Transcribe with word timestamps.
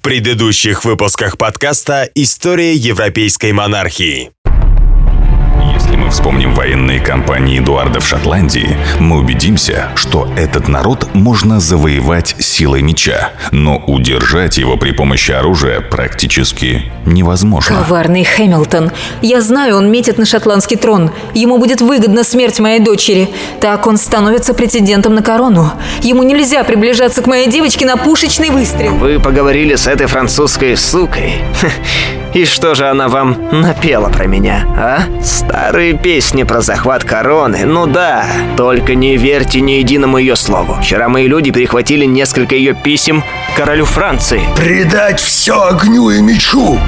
В 0.00 0.02
предыдущих 0.02 0.86
выпусках 0.86 1.36
подкаста 1.36 2.08
«История 2.14 2.74
европейской 2.74 3.52
монархии». 3.52 4.30
Мы 6.10 6.14
вспомним 6.14 6.54
военные 6.56 6.98
кампании 6.98 7.60
Эдуарда 7.60 8.00
в 8.00 8.04
Шотландии, 8.04 8.76
мы 8.98 9.20
убедимся, 9.20 9.90
что 9.94 10.28
этот 10.36 10.66
народ 10.66 11.14
можно 11.14 11.60
завоевать 11.60 12.34
силой 12.40 12.82
меча, 12.82 13.30
но 13.52 13.76
удержать 13.86 14.58
его 14.58 14.76
при 14.76 14.90
помощи 14.90 15.30
оружия 15.30 15.80
практически 15.80 16.90
невозможно. 17.06 17.76
Коварный 17.76 18.24
Хэмилтон. 18.24 18.90
Я 19.22 19.40
знаю, 19.40 19.76
он 19.76 19.92
метит 19.92 20.18
на 20.18 20.26
шотландский 20.26 20.76
трон. 20.76 21.12
Ему 21.32 21.58
будет 21.58 21.80
выгодна 21.80 22.24
смерть 22.24 22.58
моей 22.58 22.80
дочери. 22.80 23.28
Так 23.60 23.86
он 23.86 23.96
становится 23.96 24.52
претендентом 24.52 25.14
на 25.14 25.22
корону. 25.22 25.70
Ему 26.02 26.24
нельзя 26.24 26.64
приближаться 26.64 27.22
к 27.22 27.28
моей 27.28 27.48
девочке 27.48 27.86
на 27.86 27.96
пушечный 27.96 28.50
выстрел. 28.50 28.96
Вы 28.96 29.20
поговорили 29.20 29.76
с 29.76 29.86
этой 29.86 30.08
французской 30.08 30.76
сукой. 30.76 31.34
И 32.34 32.44
что 32.44 32.76
же 32.76 32.88
она 32.88 33.08
вам 33.08 33.60
напела 33.60 34.08
про 34.08 34.26
меня, 34.26 34.64
а? 34.76 35.00
Старые 35.20 35.94
песни 36.02 36.44
про 36.44 36.60
захват 36.60 37.04
короны, 37.04 37.64
ну 37.64 37.86
да. 37.86 38.26
Только 38.56 38.94
не 38.94 39.16
верьте 39.16 39.60
ни 39.60 39.72
единому 39.72 40.18
ее 40.18 40.36
слову. 40.36 40.78
Вчера 40.80 41.08
мои 41.08 41.26
люди 41.26 41.50
перехватили 41.50 42.04
несколько 42.04 42.54
ее 42.54 42.74
писем 42.74 43.22
королю 43.56 43.84
Франции. 43.84 44.42
Предать 44.56 45.20
все 45.20 45.62
огню 45.62 46.10
и 46.10 46.20
мечу! 46.20 46.78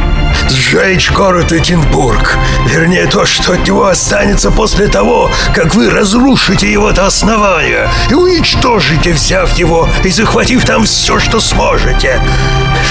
Сжечь 0.49 1.11
город 1.11 1.53
Эдинбург! 1.53 2.39
Вернее, 2.67 3.07
то, 3.07 3.25
что 3.25 3.53
от 3.53 3.67
него 3.67 3.87
останется 3.87 4.51
после 4.51 4.89
того, 4.89 5.31
как 5.55 5.75
вы 5.75 5.91
разрушите 5.91 6.71
его 6.71 6.93
до 6.93 7.07
основания 7.07 7.91
и 8.11 8.15
уничтожите, 8.15 9.13
взяв 9.13 9.53
его 9.57 9.89
и 10.05 10.11
захватив 10.11 10.65
там 10.65 10.85
все, 10.85 11.19
что 11.19 11.41
сможете. 11.41 12.21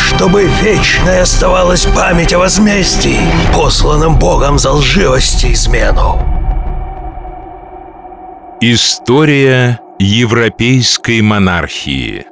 Чтобы 0.08 0.50
вечной 0.62 1.22
оставалась 1.22 1.86
память 1.86 2.34
о 2.34 2.40
возмездии, 2.40 3.20
посланном 3.54 4.18
Богом 4.18 4.60
за 4.60 4.72
лживость 4.72 5.44
и 5.44 5.54
измену. 5.54 6.20
История 8.62 9.80
европейской 9.98 11.22
монархии 11.22 12.26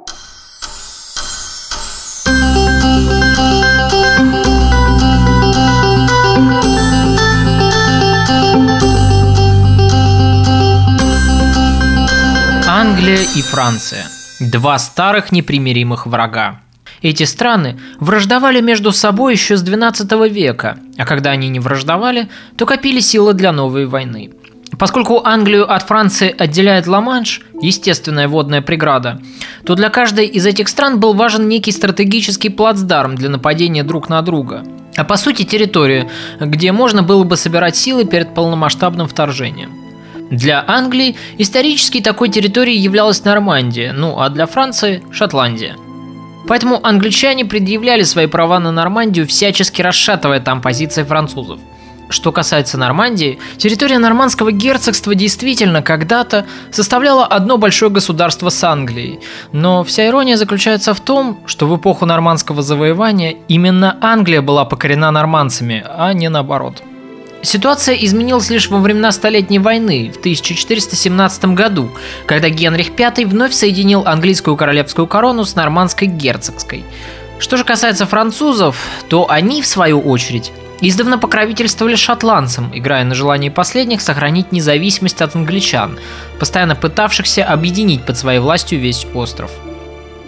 Англия 12.90 13.22
и 13.36 13.40
Франция– 13.40 14.04
два 14.40 14.76
старых 14.80 15.30
непримиримых 15.30 16.06
врага. 16.06 16.60
Эти 17.02 17.22
страны 17.22 17.78
враждовали 18.00 18.60
между 18.60 18.90
собой 18.90 19.34
еще 19.34 19.56
с 19.56 19.62
XII 19.62 20.28
века, 20.28 20.76
а 20.98 21.06
когда 21.06 21.30
они 21.30 21.48
не 21.48 21.60
враждовали, 21.60 22.28
то 22.56 22.66
копили 22.66 22.98
силы 22.98 23.32
для 23.32 23.52
новой 23.52 23.86
войны. 23.86 24.32
Поскольку 24.76 25.22
Англию 25.24 25.72
от 25.72 25.84
Франции 25.84 26.34
отделяет 26.36 26.88
Ла-Манш, 26.88 27.42
естественная 27.62 28.26
водная 28.26 28.60
преграда, 28.60 29.20
то 29.64 29.76
для 29.76 29.88
каждой 29.88 30.26
из 30.26 30.44
этих 30.44 30.66
стран 30.66 30.98
был 30.98 31.14
важен 31.14 31.48
некий 31.48 31.70
стратегический 31.70 32.48
плацдарм 32.48 33.14
для 33.14 33.28
нападения 33.28 33.84
друг 33.84 34.08
на 34.08 34.20
друга. 34.20 34.64
А 34.96 35.04
по 35.04 35.16
сути 35.16 35.44
территория, 35.44 36.10
где 36.40 36.72
можно 36.72 37.04
было 37.04 37.22
бы 37.22 37.36
собирать 37.36 37.76
силы 37.76 38.04
перед 38.04 38.34
полномасштабным 38.34 39.06
вторжением. 39.06 39.79
Для 40.30 40.64
Англии 40.66 41.16
исторически 41.38 42.00
такой 42.00 42.28
территорией 42.28 42.78
являлась 42.78 43.24
Нормандия, 43.24 43.92
ну 43.92 44.20
а 44.20 44.28
для 44.28 44.46
Франции– 44.46 45.02
Шотландия. 45.12 45.76
Поэтому 46.46 46.80
англичане 46.84 47.44
предъявляли 47.44 48.04
свои 48.04 48.26
права 48.26 48.60
на 48.60 48.70
Нормандию, 48.70 49.26
всячески 49.26 49.82
расшатывая 49.82 50.40
там 50.40 50.62
позиции 50.62 51.02
французов. 51.02 51.58
Что 52.10 52.32
касается 52.32 52.76
Нормандии, 52.76 53.38
территория 53.56 53.98
нормандского 53.98 54.50
герцогства 54.50 55.14
действительно 55.14 55.80
когда-то 55.80 56.44
составляла 56.72 57.24
одно 57.24 57.56
большое 57.56 57.90
государство 57.90 58.48
с 58.48 58.64
Англией. 58.64 59.20
Но 59.52 59.84
вся 59.84 60.08
ирония 60.08 60.36
заключается 60.36 60.92
в 60.92 61.00
том, 61.00 61.38
что 61.46 61.66
в 61.66 61.76
эпоху 61.76 62.06
нормандского 62.06 62.62
завоевания 62.62 63.36
именно 63.46 63.96
Англия 64.00 64.42
была 64.42 64.64
покорена 64.64 65.12
нормандцами, 65.12 65.84
а 65.88 66.12
не 66.12 66.28
наоборот. 66.28 66.82
Ситуация 67.42 67.94
изменилась 67.94 68.50
лишь 68.50 68.68
во 68.68 68.78
времена 68.78 69.12
Столетней 69.12 69.58
войны 69.58 70.12
в 70.14 70.18
1417 70.18 71.44
году, 71.46 71.90
когда 72.26 72.50
Генрих 72.50 72.90
V 72.98 73.26
вновь 73.26 73.54
соединил 73.54 74.02
английскую 74.06 74.56
королевскую 74.56 75.06
корону 75.06 75.44
с 75.44 75.54
нормандской 75.54 76.06
герцогской. 76.06 76.84
Что 77.38 77.56
же 77.56 77.64
касается 77.64 78.04
французов, 78.04 78.76
то 79.08 79.30
они, 79.30 79.62
в 79.62 79.66
свою 79.66 80.00
очередь, 80.00 80.52
издавна 80.82 81.16
покровительствовали 81.16 81.94
шотландцам, 81.94 82.70
играя 82.74 83.04
на 83.04 83.14
желании 83.14 83.48
последних 83.48 84.02
сохранить 84.02 84.52
независимость 84.52 85.22
от 85.22 85.34
англичан, 85.34 85.98
постоянно 86.38 86.76
пытавшихся 86.76 87.44
объединить 87.44 88.04
под 88.04 88.18
своей 88.18 88.40
властью 88.40 88.80
весь 88.80 89.06
остров– 89.14 89.50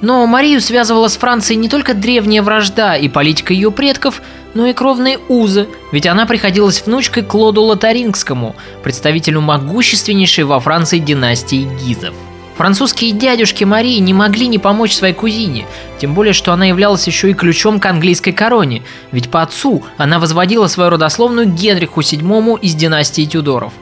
но 0.03 0.27
Марию 0.27 0.61
связывала 0.61 1.06
с 1.06 1.17
Францией 1.17 1.59
не 1.61 1.69
только 1.69 1.95
древняя 1.95 2.43
вражда 2.43 2.97
и 2.97 3.09
политика 3.09 3.55
ее 3.55 3.71
предков, 3.71 4.21
но 4.55 4.67
и 4.67 4.73
кровные 4.73 5.19
узы, 5.29 5.69
ведь 5.93 6.07
она 6.07 6.27
приходилась 6.27 6.85
внучкой 6.85 7.23
Клоду 7.23 7.63
Лотарингскому, 7.63 8.55
представителю 8.83 9.41
могущественнейшей 9.41 10.45
во 10.45 10.61
Франции 10.61 10.99
династии 10.99 11.69
Гизов. 11.83 12.15
Французские 12.57 13.13
дядюшки 13.13 13.65
Марии 13.65 13.99
не 13.99 14.13
могли 14.13 14.47
не 14.47 14.59
помочь 14.59 14.95
своей 14.95 15.15
кузине, 15.15 15.67
тем 15.99 16.15
более, 16.15 16.35
что 16.35 16.53
она 16.53 16.67
являлась 16.67 17.07
еще 17.07 17.31
и 17.31 17.35
ключом 17.35 17.81
к 17.81 17.87
английской 17.87 18.33
короне, 18.33 18.83
ведь 19.11 19.31
по 19.31 19.43
отцу 19.43 19.83
она 19.97 20.19
возводила 20.19 20.67
свою 20.67 20.91
родословную 20.91 21.47
Генриху 21.47 22.01
VII 22.01 22.61
из 22.61 22.75
династии 22.75 23.25
Тюдоров. 23.25 23.73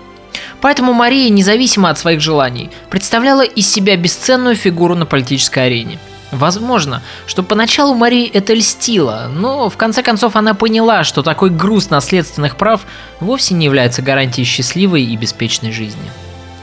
Поэтому 0.61 0.93
Мария, 0.93 1.31
независимо 1.31 1.91
от 1.91 1.99
своих 1.99 2.21
желаний, 2.21 2.71
представляла 2.91 3.43
из 3.43 3.69
себя 3.71 3.97
бесценную 3.97 4.55
фигуру 4.55 4.95
на 4.95 5.05
политической 5.05 5.67
арене– 5.67 5.99
Возможно, 6.33 7.03
что 7.27 7.43
поначалу 7.43 7.95
Марии 7.95 8.29
это 8.29 8.55
льстило, 8.55 9.29
но 9.33 9.69
в 9.69 9.77
конце 9.77 10.03
концов 10.03 10.37
она 10.37 10.55
поняла, 10.55 11.03
что 11.03 11.23
такой 11.23 11.51
груз 11.51 11.91
наследственных 11.91 12.57
прав 12.57 12.83
вовсе 13.19 13.55
не 13.55 13.65
является 13.65 14.01
гарантией 14.01 14.45
счастливой 14.45 15.03
и 15.03 15.17
беспечной 15.17 15.73
жизни. 15.73 16.11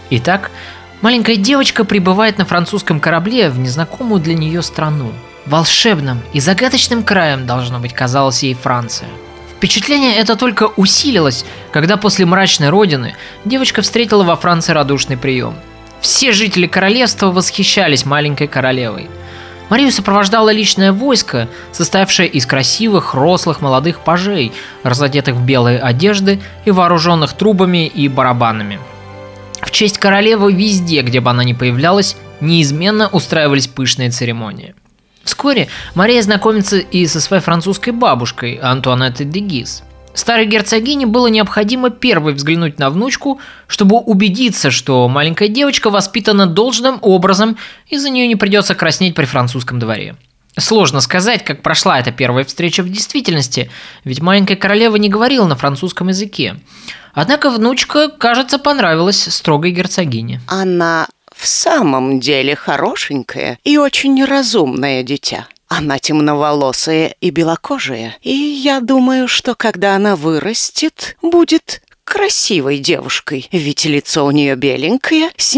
Итак, 0.09 0.51
маленькая 1.01 1.35
девочка 1.35 1.83
прибывает 1.83 2.37
на 2.37 2.45
французском 2.45 3.01
корабле 3.01 3.49
в 3.49 3.59
незнакомую 3.59 4.21
для 4.21 4.35
нее 4.35 4.61
страну. 4.61 5.11
Волшебным 5.45 6.21
и 6.33 6.39
загадочным 6.39 7.03
краем 7.03 7.45
должно 7.45 7.79
быть 7.79 7.93
казалась 7.93 8.43
ей 8.43 8.53
Франция. 8.53 9.09
Впечатление 9.57 10.15
это 10.15 10.35
только 10.35 10.67
усилилось, 10.77 11.43
когда 11.71 11.97
после 11.97 12.25
мрачной 12.25 12.69
родины 12.69 13.15
девочка 13.43 13.81
встретила 13.81 14.23
во 14.23 14.35
Франции 14.35 14.71
радушный 14.71 15.17
прием. 15.17 15.55
Все 15.99 16.31
жители 16.31 16.67
королевства 16.67 17.31
восхищались 17.31 18.05
маленькой 18.05 18.47
королевой– 18.47 19.09
Марию 19.69 19.91
сопровождало 19.91 20.49
личное 20.49 20.93
войско, 20.93 21.49
состоявшее 21.71 22.29
из 22.29 22.45
красивых, 22.45 23.13
рослых 23.13 23.61
молодых 23.61 23.99
пажей, 23.99 24.53
разодетых 24.83 25.35
в 25.35 25.45
белые 25.45 25.79
одежды 25.79 26.39
и 26.65 26.71
вооруженных 26.71 27.33
трубами 27.33 27.87
и 27.87 28.07
барабанами. 28.07 28.79
В 29.61 29.71
честь 29.71 29.97
королевы 29.97 30.53
везде, 30.53 31.01
где 31.01 31.19
бы 31.19 31.31
она 31.31 31.43
ни 31.43 31.53
появлялась, 31.53 32.15
неизменно 32.39 33.09
устраивались 33.09 33.67
пышные 33.67 34.11
церемонии. 34.11 34.75
Вскоре 35.23 35.67
Мария 35.95 36.21
знакомится 36.21 36.77
и 36.77 37.05
со 37.05 37.19
своей 37.19 37.43
французской 37.43 37.89
бабушкой 37.89 38.59
Антуанеттой 38.61 39.25
де 39.25 39.39
Гиз– 39.41 39.83
Старой 40.17 40.47
герцогине 40.47 41.05
было 41.05 41.27
необходимо 41.27 41.91
первой 41.91 42.33
взглянуть 42.33 42.79
на 42.79 42.89
внучку, 42.89 43.39
чтобы 43.67 43.97
убедиться, 43.97 44.71
что 44.71 45.07
маленькая 45.07 45.47
девочка 45.47 45.91
воспитана 45.91 46.47
должным 46.47 46.97
образом 47.03 47.55
и 47.87 47.97
за 47.99 48.09
нее 48.09 48.27
не 48.27 48.35
придется 48.35 48.73
краснеть 48.73 49.13
при 49.13 49.25
французском 49.25 49.77
дворе. 49.77 50.15
Сложно 50.57 51.01
сказать, 51.01 51.45
как 51.45 51.61
прошла 51.61 51.99
эта 51.99 52.11
первая 52.11 52.45
встреча 52.45 52.81
в 52.81 52.89
действительности, 52.89 53.69
ведь 54.05 54.19
маленькая 54.19 54.55
королева 54.55 54.95
не 54.95 55.07
говорила 55.07 55.45
на 55.45 55.55
французском 55.55 56.07
языке. 56.07 56.55
Однако 57.13 57.51
внучка, 57.51 58.09
кажется, 58.09 58.57
понравилась 58.57 59.21
строгой 59.21 59.69
герцогине. 59.69 60.41
Она 60.47 61.07
в 61.31 61.45
самом 61.45 62.19
деле 62.19 62.55
хорошенькое 62.55 63.59
и 63.63 63.77
очень 63.77 64.25
разумное 64.25 65.03
дитя. 65.03 65.45
Она 65.67 65.99
темноволосая 65.99 67.15
и 67.19 67.29
белокожая, 67.29 68.15
и 68.21 68.31
я 68.31 68.79
думаю, 68.79 69.27
что 69.27 69.53
когда 69.55 69.95
она 69.95 70.15
вырастет, 70.15 71.17
будет 71.21 71.81
красивой 72.03 72.79
девушкой, 72.79 73.49
ведь 73.51 73.85
лицо 73.85 74.25
у 74.25 74.31
нее 74.31 74.55
беленькое, 74.55 75.29
с 75.35 75.55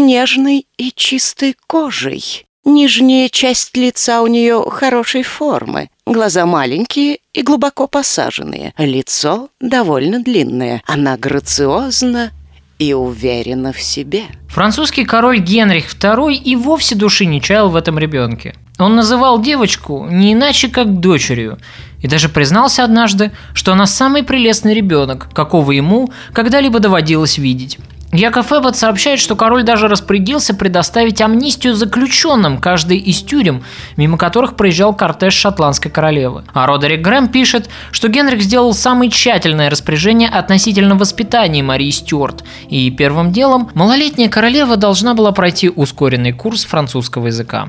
и 0.78 0.92
чистой 0.94 1.54
кожей. 1.66 2.46
Нижняя 2.64 3.28
часть 3.28 3.76
лица 3.76 4.20
у 4.20 4.26
нее 4.26 4.62
хорошей 4.68 5.22
формы, 5.22 5.88
глаза 6.04 6.44
маленькие 6.44 7.18
и 7.32 7.42
глубоко 7.42 7.86
посаженные, 7.86 8.74
лицо 8.76 9.48
довольно 9.60 10.22
длинное. 10.22 10.82
Она 10.86 11.16
грациозна 11.16 12.32
и 12.78 12.92
уверена 12.92 13.72
в 13.72 13.80
себе. 13.80 14.24
Французский 14.48 15.04
король 15.04 15.38
Генрих 15.38 15.94
II 15.94 16.34
и 16.34 16.56
вовсе 16.56 16.96
души 16.96 17.26
не 17.26 17.40
чаял 17.40 17.70
в 17.70 17.76
этом 17.76 17.98
ребенке. 17.98 18.54
Он 18.80 18.96
называл 18.96 19.40
девочку 19.40 20.06
не 20.10 20.32
иначе, 20.32 20.68
как 20.68 21.00
дочерью, 21.00 21.58
и 22.00 22.08
даже 22.08 22.28
признался 22.28 22.82
однажды, 22.82 23.30
что 23.52 23.72
она 23.72 23.86
самый 23.86 24.22
прелестный 24.22 24.74
ребенок, 24.74 25.28
какого 25.32 25.72
ему 25.72 26.10
когда-либо 26.32 26.80
доводилось 26.80 27.38
видеть. 27.38 27.78
Яков 28.12 28.52
Эббот 28.52 28.76
сообщает, 28.76 29.20
что 29.20 29.36
король 29.36 29.62
даже 29.62 29.86
распорядился 29.86 30.52
предоставить 30.52 31.20
амнистию 31.20 31.74
заключенным 31.74 32.58
каждой 32.58 32.96
из 32.96 33.22
тюрем, 33.22 33.62
мимо 33.96 34.18
которых 34.18 34.56
проезжал 34.56 34.92
кортеж 34.94 35.34
шотландской 35.34 35.92
королевы. 35.92 36.42
А 36.52 36.66
Родерик 36.66 37.02
Грэм 37.02 37.28
пишет, 37.28 37.70
что 37.92 38.08
Генрих 38.08 38.42
сделал 38.42 38.74
самое 38.74 39.12
тщательное 39.12 39.70
распоряжение 39.70 40.28
относительно 40.28 40.96
воспитания 40.96 41.62
Марии 41.62 41.90
Стюарт, 41.90 42.42
и 42.68 42.90
первым 42.90 43.30
делом 43.30 43.70
малолетняя 43.74 44.28
королева 44.28 44.76
должна 44.76 45.14
была 45.14 45.30
пройти 45.30 45.68
ускоренный 45.68 46.32
курс 46.32 46.64
французского 46.64 47.28
языка. 47.28 47.68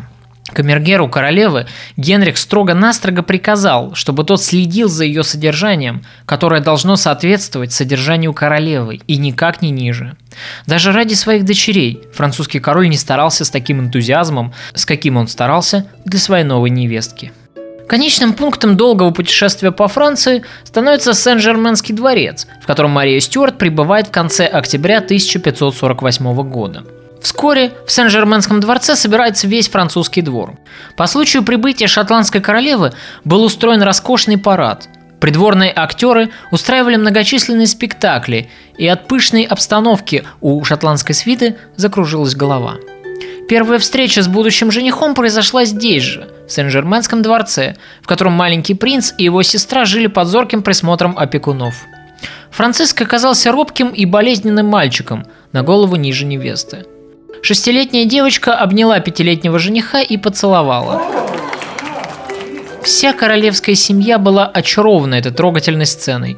Камергеру 0.53 1.07
королевы 1.07 1.67
Генрих 1.97 2.37
строго-настрого 2.37 3.21
приказал, 3.21 3.93
чтобы 3.95 4.23
тот 4.23 4.41
следил 4.41 4.89
за 4.89 5.05
ее 5.05 5.23
содержанием, 5.23 6.03
которое 6.25 6.61
должно 6.61 6.95
соответствовать 6.95 7.71
содержанию 7.71 8.33
королевы 8.33 8.99
и 9.07 9.17
никак 9.17 9.61
не 9.61 9.71
ниже. 9.71 10.15
Даже 10.65 10.91
ради 10.91 11.13
своих 11.13 11.45
дочерей 11.45 12.01
французский 12.13 12.59
король 12.59 12.89
не 12.89 12.97
старался 12.97 13.45
с 13.45 13.49
таким 13.49 13.79
энтузиазмом, 13.81 14.53
с 14.73 14.85
каким 14.85 15.17
он 15.17 15.27
старался 15.27 15.85
для 16.05 16.19
своей 16.19 16.43
новой 16.43 16.69
невестки. 16.69 17.31
Конечным 17.87 18.33
пунктом 18.33 18.77
долгого 18.77 19.11
путешествия 19.11 19.71
по 19.71 19.89
Франции 19.89 20.43
становится 20.63 21.13
Сен-Жерменский 21.13 21.93
дворец, 21.93 22.47
в 22.63 22.65
котором 22.65 22.91
Мария 22.91 23.19
Стюарт 23.19 23.57
прибывает 23.57 24.07
в 24.07 24.11
конце 24.11 24.45
октября 24.45 24.99
1548 24.99 26.49
года– 26.49 26.85
Вскоре 27.21 27.73
в 27.85 27.91
Сен-Жерменском 27.91 28.59
дворце 28.59 28.95
собирается 28.95 29.47
весь 29.47 29.69
французский 29.69 30.21
двор. 30.21 30.57
По 30.97 31.05
случаю 31.05 31.43
прибытия 31.43 31.87
шотландской 31.87 32.41
королевы 32.41 32.93
был 33.23 33.43
устроен 33.43 33.83
роскошный 33.83 34.37
парад. 34.37 34.89
Придворные 35.19 35.71
актеры 35.75 36.31
устраивали 36.51 36.95
многочисленные 36.95 37.67
спектакли, 37.67 38.49
и 38.77 38.87
от 38.87 39.07
пышной 39.07 39.43
обстановки 39.43 40.25
у 40.41 40.63
шотландской 40.63 41.13
свиты 41.13 41.57
закружилась 41.75 42.33
голова. 42.33 42.77
Первая 43.47 43.77
встреча 43.77 44.23
с 44.23 44.27
будущим 44.27 44.71
женихом 44.71 45.13
произошла 45.13 45.65
здесь 45.65 46.03
же, 46.03 46.27
в 46.47 46.51
Сен-Жерменском 46.51 47.21
дворце, 47.21 47.75
в 48.01 48.07
котором 48.07 48.33
маленький 48.33 48.73
принц 48.73 49.13
и 49.17 49.25
его 49.25 49.43
сестра 49.43 49.85
жили 49.85 50.07
под 50.07 50.27
зорким 50.27 50.63
присмотром 50.63 51.15
опекунов. 51.15 51.75
Франциск 52.49 52.99
оказался 53.01 53.51
робким 53.51 53.89
и 53.89 54.05
болезненным 54.05 54.67
мальчиком, 54.67 55.27
на 55.51 55.61
голову 55.61 55.97
ниже 55.97 56.25
невесты. 56.25 56.85
Шестилетняя 57.41 58.05
девочка 58.05 58.55
обняла 58.55 58.99
пятилетнего 58.99 59.57
жениха 59.57 60.01
и 60.01 60.17
поцеловала. 60.17 61.01
Вся 62.83 63.13
королевская 63.13 63.75
семья 63.75 64.17
была 64.17 64.45
очарована 64.47 65.15
этой 65.15 65.31
трогательной 65.31 65.85
сценой, 65.85 66.37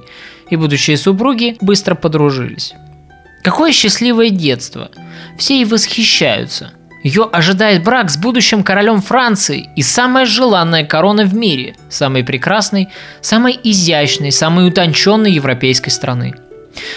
и 0.50 0.56
будущие 0.56 0.98
супруги 0.98 1.58
быстро 1.62 1.96
подружились. 1.96 2.74
Какое 3.44 3.72
счастливое 3.72 4.30
детство! 4.30 4.90
Все 5.38 5.56
ей 5.56 5.66
восхищаются. 5.66 6.72
Ее 7.04 7.30
ожидает 7.32 7.84
брак 7.84 8.10
с 8.10 8.18
будущим 8.18 8.64
королем 8.64 9.02
Франции 9.02 9.70
и 9.76 9.82
самая 9.82 10.26
желанная 10.26 10.86
корона 10.86 11.26
в 11.26 11.34
мире, 11.34 11.76
самой 11.90 12.24
прекрасной, 12.24 12.88
самой 13.20 13.60
изящной, 13.62 14.32
самой 14.32 14.70
утонченной 14.70 15.32
европейской 15.32 15.90
страны– 15.90 16.34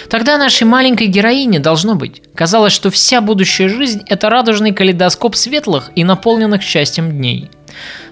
Тогда 0.08 0.38
нашей 0.38 0.64
маленькой 0.64 1.08
героине 1.08 1.58
должно 1.58 1.94
быть. 1.94 2.22
Казалось, 2.34 2.72
что 2.72 2.90
вся 2.90 3.20
будущая 3.20 3.68
жизнь– 3.68 4.02
это 4.08 4.30
радужный 4.30 4.72
калейдоскоп 4.72 5.36
светлых 5.36 5.90
и 5.94 6.04
наполненных 6.04 6.62
счастьем 6.62 7.10
дней. 7.10 7.50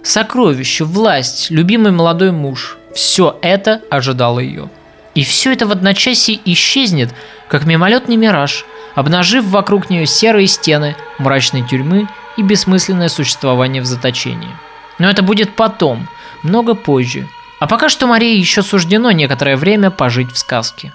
Сокровище, 0.03 0.85
власть, 0.85 1.51
любимый 1.51 1.93
молодой 1.93 2.33
муж– 2.33 2.77
все 2.95 3.39
это 3.43 3.81
ожидало 3.91 4.39
ее. 4.39 4.71
И 5.15 5.25
все 5.25 5.53
это 5.53 5.67
в 5.67 5.73
одночасье 5.73 6.39
исчезнет, 6.45 7.15
как 7.49 7.65
мимолетный 7.65 8.17
мираж, 8.17 8.65
обнажив 8.95 9.45
вокруг 9.45 9.91
нее 9.91 10.07
серые 10.07 10.47
стены, 10.47 10.97
мрачной 11.19 11.67
тюрьмы 11.67 12.09
и 12.37 12.43
бессмысленное 12.43 13.09
существование 13.09 13.83
в 13.83 13.87
заточении. 13.87 14.51
Но 14.99 15.09
это 15.09 15.23
будет 15.23 15.55
потом, 15.55 16.09
много 16.43 16.75
позже. 16.75 17.29
А 17.61 17.67
пока 17.67 17.89
что 17.89 18.07
Марии 18.07 18.37
еще 18.37 18.63
суждено 18.63 19.11
некоторое 19.13 19.57
время 19.57 19.91
пожить 19.91 20.33
в 20.33 20.39
сказке. 20.39 20.93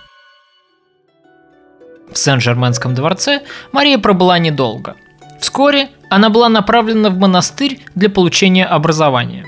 В 2.12 2.18
Сен-Жерменском 2.18 2.96
дворце 2.96 3.42
Мария 3.72 3.98
пробыла 3.98 4.40
недолго. 4.40 4.96
Вскоре 5.40 5.90
она 6.10 6.30
была 6.30 6.50
направлена 6.50 7.10
в 7.10 7.18
монастырь 7.18 7.80
для 7.96 8.10
получения 8.10 8.66
образования. 8.66 9.46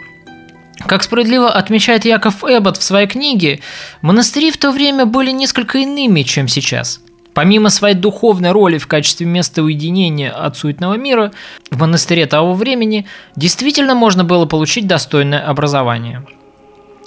Как 0.88 1.04
справедливо 1.04 1.52
отмечает 1.52 2.06
Яков 2.06 2.44
Эббот 2.44 2.78
в 2.78 2.84
своей 2.84 3.08
книге, 3.08 3.60
монастыри 4.02 4.52
в 4.52 4.58
то 4.58 4.72
время 4.72 5.06
были 5.06 5.32
несколько 5.32 5.80
иными, 5.80 6.24
чем 6.24 6.48
сейчас. 6.48 7.02
Помимо 7.34 7.70
своей 7.70 7.96
духовной 7.96 8.52
роли 8.52 8.78
в 8.78 8.88
качестве 8.88 9.26
места 9.26 9.64
уединения 9.64 10.32
от 10.32 10.58
суетного 10.58 10.96
мира, 10.96 11.32
в 11.70 11.80
монастыре 11.80 12.26
того 12.26 12.54
времени 12.54 13.08
действительно 13.36 13.96
можно 13.96 14.24
было 14.24 14.46
получить 14.46 14.88
достойное 14.88 15.40
образование– 15.40 16.26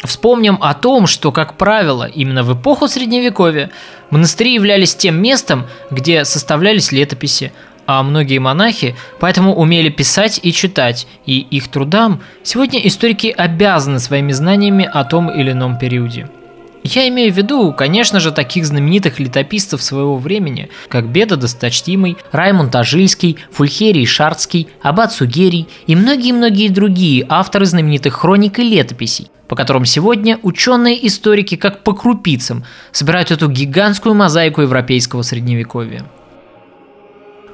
Вспомним 0.04 0.58
о 0.60 0.74
том, 0.74 1.06
что, 1.06 1.32
как 1.32 1.56
правило, 1.56 2.04
именно 2.04 2.42
в 2.42 2.52
эпоху 2.52 2.88
Средневековья 2.88 3.70
монастыри 4.10 4.52
являлись 4.52 4.94
тем 4.94 5.20
местом, 5.20 5.66
где 5.90 6.26
составлялись 6.26 6.92
летописи, 6.92 7.52
а 7.86 8.02
многие 8.02 8.38
монахи 8.38 8.96
поэтому 9.18 9.54
умели 9.54 9.88
писать 9.88 10.40
и 10.42 10.52
читать, 10.52 11.06
и 11.24 11.38
их 11.38 11.68
трудам 11.68 12.20
сегодня 12.42 12.86
историки 12.86 13.28
обязаны 13.28 13.98
своими 13.98 14.32
знаниями 14.32 14.88
о 14.90 15.04
том 15.04 15.30
или 15.30 15.52
ином 15.52 15.78
периоде. 15.78 16.28
Я 16.82 17.08
имею 17.08 17.32
в 17.32 17.36
виду, 17.36 17.72
конечно 17.72 18.20
же, 18.20 18.30
таких 18.30 18.66
знаменитых 18.66 19.18
летописцев 19.18 19.82
своего 19.82 20.18
времени, 20.18 20.68
как 20.88 21.08
Беда 21.08 21.36
Досточтимый, 21.36 22.18
Раймонд 22.30 22.76
Ажильский, 22.76 23.38
Фульхерий 23.52 24.04
Шарцкий, 24.04 24.68
Аббат 24.82 25.14
Сугерий 25.14 25.66
и 25.86 25.96
многие-многие 25.96 26.68
другие 26.68 27.24
авторы 27.26 27.64
знаменитых 27.64 28.12
хроник 28.12 28.58
и 28.58 28.62
летописей, 28.64 29.30
по 29.48 29.56
которым 29.56 29.84
сегодня 29.84 30.38
ученые-историки 30.42 31.56
как 31.56 31.82
по 31.82 31.94
крупицам 31.94 32.64
собирают 32.92 33.30
эту 33.30 33.48
гигантскую 33.48 34.14
мозаику 34.14 34.62
европейского 34.62 35.22
средневековья. 35.22 36.04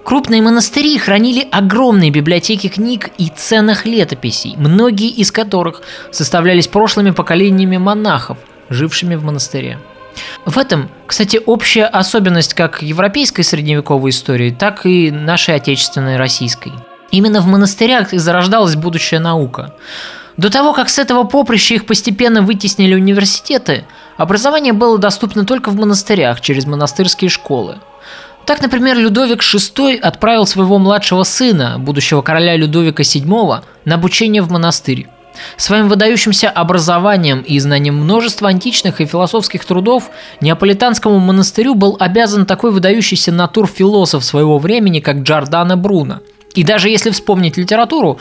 Крупные 0.05 0.43
монастыри 0.43 0.99
хранили 0.99 1.47
огромные 1.53 2.11
библиотеки 2.11 2.69
книг 2.69 3.11
и 3.19 3.29
ценных 3.29 3.85
летописей, 3.85 4.57
многие 4.57 5.09
из 5.09 5.31
которых 5.31 5.83
составлялись 6.11 6.69
прошлыми 6.69 7.11
поколениями 7.11 7.77
монахов, 7.77 8.39
жившими 8.71 9.15
в 9.15 9.25
монастыре. 9.25 9.79
В 10.45 10.59
этом, 10.59 10.91
кстати, 11.07 11.41
общая 11.45 11.85
особенность 11.85 12.55
как 12.55 12.83
европейской 12.83 13.43
средневековой 13.43 14.11
истории, 14.11 14.51
так 14.51 14.87
и 14.87 15.11
нашей 15.11 15.55
отечественной 15.55 16.17
российской. 16.17 16.73
Именно 17.11 17.41
в 17.41 17.47
монастырях 17.47 18.13
и 18.13 18.19
зарождалась 18.19 18.77
будущая 18.77 19.21
наука. 19.21 19.75
До 20.41 20.49
того, 20.49 20.73
как 20.73 20.89
с 20.89 20.99
этого 20.99 21.25
поприща 21.25 21.75
их 21.75 21.85
постепенно 21.85 22.41
вытеснили 22.41 22.95
университеты, 22.95 23.85
образование 24.17 24.73
было 24.73 24.97
доступно 24.97 25.45
только 25.45 25.69
в 25.69 25.77
монастырях 25.77 26.41
через 26.41 26.65
монастырские 26.65 27.29
школы. 27.29 27.77
Так, 28.47 28.63
например, 28.63 28.97
Людовик 28.97 29.43
VI 29.43 29.99
отправил 29.99 30.47
своего 30.47 30.79
младшего 30.79 31.25
сына, 31.25 31.77
будущего 31.79 32.23
короля 32.23 32.57
Людовика 32.57 33.03
VII, 33.03 33.61
на 33.85 33.95
обучение 33.95 34.41
в 34.41 34.51
монастырь. 34.51 35.09
Своим 35.59 35.89
выдающимся 35.91 36.49
образованием 36.49 37.43
и 37.43 37.59
знанием 37.59 37.97
множества 37.97 38.49
античных 38.49 39.03
и 39.03 39.07
философских 39.07 39.67
трудов 39.67 40.11
Неаполитанскому 40.41 41.19
монастырю 41.19 41.75
был 41.75 41.99
обязан 42.01 42.47
такой 42.47 42.71
выдающийся 42.71 43.31
натур-философ 43.31 44.25
своего 44.25 44.59
времени, 44.59 45.01
как 45.01 45.19
Джордано 45.19 45.77
Бруно. 45.77 46.21
И 46.55 46.65
даже 46.65 46.89
если 46.89 47.11
вспомнить 47.11 47.57
литературу, 47.57 48.19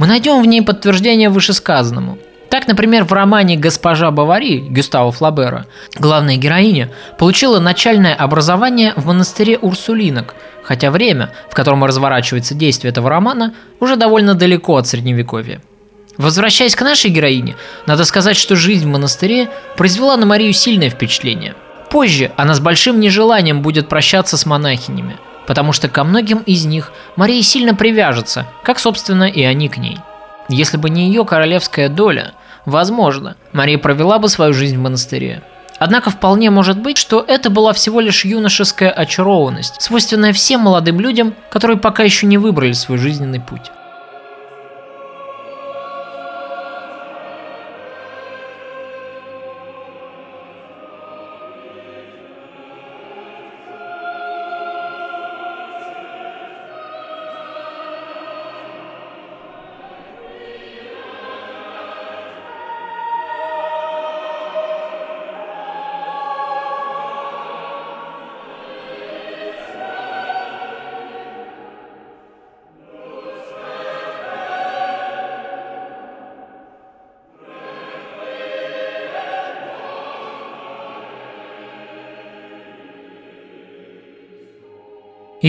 мы 0.00 0.06
найдем 0.06 0.42
в 0.42 0.46
ней 0.46 0.62
подтверждение 0.62 1.28
вышесказанному. 1.28 2.16
Так, 2.48 2.66
например, 2.66 3.04
в 3.04 3.12
романе 3.12 3.58
«Госпожа 3.58 4.10
Бавари» 4.10 4.58
Гюстава 4.58 5.12
Флабера 5.12 5.66
главная 5.94 6.36
героиня 6.36 6.90
получила 7.18 7.60
начальное 7.60 8.14
образование 8.14 8.94
в 8.96 9.04
монастыре 9.04 9.58
Урсулинок, 9.58 10.34
хотя 10.62 10.90
время, 10.90 11.34
в 11.50 11.54
котором 11.54 11.84
разворачивается 11.84 12.54
действие 12.54 12.92
этого 12.92 13.10
романа, 13.10 13.52
уже 13.78 13.96
довольно 13.96 14.34
далеко 14.34 14.78
от 14.78 14.86
Средневековья. 14.86 15.60
Возвращаясь 16.16 16.74
к 16.74 16.80
нашей 16.80 17.10
героине, 17.10 17.56
надо 17.84 18.06
сказать, 18.06 18.38
что 18.38 18.56
жизнь 18.56 18.86
в 18.86 18.90
монастыре 18.90 19.50
произвела 19.76 20.16
на 20.16 20.24
Марию 20.24 20.54
сильное 20.54 20.88
впечатление. 20.88 21.54
Позже 21.90 22.32
она 22.38 22.54
с 22.54 22.60
большим 22.60 23.00
нежеланием 23.00 23.60
будет 23.60 23.90
прощаться 23.90 24.38
с 24.38 24.46
монахинями– 24.46 25.18
потому 25.50 25.72
что 25.72 25.88
ко 25.88 26.04
многим 26.04 26.38
из 26.46 26.64
них 26.64 26.92
Мария 27.16 27.42
сильно 27.42 27.74
привяжется, 27.74 28.46
как, 28.62 28.78
собственно, 28.78 29.24
и 29.24 29.42
они 29.42 29.68
к 29.68 29.78
ней. 29.78 29.98
Если 30.48 30.76
бы 30.76 30.90
не 30.90 31.08
ее 31.08 31.24
королевская 31.24 31.88
доля, 31.88 32.34
возможно, 32.66 33.34
Мария 33.52 33.76
провела 33.76 34.20
бы 34.20 34.28
свою 34.28 34.54
жизнь 34.54 34.76
в 34.76 34.80
монастыре. 34.80 35.42
Однако 35.80 36.10
вполне 36.10 36.50
может 36.50 36.78
быть, 36.80 36.98
что 36.98 37.24
это 37.26 37.50
была 37.50 37.72
всего 37.72 37.98
лишь 37.98 38.24
юношеская 38.24 38.92
очарованность, 38.92 39.82
свойственная 39.82 40.32
всем 40.32 40.60
молодым 40.60 41.00
людям, 41.00 41.34
которые 41.50 41.78
пока 41.78 42.04
еще 42.04 42.28
не 42.28 42.38
выбрали 42.38 42.70
свой 42.70 42.98
жизненный 42.98 43.40
путь. 43.40 43.72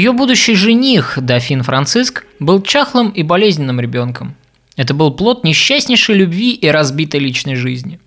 Ее 0.02 0.14
будущий 0.14 0.56
жених, 0.56 1.20
дофин 1.22 1.62
Франциск, 1.62 2.26
был 2.40 2.64
чахлым 2.64 3.12
и 3.12 3.22
болезненным 3.22 3.80
ребенком. 3.80 4.34
Это 4.76 4.96
был 4.96 5.12
плод 5.12 5.44
несчастнейшей 5.44 6.16
любви 6.16 6.54
и 6.54 6.68
разбитой 6.70 7.20
личной 7.20 7.54
жизни. 7.54 8.00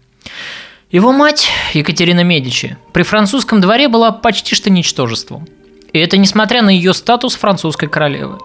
Его 0.90 1.12
мать, 1.12 1.46
Екатерина 1.72 2.24
Медичи, 2.24 2.76
при 2.92 3.04
французском 3.04 3.60
дворе 3.60 3.86
была 3.86 4.10
почти 4.10 4.56
что 4.56 4.70
ничтожеством. 4.70 5.46
И 5.92 6.00
это 6.00 6.16
несмотря 6.16 6.62
на 6.62 6.70
ее 6.70 6.94
статус 6.94 7.36
французской 7.36 7.88
королевы. 7.88 8.38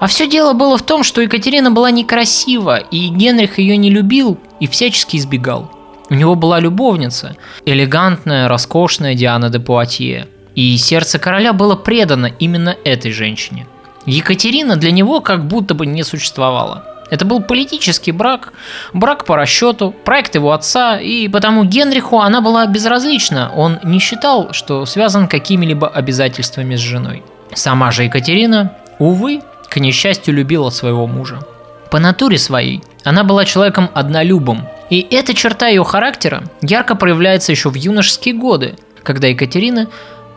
А 0.00 0.06
все 0.06 0.26
дело 0.26 0.54
было 0.54 0.78
в 0.78 0.82
том, 0.82 1.02
что 1.02 1.20
Екатерина 1.20 1.70
была 1.70 1.90
некрасива, 1.90 2.78
и 2.78 3.08
Генрих 3.08 3.58
ее 3.58 3.76
не 3.76 3.90
любил 3.90 4.38
и 4.60 4.66
всячески 4.66 5.18
избегал. 5.18 5.70
У 6.08 6.14
него 6.14 6.36
была 6.36 6.58
любовница, 6.58 7.36
элегантная, 7.66 8.48
роскошная 8.48 9.14
Диана 9.14 9.50
де 9.50 9.60
Пуатье, 9.60 10.26
и 10.54 10.76
сердце 10.76 11.18
короля 11.18 11.52
было 11.52 11.76
предано 11.76 12.26
именно 12.38 12.76
этой 12.84 13.12
женщине. 13.12 13.66
Екатерина 14.06 14.76
для 14.76 14.90
него 14.90 15.20
как 15.20 15.46
будто 15.46 15.74
бы 15.74 15.86
не 15.86 16.02
существовала. 16.02 16.84
Это 17.10 17.26
был 17.26 17.42
политический 17.42 18.10
брак, 18.10 18.54
брак 18.94 19.26
по 19.26 19.36
расчету, 19.36 19.94
проект 20.04 20.34
его 20.34 20.52
отца, 20.52 20.98
и 20.98 21.28
потому 21.28 21.64
Генриху 21.64 22.20
она 22.20 22.40
была 22.40 22.64
безразлична. 22.66 23.52
Он 23.54 23.78
не 23.84 23.98
считал, 23.98 24.52
что 24.52 24.86
связан 24.86 25.28
какими-либо 25.28 25.88
обязательствами 25.88 26.74
с 26.74 26.80
женой. 26.80 27.22
Сама 27.54 27.90
же 27.90 28.04
Екатерина, 28.04 28.72
увы, 28.98 29.42
к 29.68 29.76
несчастью 29.76 30.34
любила 30.34 30.70
своего 30.70 31.06
мужа. 31.06 31.40
По 31.90 31.98
натуре 31.98 32.38
своей 32.38 32.82
она 33.04 33.24
была 33.24 33.44
человеком 33.44 33.90
однолюбом, 33.92 34.66
и 34.88 35.06
эта 35.10 35.34
черта 35.34 35.68
ее 35.68 35.84
характера 35.84 36.44
ярко 36.62 36.94
проявляется 36.94 37.52
еще 37.52 37.68
в 37.68 37.74
юношеские 37.74 38.34
годы, 38.34 38.76
когда 39.02 39.28
Екатерина 39.28 39.88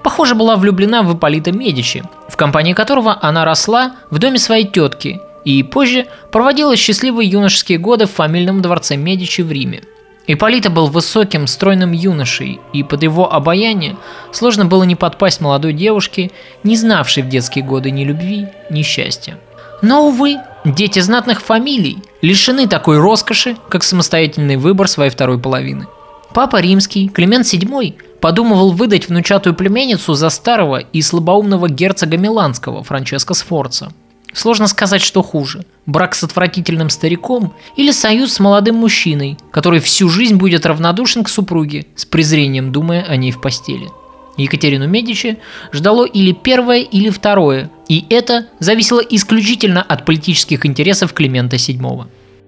похоже, 0.06 0.36
была 0.36 0.56
влюблена 0.56 1.02
в 1.02 1.18
Ипполита 1.18 1.52
Медичи, 1.52 2.04
в 2.30 2.38
компании 2.38 2.74
которого 2.74 3.18
она 3.24 3.44
росла 3.44 3.96
в 4.12 4.20
доме 4.20 4.38
своей 4.38 4.64
тетки 4.64 5.20
и 5.44 5.64
позже 5.64 6.06
проводила 6.32 6.76
счастливые 6.76 7.28
юношеские 7.28 7.80
годы 7.80 8.06
в 8.06 8.12
фамильном 8.12 8.62
дворце 8.62 8.98
Медичи 8.98 9.42
в 9.42 9.52
Риме. 9.52 9.82
Ипполита 10.28 10.70
был 10.70 10.90
высоким, 10.90 11.48
стройным 11.48 11.92
юношей, 11.92 12.60
и 12.72 12.84
под 12.84 13.02
его 13.02 13.34
обаяние 13.34 13.96
сложно 14.32 14.66
было 14.66 14.84
не 14.84 14.96
подпасть 14.96 15.42
молодой 15.42 15.74
девушке, 15.74 16.30
не 16.64 16.76
знавшей 16.76 17.24
в 17.24 17.30
детские 17.30 17.66
годы 17.66 17.90
ни 17.90 18.04
любви, 18.04 18.48
ни 18.70 18.84
счастья. 18.84 19.40
Но, 19.82 20.06
увы, 20.06 20.38
дети 20.66 21.00
знатных 21.00 21.42
фамилий 21.42 21.98
лишены 22.22 22.68
такой 22.68 23.00
роскоши, 23.00 23.58
как 23.70 23.84
самостоятельный 23.84 24.58
выбор 24.58 24.88
своей 24.88 25.10
второй 25.10 25.40
половины. 25.40 25.88
Папа 26.32 26.58
римский, 26.58 27.08
Климент 27.08 27.46
VII, 27.46 27.96
подумывал 28.22 28.72
выдать 28.72 29.08
внучатую 29.08 29.56
племянницу 29.56 30.14
за 30.14 30.30
старого 30.30 30.78
и 30.78 31.02
слабоумного 31.02 31.70
герцога 31.70 32.18
Миланского 32.18 32.84
Франческо 32.84 33.34
Сфорца. 33.34 33.92
Сложно 34.34 34.68
сказать, 34.68 35.02
что 35.02 35.24
хуже– 35.24 35.66
брак 35.86 36.14
с 36.14 36.24
отвратительным 36.24 36.90
стариком 36.90 37.54
или 37.78 37.92
союз 37.92 38.34
с 38.34 38.40
молодым 38.40 38.76
мужчиной, 38.76 39.38
который 39.52 39.80
всю 39.80 40.10
жизнь 40.10 40.36
будет 40.36 40.66
равнодушен 40.66 41.24
к 41.24 41.30
супруге, 41.30 41.86
с 41.96 42.04
презрением 42.06 42.74
думая 42.74 43.04
о 43.04 43.16
ней 43.16 43.32
в 43.32 43.40
постели. 43.40 43.90
Екатерину 44.36 44.88
Медичи 44.88 45.38
ждало 45.72 46.06
или 46.06 46.34
первое, 46.34 46.80
или 46.80 47.10
второе, 47.10 47.72
и 47.88 48.06
это 48.10 48.48
зависело 48.60 49.00
исключительно 49.00 49.82
от 49.82 50.04
политических 50.04 50.66
интересов 50.66 51.14
Климента 51.14 51.56
VII. 51.56 52.08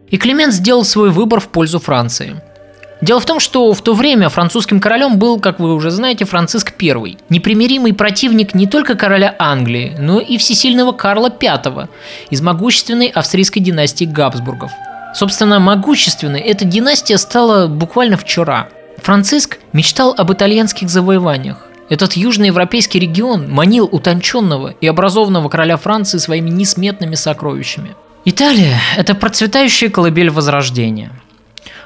И 0.10 0.18
Климент 0.18 0.54
сделал 0.54 0.84
свой 0.84 1.12
выбор 1.12 1.40
в 1.40 1.48
пользу 1.48 1.80
Франции– 1.80 2.42
Дело 3.00 3.20
в 3.20 3.26
том, 3.26 3.40
что 3.40 3.74
в 3.74 3.82
то 3.82 3.94
время 3.94 4.30
французским 4.30 4.80
королем 4.80 5.20
был, 5.20 5.40
как 5.40 5.60
вы 5.60 5.76
уже 5.76 5.92
знаете, 5.92 6.26
Франциск 6.26 6.74
I, 6.82 7.18
непримиримый 7.30 7.94
противник 7.94 8.56
не 8.56 8.66
только 8.66 8.96
короля 8.96 9.36
Англии, 9.38 9.96
но 10.00 10.20
и 10.20 10.38
всесильного 10.38 10.94
Карла 10.94 11.30
V 11.30 11.88
из 12.32 12.42
могущественной 12.42 13.08
австрийской 13.08 13.62
династии 13.62 14.06
Габсбургов. 14.06 14.72
Собственно, 15.14 15.60
могущественной 15.60 16.40
эта 16.40 16.66
династия 16.66 17.18
стала 17.18 17.68
буквально 17.68 18.18
вчера. 18.18 18.70
Франциск 18.98 19.60
мечтал 19.74 20.16
об 20.18 20.34
итальянских 20.34 20.90
завоеваниях. 20.90 21.68
Этот 21.90 22.14
южноевропейский 22.14 23.00
регион 23.00 23.50
манил 23.50 23.88
утонченного 23.90 24.74
и 24.82 24.88
образованного 24.88 25.50
короля 25.50 25.78
Франции 25.78 26.18
своими 26.18 26.50
несметными 26.50 27.16
сокровищами. 27.16 27.96
Италия– 28.26 28.82
это 28.98 29.16
процветающая 29.16 29.90
колыбель 29.90 30.32
Возрождения– 30.32 31.12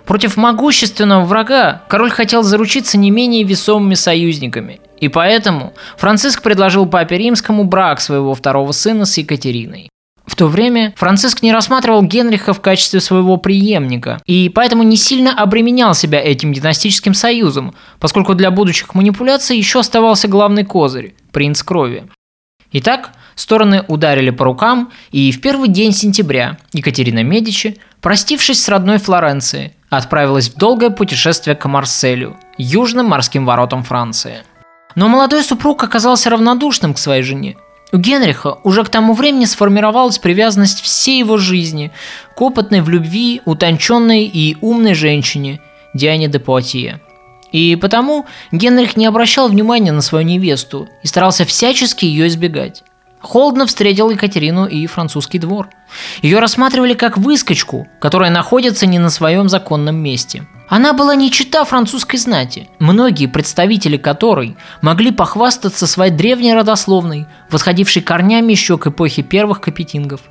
Против 0.06 0.38
могущественного 0.38 1.26
врага 1.26 1.84
король 1.88 2.10
хотел 2.10 2.44
заручиться 2.44 2.98
не 2.98 3.12
менее 3.12 3.44
весомыми 3.44 3.96
союзниками. 3.96 4.82
И 5.00 5.08
поэтому 5.08 5.74
Франциск 5.98 6.42
предложил 6.42 6.86
папе 6.86 7.18
римскому 7.18 7.64
брак 7.64 8.02
своего 8.02 8.34
второго 8.36 8.72
сына 8.72 9.06
с 9.06 9.18
Екатериной. 9.18 9.90
В 10.26 10.36
то 10.36 10.48
время 10.48 10.94
Франциск 10.96 11.42
не 11.42 11.52
рассматривал 11.52 12.04
Генриха 12.04 12.54
в 12.54 12.62
качестве 12.62 13.02
своего 13.02 13.38
преемника, 13.38 14.22
и 14.26 14.50
поэтому 14.50 14.84
не 14.84 14.96
сильно 14.96 15.34
обременял 15.34 15.94
себя 15.96 16.22
этим 16.22 16.54
династическим 16.54 17.14
союзом, 17.14 17.74
поскольку 18.00 18.36
для 18.36 18.52
будущих 18.52 18.94
манипуляций 18.96 19.58
еще 19.58 19.80
оставался 19.80 20.28
главный 20.28 20.64
козырь– 20.64 21.16
принц 21.32 21.64
крови. 21.64 22.06
Итак, 22.72 23.12
стороны 23.36 23.84
ударили 23.88 24.30
по 24.30 24.46
рукам, 24.46 24.92
и 25.12 25.32
в 25.32 25.42
первый 25.42 25.68
день 25.68 25.92
сентября 25.92 26.58
Екатерина 26.72 27.24
Медичи, 27.24 27.78
простившись 28.00 28.64
с 28.64 28.70
родной 28.70 29.00
Флоренцией, 29.00 29.74
отправилась 29.92 30.50
в 30.50 30.58
долгое 30.58 30.90
путешествие 30.90 31.56
к 31.56 31.68
Марселю, 31.68 32.38
южным 32.58 33.08
морским 33.08 33.46
воротам 33.46 33.84
Франции. 33.84 34.38
Но 34.96 35.08
молодой 35.08 35.44
супруг 35.44 35.84
оказался 35.84 36.30
равнодушным 36.30 36.94
к 36.94 36.98
своей 36.98 37.22
жене. 37.22 37.58
У 37.92 37.98
Генриха 37.98 38.58
уже 38.64 38.84
к 38.84 38.90
тому 38.90 39.14
времени 39.14 39.44
сформировалась 39.46 40.18
привязанность 40.18 40.82
всей 40.82 41.20
его 41.20 41.38
жизни 41.38 41.92
к 42.36 42.42
опытной 42.42 42.82
в 42.82 42.90
любви, 42.90 43.42
утонченной 43.46 44.24
и 44.24 44.58
умной 44.62 44.94
женщине 44.94 45.60
Диане 45.94 46.30
де 46.30 46.40
Пуатье. 46.40 47.02
И 47.52 47.76
потому 47.76 48.26
Генрих 48.54 48.96
не 48.96 49.06
обращал 49.06 49.50
внимания 49.50 49.92
на 49.92 50.02
свою 50.02 50.26
невесту 50.26 50.88
и 51.04 51.08
старался 51.08 51.44
всячески 51.44 52.06
ее 52.06 52.28
избегать. 52.28 52.84
Холодно 53.22 53.68
встретил 53.68 54.10
Екатерину 54.10 54.66
и 54.66 54.88
французский 54.88 55.38
двор. 55.38 55.70
Ее 56.22 56.40
рассматривали 56.40 56.94
как 56.96 57.18
выскочку, 57.18 57.88
которая 58.00 58.32
находится 58.32 58.88
не 58.88 58.98
на 58.98 59.10
своем 59.10 59.48
законном 59.48 59.96
месте. 59.96 60.48
Она 60.68 60.94
была 60.94 61.16
не 61.16 61.32
чита 61.32 61.64
французской 61.66 62.18
знати, 62.18 62.70
многие 62.80 63.28
представители 63.28 63.98
которой 63.98 64.56
могли 64.82 65.12
похвастаться 65.12 65.86
своей 65.86 66.12
древней 66.12 66.54
родословной, 66.54 67.28
восходившей 67.50 68.02
корнями 68.02 68.54
еще 68.54 68.78
к 68.78 68.88
эпохе 68.88 69.22
первых 69.22 69.62
капетингов. 69.62 70.22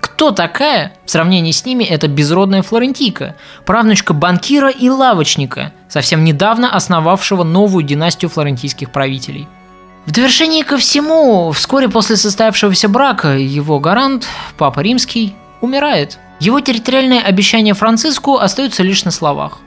Кто 0.00 0.30
такая? 0.30 0.92
В 1.06 1.10
сравнении 1.10 1.50
с 1.50 1.64
ними 1.64 1.82
это 1.82 2.08
безродная 2.08 2.62
флорентийка, 2.62 3.36
правнучка 3.64 4.12
банкира 4.12 4.68
и 4.68 4.88
лавочника, 4.88 5.72
совсем 5.88 6.24
недавно 6.24 6.74
основавшего 6.74 7.42
новую 7.42 7.82
династию 7.82 8.30
флорентийских 8.30 8.92
правителей– 8.92 9.48
в 10.06 10.12
довершении 10.12 10.62
ко 10.62 10.78
всему, 10.78 11.52
вскоре 11.52 11.88
после 11.88 12.16
состоявшегося 12.16 12.88
брака, 12.88 13.36
его 13.36 13.78
гарант, 13.78 14.26
Папа 14.56 14.80
Римский, 14.80 15.34
умирает. 15.60 16.18
Его 16.40 16.60
территориальные 16.60 17.20
обещания 17.20 17.74
Франциску 17.74 18.38
остаются 18.38 18.82
лишь 18.82 19.04
на 19.04 19.10
словах. 19.10 19.58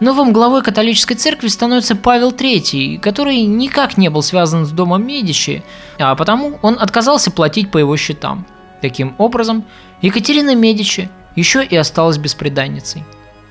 Новым 0.00 0.32
главой 0.32 0.62
католической 0.62 1.14
церкви 1.14 1.48
становится 1.48 1.96
Павел 1.96 2.30
III, 2.30 2.98
который 2.98 3.42
никак 3.42 3.96
не 3.96 4.08
был 4.10 4.22
связан 4.22 4.66
с 4.66 4.70
домом 4.70 5.06
Медичи, 5.06 5.62
а 5.98 6.14
потому 6.16 6.58
он 6.62 6.76
отказался 6.80 7.30
платить 7.30 7.70
по 7.70 7.78
его 7.78 7.96
счетам. 7.96 8.46
Таким 8.80 9.14
образом, 9.18 9.64
Екатерина 10.02 10.54
Медичи 10.54 11.08
еще 11.34 11.64
и 11.64 11.76
осталась 11.76 12.18
беспреданницей. 12.18 13.04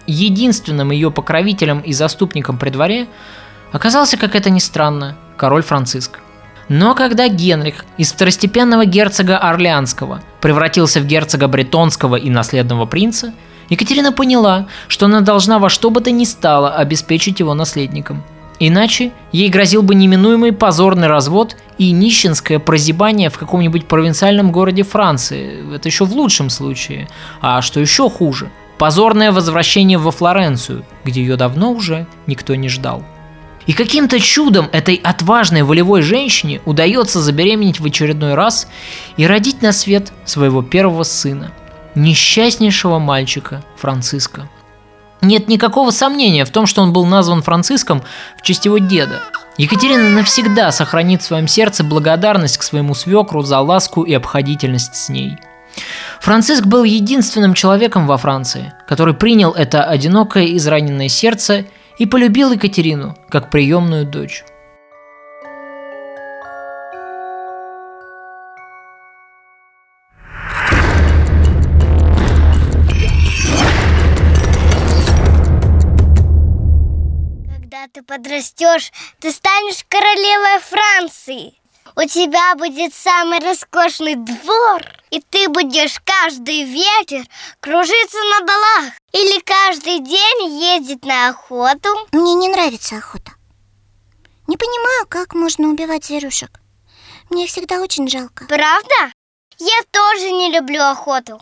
Единственным 0.08 0.92
ее 0.92 1.12
покровителем 1.12 1.80
и 1.80 1.94
заступником 1.94 2.58
при 2.58 2.70
дворе 2.70 3.08
оказался, 3.74 4.18
как 4.18 4.36
это 4.36 4.50
ни 4.50 4.60
странно, 4.60 5.18
король 5.38 5.64
Франциск. 5.64 6.20
Но 6.70 6.96
когда 6.96 7.30
Генрих 7.30 7.86
из 7.98 8.12
второстепенного 8.12 8.86
герцога 8.86 9.38
Орлеанского 9.38 10.22
превратился 10.42 11.00
в 11.00 11.06
герцога 11.06 11.48
Бретонского 11.48 12.18
и 12.18 12.30
наследного 12.30 12.86
принца, 12.86 13.34
Екатерина 13.70 14.12
поняла, 14.12 14.68
что 14.88 15.06
она 15.06 15.22
должна 15.22 15.60
во 15.60 15.70
что 15.70 15.90
бы 15.90 16.02
то 16.02 16.12
ни 16.12 16.26
стало 16.26 16.76
обеспечить 16.76 17.40
его 17.40 17.54
наследником. 17.54 18.24
Иначе 18.60 19.12
ей 19.32 19.50
грозил 19.50 19.84
бы 19.84 19.94
неминуемый 19.94 20.52
позорный 20.52 21.08
развод 21.08 21.56
и 21.78 21.92
нищенское 21.92 22.60
прозябание 22.60 23.30
в 23.30 23.38
каком-нибудь 23.38 23.86
провинциальном 23.86 24.52
городе 24.52 24.84
Франции. 24.84 25.76
Это 25.76 25.88
еще 25.88 26.06
в 26.06 26.14
лучшем 26.14 26.50
случае. 26.50 27.08
А 27.40 27.62
что 27.62 27.80
еще 27.80 28.10
хуже? 28.10 28.50
Позорное 28.80 29.32
возвращение 29.32 29.98
во 29.98 30.12
Флоренцию, 30.12 30.86
где 31.04 31.22
ее 31.22 31.36
давно 31.36 31.72
уже 31.72 32.08
никто 32.26 32.56
не 32.56 32.68
ждал. 32.68 33.04
И 33.68 33.74
каким-то 33.74 34.20
чудом 34.20 34.70
этой 34.72 34.96
отважной 34.96 35.64
волевой 35.64 36.02
женщине 36.02 36.62
удается 36.66 37.20
забеременеть 37.20 37.82
в 37.82 37.86
очередной 37.86 38.34
раз 38.34 38.68
и 39.18 39.28
родить 39.28 39.62
на 39.62 39.74
свет 39.74 40.14
своего 40.24 40.64
первого 40.64 41.04
сына, 41.04 41.52
несчастнейшего 41.94 42.98
мальчика 42.98 43.64
Франциска. 43.76 44.50
Нет 45.22 45.50
никакого 45.50 45.92
сомнения 45.92 46.46
в 46.46 46.50
том, 46.50 46.66
что 46.66 46.82
он 46.82 46.94
был 46.94 47.06
назван 47.06 47.42
Франциском 47.42 48.04
в 48.38 48.42
честь 48.42 48.66
его 48.66 48.78
деда. 48.78 49.22
Екатерина 49.58 50.10
навсегда 50.10 50.72
сохранит 50.72 51.22
в 51.22 51.26
своем 51.26 51.48
сердце 51.48 51.84
благодарность 51.84 52.60
к 52.60 52.64
своему 52.64 52.94
свекру 52.94 53.42
за 53.42 53.60
ласку 53.60 54.04
и 54.04 54.14
обходительность 54.14 54.96
с 54.96 55.10
ней. 55.10 55.40
Франциск 56.22 56.66
был 56.66 56.84
единственным 56.84 57.54
человеком 57.54 58.08
во 58.08 58.18
Франции, 58.18 58.74
который 58.88 59.14
принял 59.14 59.52
это 59.52 59.84
одинокое 59.84 60.56
израненное 60.56 61.10
сердце 61.10 61.66
и 61.98 62.06
полюбил 62.06 62.52
Екатерину 62.52 63.16
как 63.30 63.50
приемную 63.50 64.06
дочь. 64.06 64.44
Когда 77.48 77.88
ты 77.92 78.02
подрастешь, 78.04 78.92
ты 79.20 79.32
станешь 79.32 79.84
королевой 79.90 80.62
Франции. 80.62 81.57
У 82.00 82.08
тебя 82.08 82.54
будет 82.54 82.94
самый 82.94 83.40
роскошный 83.40 84.14
двор, 84.14 84.84
и 85.10 85.20
ты 85.20 85.50
будешь 85.50 86.00
каждый 86.06 86.64
вечер 86.64 87.26
кружиться 87.60 88.20
на 88.20 88.46
балах 88.46 88.94
или 89.14 89.40
каждый 89.40 90.02
день 90.02 90.62
ездить 90.62 91.04
на 91.04 91.30
охоту. 91.30 91.90
Мне 92.12 92.36
не 92.36 92.50
нравится 92.50 92.98
охота. 92.98 93.32
Не 94.46 94.58
понимаю, 94.58 95.08
как 95.10 95.34
можно 95.34 95.70
убивать 95.70 96.06
зверюшек. 96.06 96.60
Мне 97.32 97.46
их 97.46 97.50
всегда 97.50 97.82
очень 97.82 98.08
жалко. 98.08 98.46
Правда? 98.46 99.12
Я 99.58 99.80
тоже 99.90 100.30
не 100.30 100.52
люблю 100.52 100.84
охоту. 100.84 101.42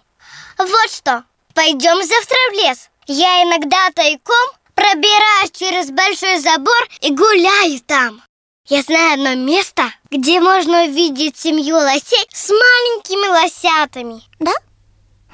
Вот 0.57 0.89
что, 0.89 1.25
пойдем 1.53 2.01
завтра 2.01 2.38
в 2.51 2.53
лес. 2.53 2.89
Я 3.07 3.43
иногда 3.43 3.89
тайком 3.93 4.47
пробираюсь 4.74 5.51
через 5.51 5.91
большой 5.91 6.39
забор 6.39 6.88
и 7.01 7.13
гуляю 7.13 7.81
там. 7.81 8.21
Я 8.67 8.81
знаю 8.81 9.13
одно 9.13 9.36
место, 9.36 9.84
где 10.10 10.39
можно 10.39 10.86
увидеть 10.86 11.38
семью 11.38 11.75
лосей 11.75 12.25
с 12.34 12.50
маленькими 12.50 13.29
лосятами. 13.29 14.24
Да? 14.39 14.53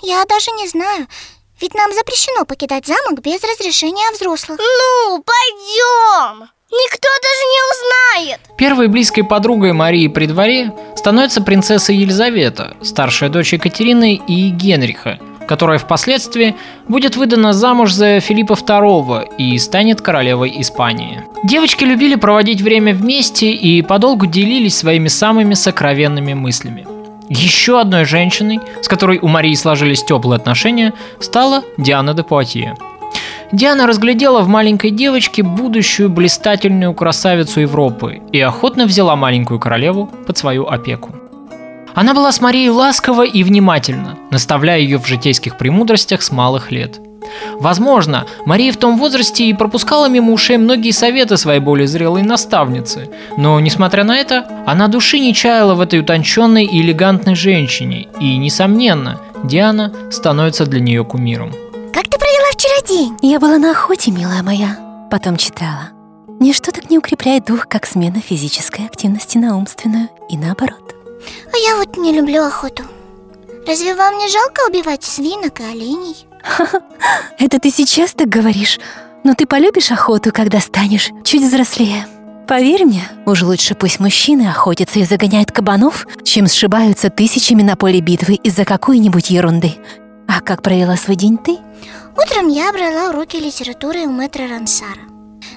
Я 0.02 0.26
даже 0.26 0.52
не 0.52 0.68
знаю. 0.68 1.08
Ведь 1.62 1.74
нам 1.74 1.94
запрещено 1.94 2.44
покидать 2.44 2.88
замок 2.88 3.22
без 3.22 3.42
разрешения 3.42 4.12
взрослых. 4.12 4.60
Ну, 4.60 5.24
пойдем! 5.24 6.50
Никто 6.72 7.08
даже 7.22 7.46
не 7.54 8.26
узнает. 8.26 8.40
Первой 8.58 8.88
близкой 8.88 9.24
подругой 9.24 9.72
Марии 9.72 10.10
при 10.10 10.26
дворе 10.26 10.74
становится 10.98 11.42
принцесса 11.42 11.94
Елизавета, 11.94 12.76
старшая 12.82 13.30
дочь 13.30 13.54
Екатерины 13.54 14.16
и 14.16 14.50
Генриха, 14.50 15.20
которая 15.52 15.80
впоследствии 15.80 16.56
будет 16.88 17.18
выдана 17.18 17.52
замуж 17.52 17.92
за 17.92 18.22
Филиппа 18.22 18.54
II 18.54 19.36
и 19.38 19.58
станет 19.58 20.00
королевой 20.00 20.62
Испании. 20.62 21.24
Девочки 21.44 21.84
любили 21.84 22.16
проводить 22.16 22.62
время 22.62 22.94
вместе 22.94 23.52
и 23.52 23.82
подолгу 23.82 24.28
делились 24.28 24.78
своими 24.78 25.10
самыми 25.10 25.54
сокровенными 25.54 26.34
мыслями. 26.34 26.88
Еще 27.28 27.82
одной 27.82 28.06
женщиной, 28.06 28.62
с 28.82 28.88
которой 28.88 29.20
у 29.22 29.28
Марии 29.28 29.54
сложились 29.56 30.06
теплые 30.06 30.38
отношения, 30.38 30.94
стала 31.20 31.64
Диана 31.78 32.14
де 32.14 32.24
Пуатье. 32.24 32.78
Диана 33.52 33.88
разглядела 33.88 34.44
в 34.44 34.48
маленькой 34.48 34.92
девочке 34.92 35.44
будущую 35.44 36.10
блистательную 36.10 36.94
красавицу 36.94 37.60
Европы 37.60 38.22
и 38.32 38.40
охотно 38.40 38.86
взяла 38.86 39.18
маленькую 39.18 39.60
королеву 39.60 40.10
под 40.26 40.38
свою 40.38 40.66
опеку. 40.66 41.21
Она 41.94 42.14
была 42.14 42.32
с 42.32 42.42
Марией 42.42 42.70
ласкова 42.70 43.26
и 43.26 43.44
внимательна, 43.44 44.18
наставляя 44.30 44.80
ее 44.80 44.98
в 44.98 45.08
житейских 45.08 45.58
премудростях 45.58 46.22
с 46.22 46.32
малых 46.32 46.72
лет. 46.72 47.00
Возможно, 47.60 48.26
Мария 48.46 48.72
в 48.72 48.78
том 48.78 48.98
возрасте 48.98 49.46
и 49.46 49.54
пропускала 49.54 50.10
мимо 50.10 50.34
ушей 50.34 50.58
многие 50.58 50.92
советы 50.92 51.38
своей 51.38 51.60
более 51.60 51.88
зрелой 51.88 52.24
наставницы, 52.24 53.10
но, 53.38 53.60
несмотря 53.60 54.04
на 54.04 54.18
это, 54.18 54.48
она 54.66 54.88
души 54.88 55.20
не 55.20 55.34
чаяла 55.34 55.76
в 55.76 55.82
этой 55.82 56.00
утонченной 56.00 56.66
и 56.66 56.82
элегантной 56.82 57.36
женщине, 57.36 58.08
и, 58.20 58.38
несомненно, 58.38 59.20
Диана 59.44 59.94
становится 60.12 60.66
для 60.66 60.80
нее 60.80 61.04
кумиром. 61.06 61.52
Как 61.94 62.04
ты 62.04 62.18
провела 62.18 62.52
вчера 62.54 62.88
день? 62.88 63.18
Я 63.22 63.40
была 63.40 63.58
на 63.58 63.72
охоте, 63.72 64.12
милая 64.12 64.44
моя. 64.44 64.78
Потом 65.10 65.38
читала. 65.38 65.90
Ничто 66.40 66.72
так 66.72 66.90
не 66.90 66.98
укрепляет 66.98 67.46
дух, 67.46 67.68
как 67.68 67.86
смена 67.86 68.20
физической 68.20 68.86
активности 68.86 69.38
на 69.38 69.58
умственную 69.58 70.10
и 70.30 70.38
наоборот. 70.38 70.91
А 71.54 71.58
я 71.58 71.78
вот 71.78 71.98
не 71.98 72.14
люблю 72.14 72.44
охоту. 72.44 72.84
Разве 73.68 73.96
вам 73.96 74.18
не 74.18 74.28
жалко 74.30 74.62
убивать 74.70 75.04
свинок 75.04 75.60
и 75.60 75.64
оленей? 75.64 76.28
Это 77.38 77.60
ты 77.60 77.70
сейчас 77.70 78.14
так 78.14 78.28
говоришь, 78.28 78.80
но 79.24 79.36
ты 79.36 79.46
полюбишь 79.46 79.92
охоту, 79.92 80.32
когда 80.32 80.60
станешь 80.60 81.12
чуть 81.24 81.44
взрослее. 81.44 82.08
Поверь 82.48 82.86
мне, 82.86 83.08
уж 83.26 83.44
лучше 83.44 83.76
пусть 83.76 84.00
мужчины 84.00 84.50
охотятся 84.50 85.00
и 85.00 85.06
загоняют 85.06 85.52
кабанов, 85.52 86.06
чем 86.24 86.48
сшибаются 86.48 87.10
тысячами 87.10 87.62
на 87.62 87.76
поле 87.76 88.02
битвы 88.02 88.34
из-за 88.34 88.66
какой-нибудь 88.66 89.30
ерунды. 89.30 89.76
А 90.28 90.42
как 90.42 90.62
провела 90.62 90.98
свой 90.98 91.16
день 91.16 91.38
ты? 91.38 91.60
Утром 92.18 92.50
я 92.50 92.74
брала 92.74 93.10
уроки 93.10 93.38
литературы 93.38 94.02
у 94.02 94.10
мэтра 94.10 94.48
Рансара. 94.48 95.02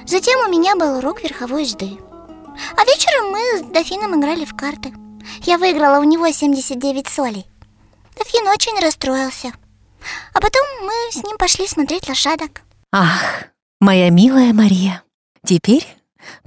Затем 0.06 0.38
у 0.46 0.50
меня 0.50 0.76
был 0.76 0.98
урок 0.98 1.22
верховой 1.22 1.64
езды. 1.64 1.98
А 2.76 2.84
вечером 2.84 3.32
мы 3.32 3.58
с 3.58 3.72
дофином 3.72 4.20
играли 4.20 4.44
в 4.44 4.54
карты. 4.54 4.92
Я 5.42 5.58
выиграла 5.58 6.00
у 6.00 6.04
него 6.04 6.30
79 6.30 7.08
солей. 7.08 7.46
Дофин 8.16 8.46
очень 8.48 8.78
расстроился. 8.80 9.52
А 10.32 10.40
потом 10.40 10.62
мы 10.82 10.92
с 11.10 11.22
ним 11.22 11.36
пошли 11.38 11.66
смотреть 11.66 12.08
лошадок. 12.08 12.62
Ах, 12.92 13.46
моя 13.80 14.10
милая 14.10 14.52
Мария, 14.52 15.02
теперь 15.44 15.86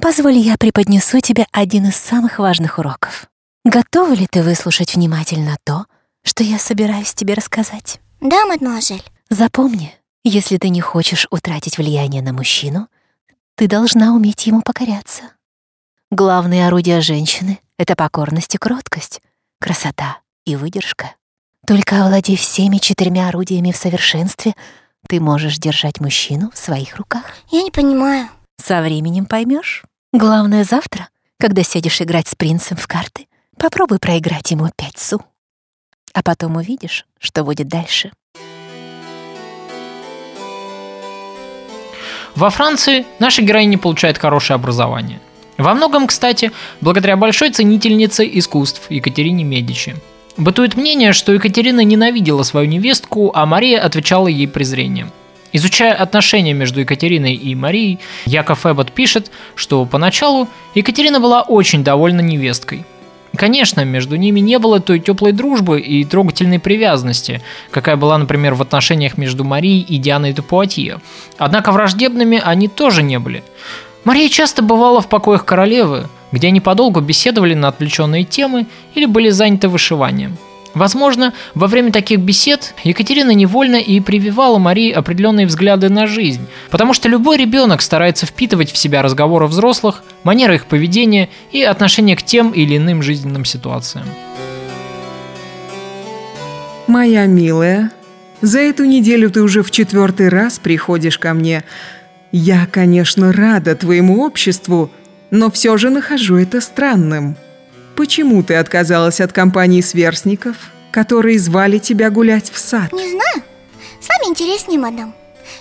позволь 0.01 0.37
я 0.37 0.57
преподнесу 0.57 1.19
тебе 1.19 1.45
один 1.51 1.87
из 1.87 1.95
самых 1.95 2.39
важных 2.39 2.79
уроков. 2.79 3.27
Готова 3.65 4.13
ли 4.13 4.27
ты 4.27 4.43
выслушать 4.43 4.95
внимательно 4.95 5.57
то, 5.63 5.85
что 6.23 6.43
я 6.43 6.57
собираюсь 6.59 7.13
тебе 7.13 7.33
рассказать? 7.33 7.99
Да, 8.21 8.45
мадемуазель. 8.45 9.03
Запомни, 9.29 9.93
если 10.23 10.57
ты 10.57 10.69
не 10.69 10.81
хочешь 10.81 11.27
утратить 11.31 11.77
влияние 11.77 12.21
на 12.21 12.31
мужчину, 12.31 12.87
ты 13.55 13.67
должна 13.67 14.13
уметь 14.13 14.45
ему 14.47 14.61
покоряться. 14.61 15.23
Главные 16.11 16.67
орудия 16.67 17.01
женщины— 17.01 17.59
это 17.77 17.95
покорность 17.95 18.55
и 18.55 18.57
кроткость, 18.57 19.21
красота 19.59 20.19
и 20.45 20.55
выдержка. 20.55 21.11
Только 21.65 22.03
овладев 22.03 22.39
всеми 22.39 22.77
четырьмя 22.77 23.29
орудиями 23.29 23.71
в 23.71 23.77
совершенстве, 23.77 24.55
ты 25.07 25.19
можешь 25.19 25.57
держать 25.57 25.99
мужчину 25.99 26.51
в 26.51 26.57
своих 26.57 26.95
руках. 26.95 27.23
Я 27.49 27.61
не 27.61 27.71
понимаю. 27.71 28.29
Со 28.57 28.81
временем 28.81 29.25
поймешь. 29.25 29.83
Главное 30.13 30.63
завтра, 30.63 31.09
когда 31.39 31.63
сядешь 31.63 32.01
играть 32.01 32.27
с 32.27 32.35
принцем 32.35 32.77
в 32.77 32.87
карты, 32.87 33.27
попробуй 33.57 33.99
проиграть 33.99 34.51
ему 34.51 34.69
пять 34.75 34.97
су. 34.97 35.21
А 36.13 36.23
потом 36.23 36.55
увидишь, 36.55 37.05
что 37.19 37.43
будет 37.43 37.67
дальше. 37.67 38.11
Во 42.35 42.49
Франции 42.49 43.05
наша 43.19 43.41
героиня 43.41 43.77
получает 43.77 44.17
хорошее 44.17 44.55
образование. 44.55 45.19
Во 45.57 45.73
многом, 45.73 46.07
кстати, 46.07 46.51
благодаря 46.81 47.17
большой 47.17 47.51
ценительнице 47.51 48.29
искусств 48.31 48.83
Екатерине 48.89 49.43
Медичи. 49.43 49.95
Бытует 50.37 50.75
мнение, 50.75 51.13
что 51.13 51.33
Екатерина 51.33 51.83
ненавидела 51.83 52.43
свою 52.43 52.67
невестку, 52.67 53.31
а 53.33 53.45
Мария 53.47 53.79
отвечала 53.81 54.27
ей 54.27 54.47
презрением. 54.47 55.11
Изучая 55.51 55.93
отношения 55.93 56.53
между 56.53 56.81
Екатериной 56.81 57.33
и 57.33 57.55
Марией, 57.55 57.99
Яков 58.25 58.65
Эббот 58.65 58.91
пишет, 58.91 59.31
что 59.55 59.85
поначалу 59.85 60.47
Екатерина 60.75 61.19
была 61.19 61.41
очень 61.41 61.83
довольна 61.83 62.21
невесткой. 62.21 62.85
Конечно, 63.35 63.83
между 63.85 64.15
ними 64.15 64.39
не 64.39 64.59
было 64.59 64.79
той 64.79 64.99
теплой 64.99 65.31
дружбы 65.31 65.79
и 65.79 66.03
трогательной 66.03 66.59
привязанности, 66.59 67.41
какая 67.71 67.95
была, 67.95 68.17
например, 68.17 68.55
в 68.55 68.61
отношениях 68.61 69.17
между 69.17 69.43
Марией 69.43 69.81
и 69.81 69.97
Дианой 69.97 70.33
де. 70.33 70.97
Однако 71.37 71.71
враждебными 71.71 72.41
они 72.43 72.67
тоже 72.67 73.03
не 73.03 73.19
были. 73.19 73.43
Мария 74.07 74.29
часто 74.29 74.61
бывала 74.61 75.01
в 75.01 75.09
покоях 75.09 75.43
королевы, 75.43 76.07
где 76.31 76.47
они 76.47 76.61
подолгу 76.61 77.01
беседовали 77.01 77.55
на 77.55 77.67
отвлеченные 77.67 78.23
темы 78.23 78.65
или 78.95 79.05
были 79.05 79.31
заняты 79.31 79.67
вышиванием. 79.67 80.37
Возможно, 80.73 81.33
во 81.55 81.67
время 81.67 81.91
таких 81.91 82.19
бесед 82.21 82.73
Екатерина 82.85 83.31
невольно 83.31 83.75
и 83.75 83.99
прививала 83.99 84.59
Марии 84.59 84.93
определенные 84.93 85.45
взгляды 85.45 85.89
на 85.89 86.07
жизнь, 86.07 86.47
потому 86.71 86.93
что 86.93 87.09
любой 87.09 87.35
ребенок 87.35 87.81
старается 87.81 88.25
впитывать 88.25 88.71
в 88.71 88.77
себя 88.77 89.01
разговоры 89.01 89.45
взрослых, 89.45 90.03
манеры 90.23 90.55
их 90.55 90.67
поведения 90.67 91.27
и 91.51 91.61
отношение 91.61 92.15
к 92.15 92.23
тем 92.23 92.51
или 92.51 92.77
иным 92.77 93.03
жизненным 93.03 93.43
ситуациям. 93.43 94.05
Моя 96.87 97.25
милая, 97.25 97.91
за 98.39 98.59
эту 98.59 98.85
неделю 98.85 99.31
ты 99.31 99.41
уже 99.41 99.63
в 99.63 99.71
четвертый 99.71 100.29
раз 100.29 100.59
приходишь 100.59 101.17
ко 101.17 101.33
мне. 101.33 101.63
Я, 102.31 102.67
конечно, 102.71 103.31
рада 103.31 103.75
твоему 103.75 104.23
обществу, 104.23 104.91
но 105.31 105.49
все 105.49 105.77
же 105.77 105.89
нахожу 105.89 106.37
это 106.37 106.61
странным. 106.61 107.37
Почему 107.95 108.43
ты 108.43 108.55
отказалась 108.55 109.21
от 109.21 109.33
компании 109.33 109.81
сверстников, 109.81 110.55
которые 110.91 111.39
звали 111.39 111.79
тебя 111.79 112.09
гулять 112.09 112.51
в 112.51 112.57
сад? 112.57 112.91
Не 112.93 113.09
знаю. 113.09 113.43
С 113.99 114.07
вами 114.09 114.29
интереснее, 114.29 114.79
мадам. 114.79 115.15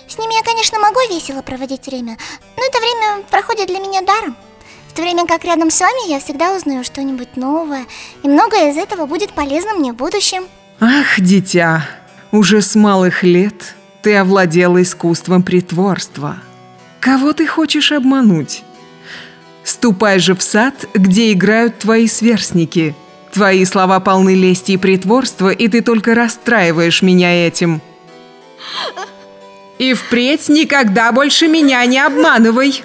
С 0.08 0.18
ними 0.18 0.34
я, 0.34 0.42
конечно, 0.42 0.78
могу 0.78 1.00
весело 1.10 1.42
проводить 1.42 1.86
время, 1.86 2.16
но 2.56 2.64
это 2.64 2.78
время 2.78 3.22
проходит 3.30 3.68
для 3.68 3.78
меня 3.78 4.02
даром. 4.02 4.36
В 4.88 4.92
то 4.92 5.02
время 5.02 5.26
как 5.26 5.44
рядом 5.44 5.70
с 5.70 5.80
вами 5.80 6.10
я 6.10 6.20
всегда 6.20 6.54
узнаю 6.54 6.82
что-нибудь 6.84 7.36
новое, 7.36 7.84
и 8.22 8.28
многое 8.28 8.70
из 8.70 8.76
этого 8.76 9.06
будет 9.06 9.32
полезно 9.32 9.74
мне 9.74 9.92
в 9.92 9.96
будущем. 9.96 10.44
Ах, 10.80 11.18
дитя, 11.18 11.86
уже 12.32 12.62
с 12.62 12.74
малых 12.74 13.22
лет 13.22 13.74
ты 14.02 14.16
овладела 14.16 14.82
искусством 14.82 15.42
притворства. 15.42 16.36
Кого 17.06 17.32
ты 17.32 17.46
хочешь 17.46 17.92
обмануть? 17.92 18.64
Ступай 19.62 20.18
же 20.18 20.34
в 20.34 20.42
сад, 20.42 20.74
где 20.92 21.32
играют 21.32 21.78
твои 21.78 22.08
сверстники. 22.08 22.96
Твои 23.32 23.64
слова 23.64 24.00
полны 24.00 24.34
лести 24.34 24.72
и 24.72 24.76
притворства, 24.76 25.50
и 25.50 25.68
ты 25.68 25.82
только 25.82 26.16
расстраиваешь 26.16 27.02
меня 27.02 27.46
этим. 27.46 27.80
И 29.78 29.94
впредь 29.94 30.48
никогда 30.48 31.12
больше 31.12 31.46
меня 31.46 31.86
не 31.86 32.00
обманывай. 32.00 32.82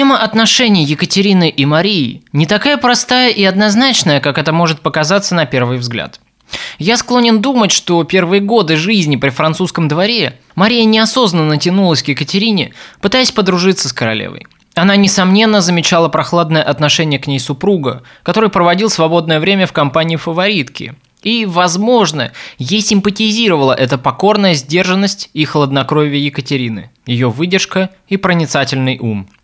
Тема 0.00 0.16
отношений 0.16 0.82
Екатерины 0.82 1.50
и 1.50 1.66
Марии 1.66 2.22
не 2.32 2.46
такая 2.46 2.78
простая 2.78 3.28
и 3.28 3.44
однозначная, 3.44 4.20
как 4.20 4.38
это 4.38 4.50
может 4.50 4.80
показаться 4.80 5.34
на 5.34 5.44
первый 5.44 5.76
взгляд. 5.76 6.22
Я 6.78 6.96
склонен 6.96 7.42
думать, 7.42 7.70
что 7.70 8.02
первые 8.04 8.40
годы 8.40 8.76
жизни 8.76 9.16
при 9.16 9.28
французском 9.28 9.88
дворе 9.88 10.38
Мария 10.54 10.86
неосознанно 10.86 11.58
тянулась 11.58 12.02
к 12.02 12.08
Екатерине, 12.08 12.72
пытаясь 13.02 13.30
подружиться 13.30 13.90
с 13.90 13.92
королевой. 13.92 14.46
Она, 14.74 14.96
несомненно, 14.96 15.60
замечала 15.60 16.08
прохладное 16.08 16.62
отношение 16.62 17.20
к 17.20 17.26
ней 17.26 17.38
супруга, 17.38 18.02
который 18.22 18.48
проводил 18.48 18.88
свободное 18.88 19.38
время 19.38 19.66
в 19.66 19.74
компании 19.74 20.16
фаворитки. 20.16 20.94
И, 21.22 21.44
возможно, 21.44 22.32
ей 22.56 22.80
симпатизировала 22.80 23.74
эта 23.74 23.98
покорная 23.98 24.54
сдержанность 24.54 25.28
и 25.34 25.44
хладнокровие 25.44 26.24
Екатерины, 26.24 26.90
ее 27.04 27.28
выдержка 27.28 27.90
и 28.08 28.16
проницательный 28.16 28.98
ум– 28.98 29.28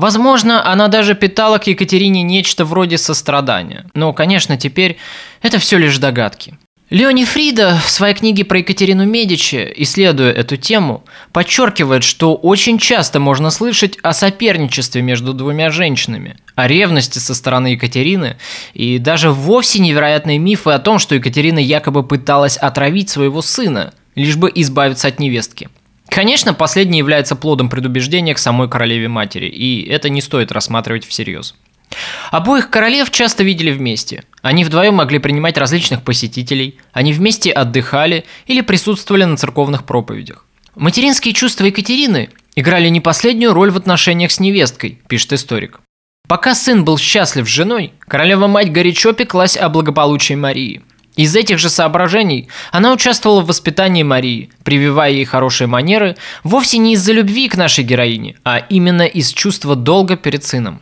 Возможно, 0.00 0.66
она 0.66 0.88
даже 0.88 1.14
питала 1.14 1.58
к 1.58 1.66
Екатерине 1.66 2.22
нечто 2.22 2.64
вроде 2.64 2.96
сострадания. 2.96 3.84
Но, 3.92 4.14
конечно, 4.14 4.56
теперь 4.56 4.96
это 5.42 5.58
все 5.58 5.76
лишь 5.76 5.98
догадки. 5.98 6.56
Леони 6.88 7.26
Фрида 7.26 7.78
в 7.84 7.90
своей 7.90 8.14
книге 8.14 8.46
про 8.46 8.60
Екатерину 8.60 9.04
Медичи, 9.04 9.70
исследуя 9.76 10.32
эту 10.32 10.56
тему, 10.56 11.04
подчеркивает, 11.32 12.02
что 12.02 12.34
очень 12.34 12.78
часто 12.78 13.20
можно 13.20 13.50
слышать 13.50 13.98
о 14.02 14.14
соперничестве 14.14 15.02
между 15.02 15.34
двумя 15.34 15.68
женщинами, 15.68 16.38
о 16.54 16.66
ревности 16.66 17.18
со 17.18 17.34
стороны 17.34 17.66
Екатерины 17.66 18.38
и 18.72 18.96
даже 18.96 19.30
вовсе 19.30 19.80
невероятные 19.80 20.38
мифы 20.38 20.70
о 20.70 20.78
том, 20.78 20.98
что 20.98 21.14
Екатерина 21.14 21.58
якобы 21.58 22.04
пыталась 22.04 22.56
отравить 22.56 23.10
своего 23.10 23.42
сына, 23.42 23.92
лишь 24.14 24.36
бы 24.36 24.50
избавиться 24.54 25.08
от 25.08 25.20
невестки– 25.20 25.68
Конечно, 26.10 26.54
последний 26.54 26.98
является 26.98 27.36
плодом 27.36 27.68
предубеждения 27.70 28.34
к 28.34 28.38
самой 28.38 28.68
королеве-матери, 28.68 29.46
и 29.46 29.88
это 29.88 30.08
не 30.08 30.20
стоит 30.20 30.50
рассматривать 30.50 31.06
всерьез. 31.06 31.54
Обоих 32.32 32.68
королев 32.68 33.10
часто 33.10 33.44
видели 33.44 33.70
вместе. 33.70 34.24
Они 34.42 34.64
вдвоем 34.64 34.94
могли 34.94 35.18
принимать 35.20 35.56
различных 35.56 36.02
посетителей, 36.02 36.78
они 36.92 37.12
вместе 37.12 37.52
отдыхали 37.52 38.24
или 38.46 38.60
присутствовали 38.60 39.24
на 39.24 39.36
церковных 39.36 39.84
проповедях. 39.84 40.44
Материнские 40.74 41.32
чувства 41.32 41.66
Екатерины 41.66 42.30
играли 42.56 42.88
не 42.88 43.00
последнюю 43.00 43.52
роль 43.52 43.70
в 43.70 43.76
отношениях 43.76 44.32
с 44.32 44.40
невесткой, 44.40 44.98
пишет 45.08 45.32
историк. 45.32 45.80
Пока 46.28 46.54
сын 46.54 46.84
был 46.84 46.98
счастлив 46.98 47.46
с 47.46 47.52
женой, 47.52 47.92
королева-мать 48.00 48.72
горячо 48.72 49.12
пеклась 49.12 49.56
о 49.56 49.68
благополучии 49.68 50.34
Марии– 50.34 50.82
из 51.20 51.36
этих 51.36 51.58
же 51.58 51.68
соображений 51.68 52.48
она 52.72 52.92
участвовала 52.92 53.42
в 53.42 53.46
воспитании 53.46 54.02
Марии, 54.02 54.48
прививая 54.64 55.10
ей 55.10 55.26
хорошие 55.26 55.68
манеры 55.68 56.16
вовсе 56.44 56.78
не 56.78 56.94
из-за 56.94 57.12
любви 57.12 57.46
к 57.48 57.58
нашей 57.58 57.84
героине, 57.84 58.36
а 58.42 58.56
именно 58.56 59.02
из 59.02 59.30
чувства 59.30 59.76
долга 59.76 60.16
перед 60.16 60.44
сыном. 60.44 60.80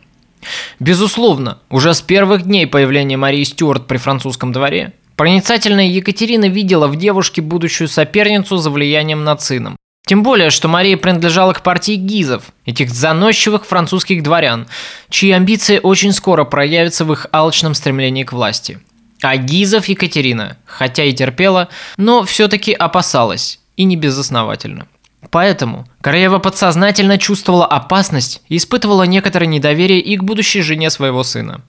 Безусловно, 0.79 1.59
уже 1.69 1.93
с 1.93 2.01
первых 2.01 2.43
дней 2.43 2.67
появления 2.67 3.17
Марии 3.17 3.43
Стюарт 3.43 3.85
при 3.85 3.97
французском 3.97 4.53
дворе, 4.53 4.93
проницательная 5.17 5.87
Екатерина 5.87 6.45
видела 6.45 6.87
в 6.87 6.95
девушке 6.95 7.41
будущую 7.41 7.89
соперницу 7.89 8.55
за 8.55 8.69
влиянием 8.69 9.25
над 9.25 9.41
сыном. 9.41 9.75
Тем 10.07 10.23
более, 10.23 10.51
что 10.51 10.69
Мария 10.69 10.95
принадлежала 10.95 11.51
к 11.51 11.61
партии 11.63 11.95
гизов, 11.95 12.43
этих 12.65 12.91
заносчивых 12.91 13.65
французских 13.65 14.23
дворян, 14.23 14.67
чьи 15.09 15.31
амбиции 15.31 15.81
очень 15.83 16.13
скоро 16.13 16.45
проявятся 16.45 17.03
в 17.03 17.11
их 17.11 17.27
алчном 17.33 17.73
стремлении 17.73 18.23
к 18.23 18.31
власти– 18.31 18.79
а 19.21 19.37
Гизов 19.37 19.85
Екатерина, 19.85 20.57
хотя 20.65 21.03
и 21.03 21.13
терпела, 21.13 21.69
но 21.97 22.23
все-таки 22.23 22.73
опасалась, 22.73 23.59
и 23.75 23.83
не 23.83 23.95
безосновательно. 23.95 24.87
Поэтому 25.31 25.85
королева 26.01 26.39
подсознательно 26.39 27.17
чувствовала 27.17 27.65
опасность 27.65 28.41
и 28.47 28.57
испытывала 28.57 29.03
некоторое 29.03 29.47
недоверие 29.47 29.99
и 29.99 30.15
к 30.17 30.23
будущей 30.23 30.61
жене 30.61 30.89
своего 30.89 31.23
сына. 31.23 31.61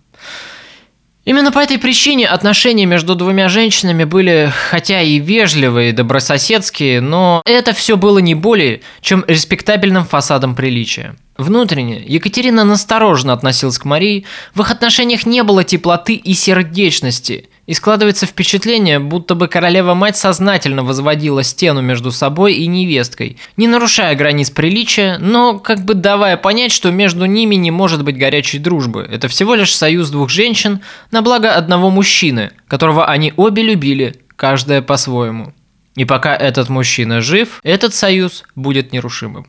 Именно 1.25 1.53
по 1.53 1.59
этой 1.59 1.79
причине 1.79 2.27
отношения 2.27 2.87
между 2.87 3.15
двумя 3.15 3.49
женщинами 3.49 4.05
были, 4.05 4.51
хотя 4.71 5.03
и 5.03 5.19
вежливые, 5.19 5.93
добрососедские, 5.93 7.01
но 7.01 7.43
это 7.45 7.75
все 7.75 7.97
было 7.97 8.19
не 8.19 8.35
более, 8.35 8.81
чем 9.03 9.25
респектабельным 9.29 10.05
фасадом 10.05 10.55
приличия. 10.55 11.17
Внутренне 11.41 12.05
Екатерина 12.07 12.65
настороженно 12.65 13.33
относилась 13.33 13.79
к 13.79 13.87
Марии, 13.87 14.27
в 14.55 14.61
их 14.61 14.71
отношениях 14.71 15.25
не 15.25 15.43
было 15.43 15.65
теплоты 15.65 16.13
и 16.13 16.35
сердечности, 16.35 17.49
и 17.67 17.73
складывается 17.73 18.27
впечатление, 18.27 18.99
будто 18.99 19.35
бы 19.35 19.49
королева-мать 19.49 20.19
сознательно 20.19 20.85
возводила 20.85 21.43
стену 21.43 21.81
между 21.81 22.13
собой 22.13 22.57
и 22.57 22.67
невесткой, 22.67 23.39
не 23.57 23.69
нарушая 23.69 24.15
границ 24.17 24.51
приличия, 24.51 25.17
но 25.17 25.59
как 25.59 25.83
бы 25.83 25.95
давая 25.95 26.37
понять, 26.37 26.73
что 26.73 26.91
между 26.91 27.25
ними 27.25 27.55
не 27.55 27.71
может 27.71 28.05
быть 28.05 28.19
горячей 28.19 28.59
дружбы. 28.59 29.09
Это 29.11 29.27
всего 29.29 29.55
лишь 29.55 29.75
союз 29.75 30.11
двух 30.11 30.29
женщин 30.29 30.81
на 31.11 31.23
благо 31.23 31.55
одного 31.55 31.89
мужчины, 31.89 32.51
которого 32.69 33.07
они 33.07 33.33
обе 33.39 33.63
любили, 33.63 34.17
каждая 34.37 34.83
по-своему. 34.83 35.55
И 35.97 36.05
пока 36.05 36.37
этот 36.37 36.69
мужчина 36.69 37.23
жив, 37.23 37.61
этот 37.63 37.95
союз 37.95 38.45
будет 38.55 38.93
нерушимым. 38.93 39.47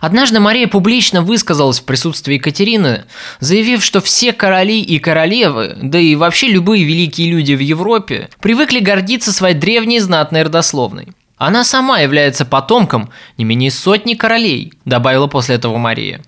Однажды 0.00 0.40
Мария 0.40 0.66
публично 0.66 1.22
высказалась 1.22 1.80
в 1.80 1.84
присутствии 1.84 2.34
Екатерины, 2.34 3.04
заявив, 3.40 3.84
что 3.84 4.00
все 4.00 4.32
короли 4.32 4.80
и 4.80 4.98
королевы, 4.98 5.76
да 5.80 5.98
и 5.98 6.14
вообще 6.14 6.48
любые 6.48 6.84
великие 6.84 7.30
люди 7.30 7.52
в 7.52 7.60
Европе, 7.60 8.28
привыкли 8.40 8.80
гордиться 8.80 9.32
своей 9.32 9.54
древней 9.54 10.00
знатной 10.00 10.42
родословной. 10.42 11.08
Она 11.36 11.64
сама 11.64 12.00
является 12.00 12.44
потомком 12.44 13.10
не 13.38 13.44
менее 13.44 13.70
сотни 13.70 14.14
королей, 14.14 14.74
добавила 14.84 15.26
после 15.26 15.54
этого 15.54 15.78
Мария. 15.78 16.20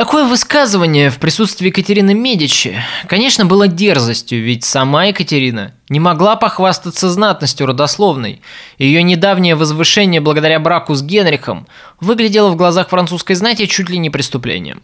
Такое 0.00 0.24
высказывание 0.24 1.10
в 1.10 1.18
присутствии 1.18 1.66
Екатерины 1.66 2.14
Медичи, 2.14 2.82
конечно, 3.06 3.44
было 3.44 3.68
дерзостью, 3.68 4.42
ведь 4.42 4.64
сама 4.64 5.04
Екатерина 5.04 5.74
не 5.90 6.00
могла 6.00 6.36
похвастаться 6.36 7.10
знатностью 7.10 7.66
родословной. 7.66 8.40
Ее 8.78 9.02
недавнее 9.02 9.56
возвышение 9.56 10.22
благодаря 10.22 10.58
браку 10.58 10.94
с 10.94 11.02
Генрихом 11.02 11.66
выглядело 12.00 12.48
в 12.48 12.56
глазах 12.56 12.88
французской 12.88 13.34
знати 13.34 13.66
чуть 13.66 13.90
ли 13.90 13.98
не 13.98 14.08
преступлением. 14.08 14.82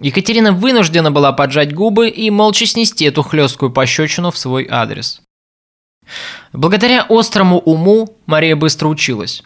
Екатерина 0.00 0.52
вынуждена 0.52 1.10
была 1.10 1.32
поджать 1.32 1.74
губы 1.74 2.10
и 2.10 2.28
молча 2.28 2.66
снести 2.66 3.06
эту 3.06 3.22
хлесткую 3.22 3.72
пощечину 3.72 4.30
в 4.30 4.36
свой 4.36 4.68
адрес. 4.70 5.22
Благодаря 6.52 7.06
острому 7.08 7.58
уму 7.58 8.18
Мария 8.26 8.54
быстро 8.54 8.88
училась. 8.88 9.42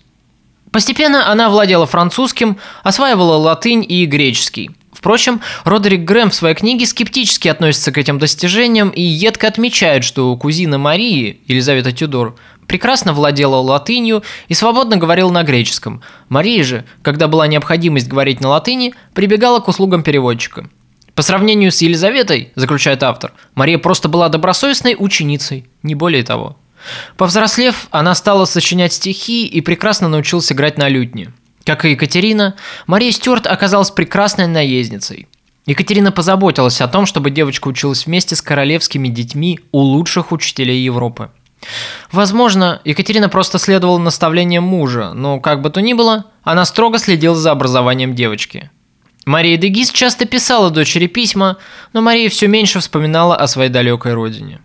Постепенно 0.72 1.30
она 1.30 1.48
владела 1.48 1.87
французским, 1.87 2.58
осваивала 2.82 3.37
латынь 3.37 3.87
и 3.88 4.04
греческий– 4.06 4.72
Впрочем, 5.02 5.40
Родерик 5.64 6.04
Грэм 6.04 6.30
в 6.30 6.34
своей 6.36 6.54
книге 6.54 6.86
скептически 6.86 7.48
относится 7.48 7.90
к 7.90 7.98
этим 7.98 8.20
достижениям 8.20 8.90
и 8.90 9.02
едко 9.02 9.48
отмечает, 9.48 10.04
что 10.04 10.36
кузина 10.36 10.78
Марии, 10.78 11.40
Елизавета 11.48 11.90
Тюдор, 11.90 12.36
прекрасно 12.68 13.12
владела 13.12 13.56
латынью 13.56 14.22
и 14.46 14.54
свободно 14.54 14.98
говорила 14.98 15.28
на 15.28 15.42
греческом. 15.42 16.02
Мария 16.28 16.62
же, 16.62 16.84
когда 17.02 17.26
была 17.26 17.48
необходимость 17.48 18.06
говорить 18.06 18.40
на 18.40 18.50
латыни, 18.50 18.94
прибегала 19.12 19.58
к 19.58 19.66
услугам 19.66 20.04
переводчика. 20.04 20.70
По 21.16 21.22
сравнению 21.22 21.72
с 21.72 21.82
Елизаветой, 21.82 22.52
заключает 22.54 23.02
автор, 23.02 23.32
Мария 23.56 23.78
просто 23.78 24.08
была 24.08 24.28
добросовестной 24.28 24.94
ученицей, 24.96 25.66
не 25.82 25.96
более 25.96 26.22
того. 26.22 26.56
Повзрослев, 27.16 27.88
она 27.90 28.14
стала 28.14 28.44
сочинять 28.44 28.92
стихи 28.92 29.48
и 29.48 29.60
прекрасно 29.62 30.08
научилась 30.08 30.52
играть 30.52 30.78
на 30.78 30.88
лютне– 30.88 31.32
как 31.64 31.85
и 31.85 31.90
Екатерина, 31.90 32.57
Мария 32.87 33.12
Стюарт 33.12 33.46
оказалась 33.46 33.90
прекрасной 33.90 34.46
наездницей. 34.46 35.29
Екатерина 35.66 36.11
позаботилась 36.11 36.81
о 36.81 36.88
том, 36.88 37.07
чтобы 37.07 37.31
девочка 37.31 37.68
училась 37.68 38.07
вместе 38.07 38.35
с 38.35 38.42
королевскими 38.42 39.09
детьми 39.09 39.61
у 39.70 39.79
лучших 39.79 40.33
учителей 40.33 40.83
Европы. 40.83 41.31
Возможно, 42.11 42.81
Екатерина 42.85 43.29
просто 43.29 43.59
следовала 43.59 43.98
наставлениям 43.98 44.64
мужа, 44.64 45.12
но 45.14 45.38
как 45.38 45.62
бы 45.62 45.70
то 45.70 45.81
ни 45.81 45.92
было, 45.92 46.27
она 46.42 46.64
строго 46.64 46.98
следила 46.98 47.37
за 47.37 47.53
образованием 47.53 48.14
девочки. 48.14 48.70
Мария 49.25 49.57
Дегис 49.57 49.92
часто 49.92 50.25
писала 50.25 50.70
дочери 50.70 51.07
письма, 51.07 51.59
но 51.92 52.01
Мария 52.01 52.29
все 52.29 52.48
меньше 52.48 52.81
вспоминала 52.81 53.37
о 53.37 53.46
своей 53.46 53.70
далекой 53.70 54.14
родине. 54.14 54.61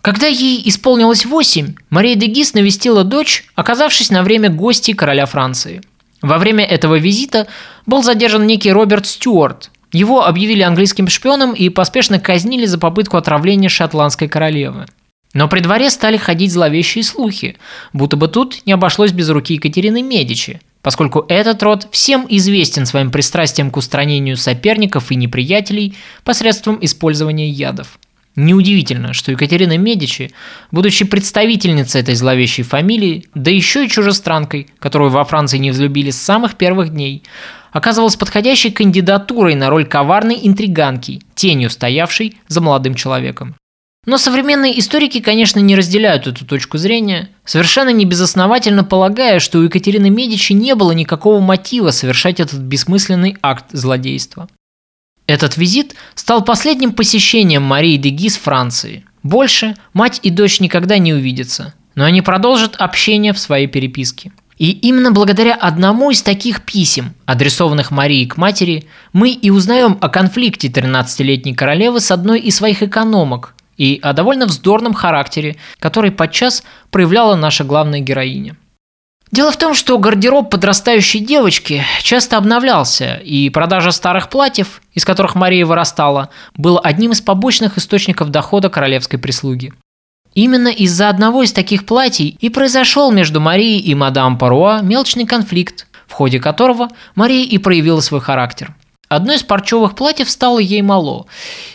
Когда 0.00 0.28
ей 0.28 0.62
исполнилось 0.68 1.26
восемь, 1.26 1.74
Мария 1.90 2.14
Дегис 2.14 2.54
навестила 2.54 3.02
дочь, 3.02 3.44
оказавшись 3.56 4.10
на 4.10 4.22
время 4.22 4.50
гостей 4.50 4.94
короля 4.94 5.26
Франции. 5.26 5.82
Во 6.22 6.38
время 6.38 6.64
этого 6.64 6.98
визита 6.98 7.46
был 7.84 8.02
задержан 8.02 8.46
некий 8.46 8.72
Роберт 8.72 9.06
Стюарт. 9.06 9.70
Его 9.92 10.26
объявили 10.26 10.62
английским 10.62 11.08
шпионом 11.08 11.52
и 11.52 11.68
поспешно 11.68 12.18
казнили 12.18 12.66
за 12.66 12.78
попытку 12.78 13.16
отравления 13.16 13.68
шотландской 13.68 14.28
королевы. 14.28 14.86
Но 15.34 15.48
при 15.48 15.60
дворе 15.60 15.90
стали 15.90 16.16
ходить 16.16 16.52
зловещие 16.52 17.04
слухи, 17.04 17.56
будто 17.92 18.16
бы 18.16 18.28
тут 18.28 18.66
не 18.66 18.72
обошлось 18.72 19.12
без 19.12 19.28
руки 19.28 19.54
Екатерины 19.54 20.02
Медичи, 20.02 20.60
поскольку 20.80 21.26
этот 21.28 21.62
род 21.62 21.88
всем 21.90 22.26
известен 22.28 22.86
своим 22.86 23.10
пристрастием 23.10 23.70
к 23.70 23.76
устранению 23.76 24.36
соперников 24.36 25.12
и 25.12 25.16
неприятелей 25.16 25.94
посредством 26.24 26.78
использования 26.80 27.50
ядов. 27.50 27.98
Неудивительно, 28.36 29.14
что 29.14 29.32
Екатерина 29.32 29.78
Медичи, 29.78 30.30
будучи 30.70 31.06
представительницей 31.06 32.02
этой 32.02 32.14
зловещей 32.14 32.64
фамилии, 32.64 33.24
да 33.34 33.50
еще 33.50 33.86
и 33.86 33.88
чужестранкой, 33.88 34.68
которую 34.78 35.10
во 35.10 35.24
Франции 35.24 35.56
не 35.56 35.70
взлюбили 35.70 36.10
с 36.10 36.20
самых 36.20 36.56
первых 36.56 36.90
дней, 36.90 37.22
оказывалась 37.72 38.16
подходящей 38.16 38.70
кандидатурой 38.70 39.54
на 39.54 39.70
роль 39.70 39.86
коварной 39.86 40.38
интриганки, 40.42 41.22
тенью 41.34 41.70
стоявшей 41.70 42.36
за 42.46 42.60
молодым 42.60 42.94
человеком. 42.94 43.54
Но 44.04 44.18
современные 44.18 44.78
историки, 44.78 45.20
конечно, 45.20 45.58
не 45.58 45.74
разделяют 45.74 46.26
эту 46.28 46.46
точку 46.46 46.78
зрения, 46.78 47.30
совершенно 47.44 47.88
небезосновательно 47.88 48.84
полагая, 48.84 49.40
что 49.40 49.58
у 49.58 49.62
Екатерины 49.62 50.10
Медичи 50.10 50.52
не 50.52 50.74
было 50.74 50.92
никакого 50.92 51.40
мотива 51.40 51.90
совершать 51.90 52.38
этот 52.38 52.60
бессмысленный 52.60 53.36
акт 53.42 53.64
злодейства. 53.72 54.48
Этот 55.26 55.56
визит 55.56 55.94
стал 56.14 56.44
последним 56.44 56.92
посещением 56.92 57.62
Марии 57.62 57.96
де 57.96 58.10
Гис 58.10 58.36
Франции. 58.36 59.04
Больше 59.22 59.76
мать 59.92 60.20
и 60.22 60.30
дочь 60.30 60.60
никогда 60.60 60.98
не 60.98 61.12
увидятся, 61.12 61.74
но 61.96 62.04
они 62.04 62.22
продолжат 62.22 62.76
общение 62.76 63.32
в 63.32 63.38
своей 63.38 63.66
переписке. 63.66 64.30
И 64.56 64.70
именно 64.70 65.10
благодаря 65.10 65.54
одному 65.54 66.10
из 66.10 66.22
таких 66.22 66.62
писем, 66.62 67.14
адресованных 67.26 67.90
Марии 67.90 68.24
к 68.24 68.36
матери, 68.36 68.86
мы 69.12 69.30
и 69.30 69.50
узнаем 69.50 69.98
о 70.00 70.08
конфликте 70.08 70.68
13-летней 70.68 71.54
королевы 71.54 72.00
с 72.00 72.10
одной 72.10 72.40
из 72.40 72.56
своих 72.56 72.82
экономок 72.82 73.54
и 73.76 73.98
о 74.02 74.14
довольно 74.14 74.46
вздорном 74.46 74.94
характере, 74.94 75.56
который 75.78 76.10
подчас 76.10 76.62
проявляла 76.90 77.36
наша 77.36 77.64
главная 77.64 78.00
героиня. 78.00 78.56
Дело 79.32 79.50
в 79.50 79.56
том, 79.56 79.74
что 79.74 79.98
гардероб 79.98 80.50
подрастающей 80.50 81.18
девочки 81.18 81.82
часто 82.02 82.36
обновлялся, 82.36 83.16
и 83.16 83.50
продажа 83.50 83.90
старых 83.90 84.28
платьев, 84.28 84.80
из 84.94 85.04
которых 85.04 85.34
Мария 85.34 85.66
вырастала, 85.66 86.30
был 86.54 86.80
одним 86.82 87.10
из 87.10 87.20
побочных 87.20 87.76
источников 87.76 88.30
дохода 88.30 88.70
королевской 88.70 89.18
прислуги. 89.18 89.72
Именно 90.34 90.68
из-за 90.68 91.08
одного 91.08 91.42
из 91.42 91.52
таких 91.52 91.86
платьей 91.86 92.36
и 92.40 92.50
произошел 92.50 93.10
между 93.10 93.40
Марией 93.40 93.80
и 93.80 93.94
мадам 93.94 94.38
Паруа 94.38 94.80
мелочный 94.80 95.26
конфликт, 95.26 95.88
в 96.06 96.12
ходе 96.12 96.38
которого 96.38 96.88
Мария 97.16 97.44
и 97.44 97.58
проявила 97.58 98.00
свой 98.00 98.20
характер. 98.20 98.74
Одно 99.08 99.32
из 99.32 99.42
парчевых 99.42 99.96
платьев 99.96 100.30
стало 100.30 100.58
ей 100.58 100.82
мало, 100.82 101.26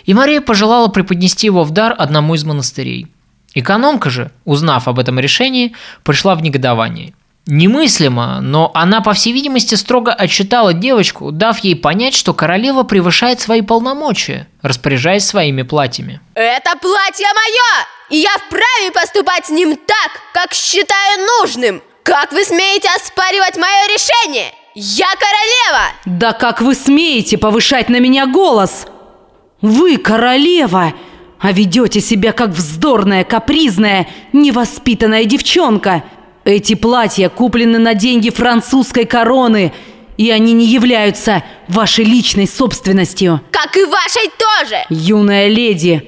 и 0.06 0.14
Мария 0.14 0.42
пожелала 0.42 0.88
преподнести 0.88 1.48
его 1.48 1.64
в 1.64 1.72
дар 1.72 1.96
одному 1.98 2.36
из 2.36 2.46
монастырей. 2.46 3.08
Экономка 3.56 4.10
же, 4.10 4.32
узнав 4.46 4.88
об 4.88 5.00
этом 5.00 5.20
решении, 5.20 5.74
пришла 6.04 6.36
в 6.36 6.42
негодование– 6.42 7.14
Немыслимо, 7.48 8.40
но 8.40 8.70
она, 8.76 9.02
по 9.02 9.14
всей 9.14 9.34
видимости, 9.34 9.74
строго 9.74 10.14
отчитала 10.14 10.74
девочку, 10.74 11.32
дав 11.32 11.58
ей 11.60 11.76
понять, 11.76 12.14
что 12.14 12.36
королева 12.36 12.84
превышает 12.84 13.42
свои 13.42 13.62
полномочия, 13.62 14.48
распоряжаясь 14.62 15.26
своими 15.26 15.64
платьями. 15.64 16.22
Это 16.36 16.78
платье 16.78 17.26
мое, 17.26 17.88
и 18.12 18.18
я 18.18 18.30
вправе 18.38 18.92
поступать 18.94 19.48
с 19.48 19.50
ним 19.50 19.76
так, 19.76 20.12
как 20.34 20.54
считаю 20.54 21.28
нужным. 21.40 21.82
Как 22.04 22.32
вы 22.32 22.44
смеете 22.44 22.90
оспаривать 22.96 23.58
мое 23.58 23.88
решение? 23.88 24.54
Я 24.76 25.10
королева! 25.16 25.88
Да 26.06 26.34
как 26.34 26.62
вы 26.62 26.76
смеете 26.76 27.40
повышать 27.40 27.90
на 27.90 28.00
меня 28.00 28.28
голос? 28.28 28.86
Вы 29.62 29.98
королева, 29.98 30.94
а 31.40 31.52
ведете 31.52 32.02
себя 32.02 32.34
как 32.34 32.52
вздорная, 32.52 33.24
капризная, 33.24 34.08
невоспитанная 34.32 35.26
девчонка– 35.26 36.04
эти 36.46 36.76
платья 36.76 37.30
куплены 37.30 37.80
на 37.80 37.94
деньги 37.94 38.30
французской 38.30 39.06
короны, 39.06 39.74
и 40.18 40.30
они 40.32 40.54
не 40.54 40.66
являются 40.66 41.44
вашей 41.68 42.06
личной 42.06 42.48
собственностью. 42.48 43.42
Как 43.52 43.76
и 43.78 43.86
вашей 43.86 44.30
тоже! 44.38 44.84
Юная 44.90 45.48
леди, 45.48 46.04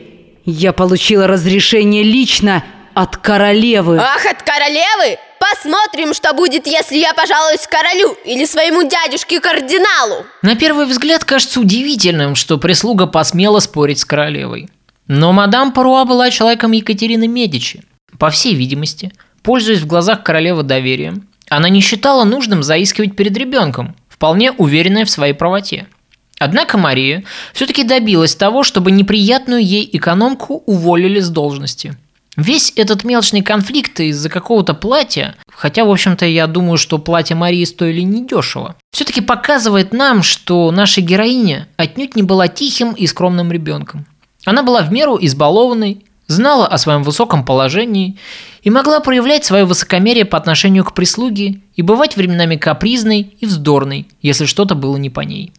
я 0.45 0.73
получила 0.73 1.27
разрешение 1.27 2.03
лично 2.03 2.63
от 2.93 3.17
королевы. 3.17 3.97
Ах, 3.97 4.25
от 4.25 4.43
королевы? 4.43 5.17
Посмотрим, 5.39 6.13
что 6.13 6.33
будет, 6.33 6.67
если 6.67 6.97
я 6.97 7.13
пожалуюсь 7.13 7.67
королю 7.67 8.15
или 8.23 8.45
своему 8.45 8.83
дядюшке-кардиналу. 8.83 10.25
На 10.41 10.55
первый 10.55 10.85
взгляд 10.85 11.25
кажется 11.25 11.59
удивительным, 11.59 12.35
что 12.35 12.57
прислуга 12.57 13.07
посмела 13.07 13.59
спорить 13.59 13.99
с 13.99 14.05
королевой. 14.05 14.69
Но 15.07 15.33
мадам 15.33 15.73
Паруа 15.73 16.05
была 16.05 16.29
человеком 16.29 16.71
Екатерины 16.71 17.27
Медичи. 17.27 17.83
По 18.19 18.29
всей 18.29 18.55
видимости, 18.55 19.11
Пользуясь 19.43 19.81
в 19.81 19.87
глазах 19.87 20.23
королевы 20.23 20.63
доверием, 20.63 21.27
она 21.49 21.69
не 21.69 21.81
считала 21.81 22.23
нужным 22.23 22.63
заискивать 22.63 23.15
перед 23.15 23.37
ребенком, 23.37 23.95
вполне 24.07 24.51
уверенная 24.53 25.05
в 25.05 25.09
своей 25.09 25.33
правоте. 25.33 25.87
Однако 26.39 26.77
Мария 26.77 27.23
все-таки 27.53 27.83
добилась 27.83 28.35
того, 28.35 28.63
чтобы 28.63 28.91
неприятную 28.91 29.63
ей 29.63 29.87
экономку 29.91 30.63
уволили 30.65 31.19
с 31.19 31.29
должности. 31.29 31.95
Весь 32.35 32.73
этот 32.75 33.03
мелочный 33.03 33.41
конфликт 33.41 33.99
из-за 33.99 34.29
какого-то 34.29 34.73
платья, 34.73 35.35
хотя, 35.47 35.85
в 35.85 35.91
общем-то, 35.91 36.25
я 36.25 36.47
думаю, 36.47 36.77
что 36.77 36.97
платье 36.97 37.35
Марии 37.35 37.63
стоили 37.63 38.01
недешево, 38.01 38.75
все-таки 38.91 39.21
показывает 39.21 39.93
нам, 39.93 40.23
что 40.23 40.71
наша 40.71 41.01
героиня 41.01 41.67
отнюдь 41.77 42.15
не 42.15 42.23
была 42.23 42.47
тихим 42.47 42.93
и 42.93 43.05
скромным 43.05 43.51
ребенком. 43.51 44.07
Она 44.45 44.63
была 44.63 44.81
в 44.81 44.91
меру 44.91 45.17
избалованной, 45.21 46.03
знала 46.33 46.67
о 46.67 46.77
своем 46.77 47.03
высоком 47.03 47.45
положении 47.45 48.17
и 48.61 48.69
могла 48.69 48.99
проявлять 48.99 49.45
свое 49.45 49.63
высокомерие 49.63 50.25
по 50.25 50.37
отношению 50.37 50.83
к 50.83 50.93
прислуге 50.93 51.61
и 51.75 51.81
бывать 51.81 52.17
временами 52.17 52.57
капризной 52.57 53.35
и 53.39 53.45
вздорной, 53.45 54.07
если 54.21 54.45
что-то 54.45 54.75
было 54.75 54.97
не 54.97 55.09
по 55.09 55.21
ней. 55.21 55.53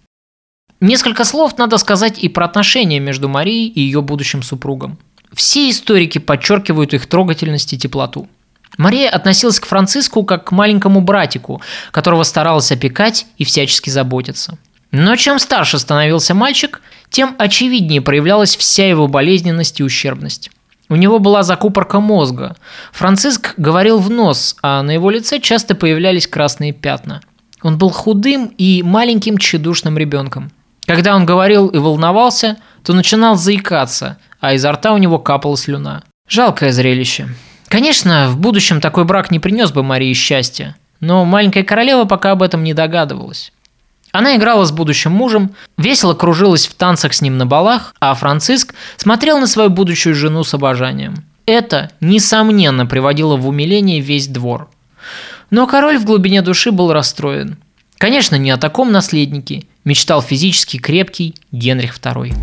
Несколько 0.81 1.25
слов 1.25 1.57
надо 1.57 1.79
сказать 1.79 2.19
и 2.19 2.29
про 2.29 2.45
отношения 2.45 3.01
между 3.01 3.29
Марией 3.29 3.69
и 3.69 3.81
ее 3.81 4.03
будущим 4.03 4.43
супругом. 4.43 4.99
Все 5.33 5.71
историки 5.71 6.19
подчеркивают 6.19 6.95
их 6.95 7.07
трогательность 7.07 7.73
и 7.73 7.79
теплоту. 7.79 8.29
Мария 8.77 9.09
относилась 9.09 9.61
к 9.61 9.67
Франциску 9.67 10.25
как 10.25 10.45
к 10.45 10.53
маленькому 10.53 11.01
братику, 11.01 11.63
которого 11.91 12.23
старалась 12.25 12.73
опекать 12.73 13.27
и 13.39 13.45
всячески 13.45 13.91
заботиться. 13.91 14.59
Но 14.91 15.17
чем 15.17 15.39
старше 15.39 15.79
становился 15.79 16.35
мальчик, 16.35 16.81
тем 17.11 17.35
очевиднее 17.39 18.01
проявлялась 18.01 18.57
вся 18.57 18.89
его 18.89 19.09
болезненность 19.09 19.81
и 19.81 19.85
ущербность. 19.85 20.51
У 20.89 20.97
него 20.97 21.19
была 21.19 21.43
закупорка 21.43 22.01
мозга. 22.01 22.57
Франциск 22.93 23.55
говорил 23.57 23.99
в 23.99 24.11
нос, 24.11 24.57
а 24.63 24.83
на 24.83 24.91
его 24.91 25.11
лице 25.11 25.41
часто 25.41 25.75
появлялись 25.75 26.27
красные 26.27 26.73
пятна. 26.73 27.23
Он 27.63 27.79
был 27.79 27.89
худым 27.89 28.53
и 28.59 28.83
маленьким 28.83 29.39
тщедушным 29.39 29.97
ребенком. 29.97 30.53
Когда 30.87 31.17
он 31.17 31.25
говорил 31.25 31.69
и 31.69 31.79
волновался, 31.79 32.59
то 32.83 32.93
начинал 32.93 33.37
заикаться, 33.37 34.19
а 34.41 34.53
изо 34.53 34.71
рта 34.73 34.93
у 34.93 34.99
него 34.99 35.19
капала 35.19 35.57
слюна. 35.57 36.03
Жалкое 36.29 36.73
зрелище. 36.73 37.29
Конечно, 37.69 38.29
в 38.29 38.39
будущем 38.39 38.83
такой 38.83 39.05
брак 39.05 39.31
не 39.31 39.41
принес 39.41 39.73
бы 39.73 39.83
Марии 39.83 40.13
счастья, 40.13 40.77
но 41.01 41.25
маленькая 41.25 41.65
королева 41.65 42.05
пока 42.05 42.33
об 42.33 42.43
этом 42.43 42.63
не 42.63 42.75
догадывалась. 42.75 43.54
Она 44.15 44.37
играла 44.37 44.65
с 44.65 44.71
будущим 44.71 45.11
мужем, 45.11 45.57
весело 45.77 46.15
кружилась 46.15 46.69
в 46.69 46.75
танцах 46.75 47.15
с 47.15 47.21
ним 47.21 47.37
на 47.37 47.47
балах, 47.47 47.97
а 47.99 48.15
Франциск 48.15 48.73
смотрел 48.97 49.41
на 49.41 49.49
свою 49.49 49.71
будущую 49.71 50.15
жену 50.15 50.45
с 50.45 50.55
обожанием. 50.55 51.17
Это, 51.47 51.91
несомненно, 52.01 52.87
приводило 52.87 53.37
в 53.37 53.49
умиление 53.49 53.99
весь 53.99 54.29
двор. 54.29 54.71
Но 55.51 55.67
король 55.67 55.99
в 55.99 56.05
глубине 56.05 56.43
души 56.43 56.71
был 56.71 56.93
расстроен. 56.93 57.57
Конечно, 57.99 58.37
не 58.37 58.53
о 58.53 58.57
таком 58.57 58.93
наследнике 58.93 59.65
мечтал 59.85 60.23
физически 60.23 60.77
крепкий 60.77 61.35
Генрих 61.51 61.99
II. 61.99 62.35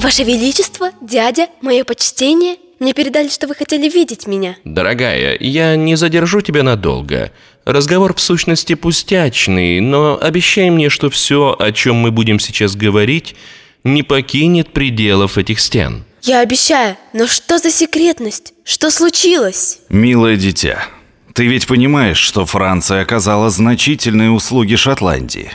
Ваше 0.00 0.22
Величество, 0.22 0.90
дядя, 1.00 1.48
мое 1.60 1.82
почтение– 1.82 2.54
мне 2.80 2.94
передали, 2.94 3.28
что 3.28 3.46
вы 3.46 3.54
хотели 3.54 3.88
видеть 3.88 4.26
меня. 4.26 4.56
Дорогая, 4.64 5.36
я 5.38 5.76
не 5.76 5.96
задержу 5.96 6.40
тебя 6.40 6.62
надолго. 6.62 7.30
Разговор 7.66 8.14
в 8.14 8.20
сущности 8.20 8.74
пустячный, 8.74 9.80
но 9.80 10.18
обещай 10.20 10.70
мне, 10.70 10.88
что 10.88 11.10
все, 11.10 11.54
о 11.58 11.72
чем 11.72 11.96
мы 11.96 12.10
будем 12.10 12.40
сейчас 12.40 12.74
говорить, 12.74 13.36
не 13.84 14.02
покинет 14.02 14.72
пределов 14.72 15.38
этих 15.38 15.60
стен. 15.60 16.04
Я 16.22 16.40
обещаю, 16.40 16.96
но 17.12 17.26
что 17.26 17.58
за 17.58 17.70
секретность? 17.70 18.54
Что 18.64 18.90
случилось? 18.90 19.80
Милое 19.88 20.36
дитя, 20.36 20.86
ты 21.34 21.46
ведь 21.46 21.66
понимаешь, 21.66 22.18
что 22.18 22.44
Франция 22.44 23.02
оказала 23.02 23.50
значительные 23.50 24.30
услуги 24.30 24.76
Шотландии. 24.76 25.50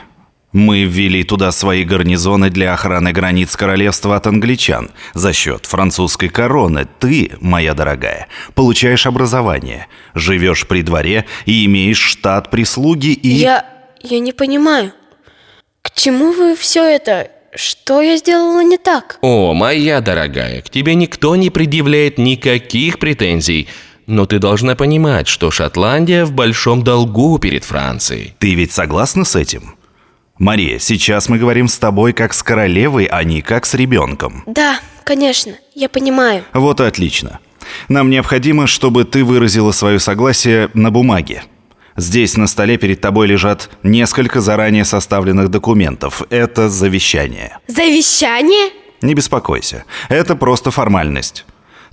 Мы 0.56 0.86
ввели 0.86 1.26
туда 1.26 1.52
свои 1.52 1.84
гарнизоны 1.84 2.50
для 2.50 2.74
охраны 2.74 3.12
границ 3.12 3.58
королевства 3.58 4.16
от 4.16 4.26
англичан. 4.26 4.90
За 5.14 5.34
счет 5.34 5.66
французской 5.66 6.30
короны 6.30 6.88
ты, 7.00 7.34
моя 7.42 7.74
дорогая, 7.74 8.30
получаешь 8.54 9.06
образование, 9.06 9.88
живешь 10.14 10.66
при 10.66 10.82
дворе 10.82 11.26
и 11.46 11.66
имеешь 11.66 12.00
штат 12.00 12.52
прислуги 12.52 13.08
и... 13.08 13.28
Я... 13.28 13.66
я 14.02 14.20
не 14.20 14.32
понимаю. 14.32 14.94
К 15.82 15.92
чему 15.92 16.32
вы 16.32 16.56
все 16.56 16.86
это? 16.86 17.32
Что 17.54 18.02
я 18.02 18.16
сделала 18.16 18.64
не 18.64 18.78
так? 18.78 19.18
О, 19.20 19.54
моя 19.54 20.00
дорогая, 20.00 20.62
к 20.62 20.70
тебе 20.70 20.96
никто 20.96 21.36
не 21.36 21.50
предъявляет 21.50 22.18
никаких 22.18 23.00
претензий. 23.00 23.68
Но 24.08 24.26
ты 24.26 24.40
должна 24.40 24.76
понимать, 24.76 25.28
что 25.28 25.52
Шотландия 25.52 26.24
в 26.24 26.32
большом 26.32 26.82
долгу 26.82 27.40
перед 27.40 27.66
Францией. 27.66 28.36
Ты 28.40 28.54
ведь 28.54 28.72
согласна 28.72 29.26
с 29.26 29.36
этим? 29.36 29.76
Мария, 30.38 30.80
сейчас 30.80 31.30
мы 31.30 31.38
говорим 31.38 31.70
с 31.70 31.78
тобой 31.78 32.12
как 32.12 32.34
с 32.34 32.44
королевой, 32.44 33.06
а 33.06 33.24
не 33.24 33.42
как 33.42 33.66
с 33.66 33.74
ребенком. 33.74 34.44
Да, 34.46 34.80
конечно, 35.06 35.54
я 35.74 35.88
понимаю. 35.88 36.44
Вот 36.54 36.82
и 36.82 36.84
отлично. 36.84 37.40
Нам 37.88 38.10
необходимо, 38.10 38.68
чтобы 38.68 39.06
ты 39.06 39.24
выразила 39.24 39.72
свое 39.72 39.98
согласие 40.00 40.70
на 40.74 40.92
бумаге. 40.92 41.44
Здесь 41.96 42.36
на 42.36 42.48
столе 42.48 42.78
перед 42.78 43.00
тобой 43.00 43.28
лежат 43.28 43.70
несколько 43.82 44.42
заранее 44.42 44.84
составленных 44.84 45.50
документов. 45.50 46.22
Это 46.30 46.70
завещание. 46.70 47.58
Завещание? 47.68 48.72
Не 49.02 49.14
беспокойся. 49.14 49.86
Это 50.10 50.36
просто 50.36 50.70
формальность. 50.70 51.46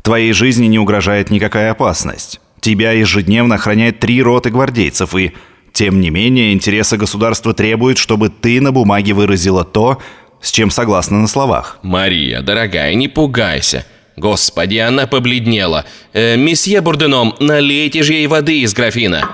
Твоей 0.03 0.33
жизни 0.33 0.67
не 0.67 0.81
угрожает 0.81 1.31
никакая 1.31 1.71
опасность. 1.71 2.41
Тебя 2.61 2.91
ежедневно 2.91 3.55
охраняет 3.55 4.01
три 4.01 4.21
роты 4.21 4.51
гвардейцев, 4.51 5.15
и, 5.15 5.33
тем 5.73 6.01
не 6.01 6.11
менее, 6.11 6.53
интересы 6.53 6.97
государства 6.97 7.55
требуют, 7.55 7.99
чтобы 7.99 8.29
ты 8.29 8.61
на 8.61 8.73
бумаге 8.73 9.15
выразила 9.15 9.65
то, 9.65 10.01
с 10.41 10.51
чем 10.51 10.71
согласна 10.71 11.19
на 11.19 11.29
словах. 11.29 11.79
Мария, 11.83 12.43
дорогая, 12.43 12.95
не 12.95 13.09
пугайся. 13.09 13.87
Господи, 14.17 14.77
она 14.77 15.07
побледнела. 15.07 15.87
Э, 16.13 16.37
месье 16.37 16.81
Бурденом, 16.83 17.35
налейте 17.41 18.03
же 18.03 18.13
ей 18.13 18.27
воды 18.27 18.61
из 18.61 18.75
графина. 18.75 19.31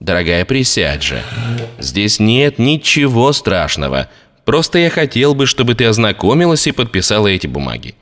Дорогая, 0.00 0.44
присядь 0.44 1.02
же. 1.02 1.20
Здесь 1.78 2.20
нет 2.20 2.58
ничего 2.58 3.32
страшного. 3.32 4.08
Просто 4.46 4.78
я 4.78 4.90
хотел 4.90 5.34
бы, 5.34 5.44
чтобы 5.44 5.74
ты 5.74 5.84
ознакомилась 5.84 6.66
и 6.68 6.72
подписала 6.72 7.26
эти 7.26 7.48
бумаги. 7.48 7.96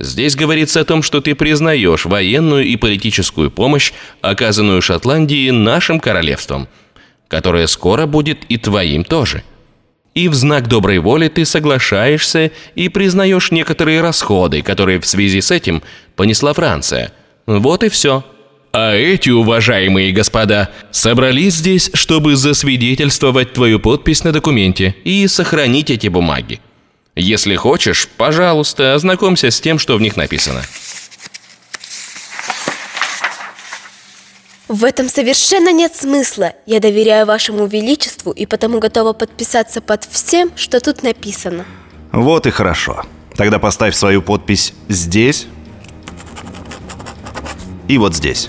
Здесь 0.00 0.34
говорится 0.34 0.80
о 0.80 0.84
том, 0.86 1.02
что 1.02 1.20
ты 1.20 1.34
признаешь 1.34 2.06
военную 2.06 2.64
и 2.64 2.76
политическую 2.76 3.50
помощь, 3.50 3.92
оказанную 4.22 4.80
Шотландии 4.80 5.50
нашим 5.50 6.00
королевством, 6.00 6.68
которое 7.28 7.66
скоро 7.66 8.06
будет 8.06 8.44
и 8.48 8.56
твоим 8.56 9.04
тоже. 9.04 9.44
И 10.14 10.28
в 10.28 10.34
знак 10.34 10.68
доброй 10.68 11.00
воли 11.00 11.28
ты 11.28 11.44
соглашаешься 11.44 12.50
и 12.74 12.88
признаешь 12.88 13.50
некоторые 13.50 14.00
расходы, 14.00 14.62
которые 14.62 15.00
в 15.00 15.06
связи 15.06 15.42
с 15.42 15.50
этим 15.50 15.82
понесла 16.16 16.54
Франция. 16.54 17.12
Вот 17.46 17.84
и 17.84 17.90
все. 17.90 18.24
А 18.72 18.94
эти, 18.94 19.30
уважаемые 19.30 20.12
господа, 20.12 20.70
собрались 20.92 21.54
здесь, 21.54 21.90
чтобы 21.92 22.36
засвидетельствовать 22.36 23.52
твою 23.52 23.80
подпись 23.80 24.22
на 24.22 24.32
документе 24.32 24.94
и 25.04 25.26
сохранить 25.26 25.90
эти 25.90 26.06
бумаги. 26.06 26.60
Если 27.16 27.56
хочешь, 27.56 28.08
пожалуйста, 28.16 28.94
ознакомься 28.94 29.50
с 29.50 29.60
тем, 29.60 29.78
что 29.78 29.96
в 29.96 30.00
них 30.00 30.16
написано. 30.16 30.62
В 34.68 34.84
этом 34.84 35.08
совершенно 35.08 35.72
нет 35.72 35.96
смысла. 35.96 36.52
Я 36.64 36.78
доверяю 36.78 37.26
вашему 37.26 37.66
величеству 37.66 38.30
и 38.30 38.46
потому 38.46 38.78
готова 38.78 39.12
подписаться 39.12 39.80
под 39.80 40.04
всем, 40.04 40.52
что 40.54 40.78
тут 40.78 41.02
написано. 41.02 41.64
Вот 42.12 42.46
и 42.46 42.50
хорошо. 42.50 43.02
Тогда 43.34 43.58
поставь 43.58 43.96
свою 43.96 44.22
подпись 44.22 44.72
здесь 44.88 45.48
и 47.90 47.98
вот 47.98 48.14
здесь. 48.14 48.48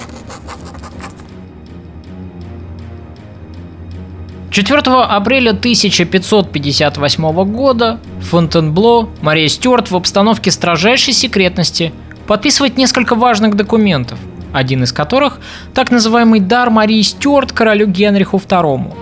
4 4.51 4.81
апреля 4.81 5.51
1558 5.51 7.43
года 7.45 7.99
Фонтенбло 8.19 9.09
Мария 9.21 9.47
Стюарт 9.47 9.89
в 9.89 9.95
обстановке 9.95 10.51
строжайшей 10.51 11.13
секретности 11.13 11.91
подписывает 12.27 12.77
несколько 12.77 13.15
важных 13.15 13.55
документов, 13.55 14.19
один 14.53 14.83
из 14.83 14.91
которых– 14.91 15.39
так 15.73 15.89
называемый 15.89 16.39
дар 16.39 16.69
Марии 16.69 17.01
Стюарт 17.01 17.51
королю 17.51 17.87
Генриху 17.87 18.37
II. 18.37 19.00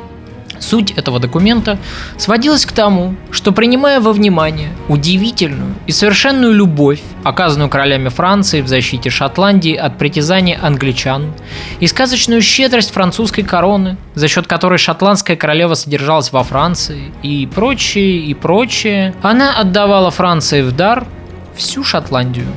Суть 0.59 0.91
этого 0.91 1.19
документа 1.19 1.77
сводилась 2.17 2.65
к 2.65 2.71
тому, 2.71 3.15
что 3.31 3.51
принимая 3.51 3.99
во 3.99 4.11
внимание 4.13 4.69
удивительную 4.87 5.73
и 5.87 5.91
совершенную 5.91 6.53
любовь, 6.53 6.99
оказанную 7.23 7.69
королями 7.69 8.09
Франции 8.09 8.61
в 8.61 8.67
защите 8.67 9.09
Шотландии 9.09 9.73
от 9.73 9.97
притязаний 9.97 10.55
англичан, 10.55 11.31
и 11.79 11.87
сказочную 11.87 12.41
щедрость 12.41 12.91
французской 12.91 13.43
короны, 13.43 13.97
за 14.15 14.27
счет 14.27 14.47
которой 14.47 14.77
шотландская 14.77 15.37
королева 15.37 15.73
содержалась 15.75 16.31
во 16.31 16.43
Франции, 16.43 17.11
и 17.23 17.47
прочее, 17.47 18.19
и 18.19 18.33
прочее, 18.33 19.13
она 19.21 19.57
отдавала 19.57 20.11
Франции 20.11 20.61
в 20.61 20.71
дар 20.73 21.07
всю 21.55 21.83
Шотландию. 21.83 22.47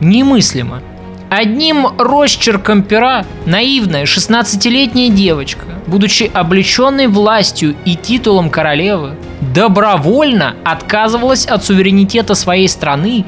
Немыслимо– 0.00 0.82
Одним 1.30 1.86
росчерком 1.96 2.82
пера 2.82 3.24
наивная 3.46 4.02
16-летняя 4.02 5.10
девочка, 5.10 5.64
будучи 5.86 6.28
облеченной 6.34 7.06
властью 7.06 7.76
и 7.84 7.94
титулом 7.94 8.50
королевы, 8.50 9.14
добровольно 9.40 10.56
отказывалась 10.64 11.46
от 11.46 11.64
суверенитета 11.64 12.34
своей 12.34 12.66
страны, 12.66 13.24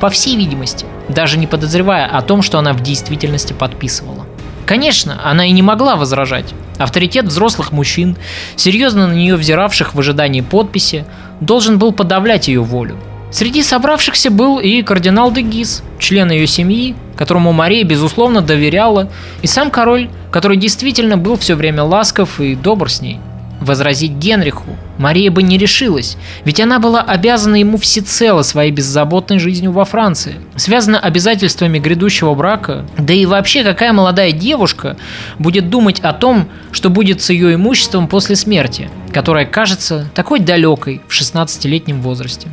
по 0.00 0.10
всей 0.10 0.36
видимости, 0.36 0.86
даже 1.08 1.38
не 1.38 1.46
подозревая 1.46 2.06
о 2.06 2.20
том, 2.20 2.42
что 2.42 2.58
она 2.58 2.72
в 2.72 2.80
действительности 2.80 3.52
подписывала. 3.52 4.26
Конечно, 4.66 5.20
она 5.22 5.46
и 5.46 5.52
не 5.52 5.62
могла 5.62 5.94
возражать. 5.94 6.52
Авторитет 6.78 7.26
взрослых 7.26 7.70
мужчин, 7.70 8.16
серьезно 8.56 9.06
на 9.06 9.12
нее 9.14 9.36
взиравших 9.36 9.94
в 9.94 10.00
ожидании 10.00 10.40
подписи, 10.40 11.04
должен 11.40 11.78
был 11.78 11.92
подавлять 11.92 12.48
ее 12.48 12.60
волю. 12.60 12.98
Среди 13.30 13.62
собравшихся 13.62 14.30
был 14.30 14.58
и 14.58 14.82
кардинал 14.82 15.32
де 15.32 15.42
Гиз, 15.42 15.82
член 15.98 16.30
ее 16.30 16.46
семьи, 16.46 16.94
которому 17.16 17.52
Мария 17.52 17.84
безусловно 17.84 18.40
доверяла, 18.40 19.10
и 19.42 19.46
сам 19.46 19.70
король, 19.70 20.08
который 20.30 20.56
действительно 20.56 21.18
был 21.18 21.36
все 21.36 21.54
время 21.54 21.82
ласков 21.82 22.40
и 22.40 22.54
добр 22.54 22.90
с 22.90 23.00
ней. 23.00 23.18
Возразить 23.60 24.12
Генриху 24.12 24.76
Мария 24.98 25.30
бы 25.30 25.42
не 25.42 25.56
решилась, 25.56 26.18
ведь 26.44 26.60
она 26.60 26.78
была 26.78 27.00
обязана 27.00 27.56
ему 27.56 27.78
всецело 27.78 28.42
своей 28.42 28.70
беззаботной 28.70 29.38
жизнью 29.38 29.72
во 29.72 29.84
Франции. 29.84 30.36
Связана 30.56 31.00
обязательствами 31.00 31.78
грядущего 31.78 32.34
брака, 32.34 32.86
да 32.98 33.14
и 33.14 33.24
вообще 33.24 33.64
какая 33.64 33.92
молодая 33.92 34.32
девушка 34.32 34.96
будет 35.38 35.70
думать 35.70 36.00
о 36.00 36.12
том, 36.12 36.48
что 36.70 36.90
будет 36.90 37.22
с 37.22 37.30
ее 37.30 37.54
имуществом 37.54 38.08
после 38.08 38.36
смерти, 38.36 38.90
которая 39.12 39.46
кажется 39.46 40.06
такой 40.14 40.40
далекой 40.40 41.00
в 41.08 41.18
16-летнем 41.18 42.02
возрасте. 42.02 42.48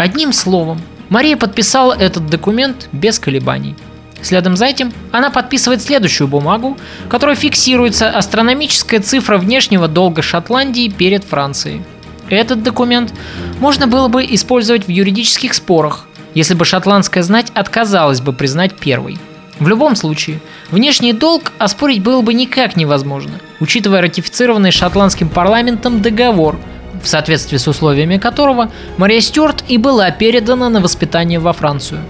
Одним 0.00 0.32
словом, 0.32 0.80
Мария 1.10 1.36
подписала 1.36 1.92
этот 1.92 2.24
документ 2.24 2.88
без 2.90 3.18
колебаний. 3.18 3.76
Следом 4.22 4.56
за 4.56 4.64
этим 4.64 4.94
она 5.12 5.28
подписывает 5.28 5.82
следующую 5.82 6.26
бумагу, 6.26 6.78
которая 7.10 7.36
фиксируется 7.36 8.08
астрономическая 8.08 9.00
цифра 9.00 9.36
внешнего 9.36 9.88
долга 9.88 10.22
Шотландии 10.22 10.88
перед 10.88 11.24
Францией. 11.24 11.82
Этот 12.30 12.62
документ 12.62 13.12
можно 13.58 13.86
было 13.86 14.08
бы 14.08 14.24
использовать 14.24 14.86
в 14.86 14.88
юридических 14.88 15.52
спорах, 15.52 16.06
если 16.32 16.54
бы 16.54 16.64
шотландская 16.64 17.22
знать 17.22 17.52
отказалась 17.52 18.22
бы 18.22 18.32
признать 18.32 18.72
первый. 18.72 19.18
В 19.58 19.68
любом 19.68 19.96
случае, 19.96 20.40
внешний 20.70 21.12
долг 21.12 21.52
оспорить 21.58 22.02
было 22.02 22.22
бы 22.22 22.32
никак 22.32 22.74
невозможно, 22.74 23.32
учитывая 23.60 24.00
ратифицированный 24.00 24.70
шотландским 24.70 25.28
парламентом 25.28 26.00
договор, 26.00 26.58
в 27.02 27.08
соответствии 27.08 27.56
с 27.56 27.68
условиями 27.68 28.16
которого 28.16 28.70
Мария 28.96 29.20
Стюарт 29.20 29.64
и 29.68 29.78
была 29.78 30.10
передана 30.10 30.68
на 30.68 30.80
воспитание 30.80 31.38
во 31.38 31.52
Францию. 31.52 32.00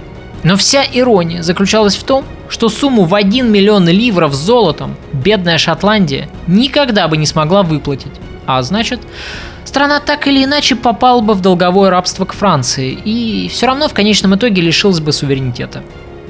Но 0.42 0.56
вся 0.56 0.82
ирония 0.90 1.42
заключалась 1.42 1.96
в 1.96 2.04
том, 2.04 2.24
что 2.48 2.68
сумму 2.68 3.04
в 3.04 3.14
1 3.14 3.50
миллион 3.50 3.88
ливров 3.88 4.34
золотом 4.34 4.96
бедная 5.12 5.58
Шотландия 5.58 6.28
никогда 6.46 7.08
бы 7.08 7.16
не 7.16 7.26
смогла 7.26 7.62
выплатить. 7.62 8.12
А 8.46 8.62
значит, 8.62 9.00
страна 9.64 10.00
так 10.00 10.26
или 10.26 10.44
иначе 10.44 10.76
попала 10.76 11.20
бы 11.20 11.34
в 11.34 11.42
долговое 11.42 11.90
рабство 11.90 12.24
к 12.24 12.32
Франции 12.32 12.92
и 12.92 13.48
все 13.48 13.66
равно 13.66 13.88
в 13.88 13.94
конечном 13.94 14.34
итоге 14.34 14.62
лишилась 14.62 15.00
бы 15.00 15.12
суверенитета. 15.12 15.82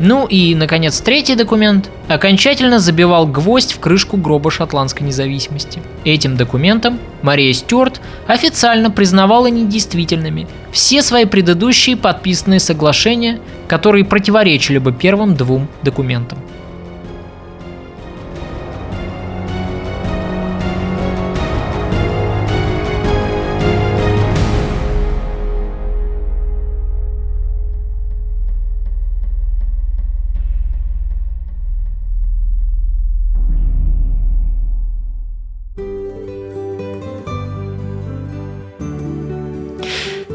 Ну 0.03 0.26
и, 0.26 0.55
наконец, 0.55 0.98
третий 1.03 1.34
документ 1.34 1.90
окончательно 2.09 2.78
забивал 2.78 3.26
гвоздь 3.26 3.74
в 3.74 3.80
крышку 3.80 4.16
гроба 4.16 4.51
шотландской 4.51 5.07
независимости. 5.07 5.82
Этим 6.05 6.38
документом 6.38 6.98
Мария 7.20 7.53
Стюарт 7.53 8.01
официально 8.26 8.90
признавала 8.90 9.48
недействительными 9.48 10.48
все 10.72 11.03
свои 11.03 11.26
предыдущие 11.26 11.98
подписанные 11.98 12.61
соглашения, 12.61 13.40
которые 13.68 14.07
противоречили 14.07 14.78
бы 14.78 14.90
первым 14.90 15.34
двум 15.34 15.68
документам. 15.82 16.38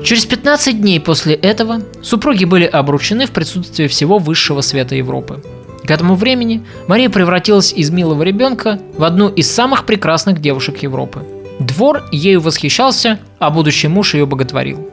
Через 0.06 0.28
15 0.28 0.82
дней 0.82 1.00
после 1.00 1.34
этого 1.34 1.82
супруги 2.04 2.46
были 2.46 2.66
обручены 2.66 3.26
в 3.26 3.32
присутствии 3.32 3.88
всего 3.88 4.20
высшего 4.20 4.62
света 4.62 4.94
Европы. 4.94 5.42
К 5.84 5.90
этому 5.90 6.14
времени 6.14 6.64
Мария 6.88 7.10
превратилась 7.10 7.74
из 7.74 7.90
милого 7.90 8.22
ребенка 8.22 8.80
в 8.96 9.04
одну 9.04 9.30
из 9.30 9.52
самых 9.52 9.88
прекрасных 9.88 10.40
девушек 10.40 10.84
Европы. 10.84 11.24
Двор 11.60 12.04
ею 12.12 12.40
восхищался, 12.40 13.18
а 13.40 13.50
будущий 13.50 13.88
муж 13.88 14.14
ее 14.14 14.28
боготворил. 14.28 14.88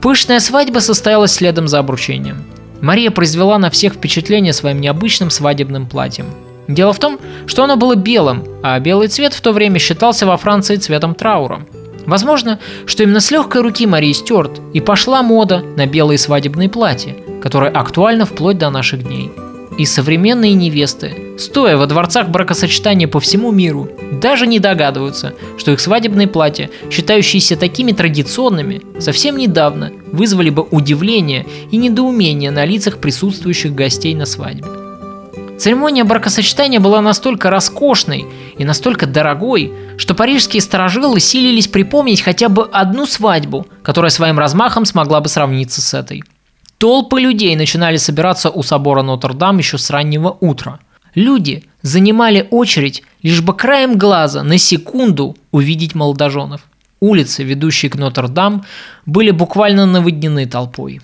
Пышная 0.00 0.40
свадьба 0.40 0.78
состоялась 0.78 1.32
следом 1.32 1.68
за 1.68 1.80
обручением. 1.80 2.42
Мария 2.80 3.10
произвела 3.10 3.58
на 3.58 3.68
всех 3.68 3.92
впечатление 3.92 4.54
своим 4.54 4.80
необычным 4.80 5.28
свадебным 5.28 5.86
платьем. 5.86 6.24
Дело 6.68 6.94
в 6.94 6.98
том, 6.98 7.18
что 7.44 7.64
оно 7.64 7.76
было 7.76 7.96
белым, 7.96 8.44
а 8.62 8.80
белый 8.80 9.08
цвет 9.08 9.34
в 9.34 9.42
то 9.42 9.52
время 9.52 9.78
считался 9.78 10.24
во 10.24 10.38
Франции 10.38 10.76
цветом 10.76 11.14
траура– 11.14 11.66
Возможно, 12.06 12.58
что 12.86 13.02
именно 13.02 13.20
с 13.20 13.30
легкой 13.30 13.62
руки 13.62 13.86
Марии 13.86 14.12
Стюарт 14.12 14.60
и 14.72 14.80
пошла 14.80 15.22
мода 15.22 15.62
на 15.76 15.86
белые 15.86 16.18
свадебные 16.18 16.68
платья, 16.68 17.16
которая 17.42 17.70
актуальна 17.70 18.26
вплоть 18.26 18.58
до 18.58 18.70
наших 18.70 19.04
дней. 19.04 19.30
И 19.78 19.86
современные 19.86 20.52
невесты, 20.52 21.14
стоя 21.38 21.78
во 21.78 21.86
дворцах 21.86 22.28
бракосочетания 22.28 23.08
по 23.08 23.20
всему 23.20 23.52
миру, 23.52 23.88
даже 24.20 24.46
не 24.46 24.58
догадываются, 24.58 25.32
что 25.56 25.72
их 25.72 25.80
свадебные 25.80 26.28
платья, 26.28 26.68
считающиеся 26.90 27.56
такими 27.56 27.92
традиционными, 27.92 28.82
совсем 29.00 29.38
недавно 29.38 29.90
вызвали 30.12 30.50
бы 30.50 30.62
удивление 30.62 31.46
и 31.70 31.78
недоумение 31.78 32.50
на 32.50 32.66
лицах 32.66 32.98
присутствующих 32.98 33.74
гостей 33.74 34.14
на 34.14 34.26
свадьбе. 34.26 34.81
Церемония 35.58 36.04
бракосочетания 36.04 36.80
была 36.80 37.00
настолько 37.00 37.50
роскошной 37.50 38.26
и 38.58 38.64
настолько 38.64 39.06
дорогой, 39.06 39.72
что 39.96 40.14
парижские 40.14 40.60
сторожилы 40.60 41.20
силились 41.20 41.68
припомнить 41.68 42.22
хотя 42.22 42.48
бы 42.48 42.68
одну 42.72 43.06
свадьбу, 43.06 43.66
которая 43.82 44.10
своим 44.10 44.38
размахом 44.38 44.84
смогла 44.84 45.20
бы 45.20 45.28
сравниться 45.28 45.80
с 45.80 45.94
этой. 45.94 46.24
Толпы 46.78 47.20
людей 47.20 47.54
начинали 47.54 47.96
собираться 47.96 48.50
у 48.50 48.62
собора 48.64 49.02
Нотр-Дам 49.02 49.58
еще 49.58 49.78
с 49.78 49.88
раннего 49.90 50.36
утра. 50.40 50.80
Люди 51.14 51.64
занимали 51.82 52.48
очередь 52.50 53.04
лишь 53.22 53.40
бы 53.40 53.54
краем 53.54 53.96
глаза 53.96 54.42
на 54.42 54.58
секунду 54.58 55.36
увидеть 55.52 55.94
молодоженов. 55.94 56.62
Улицы, 56.98 57.44
ведущие 57.44 57.90
к 57.90 57.96
Нотр-Дам, 57.96 58.64
были 59.06 59.30
буквально 59.30 59.86
наводнены 59.86 60.46
толпой. 60.46 61.00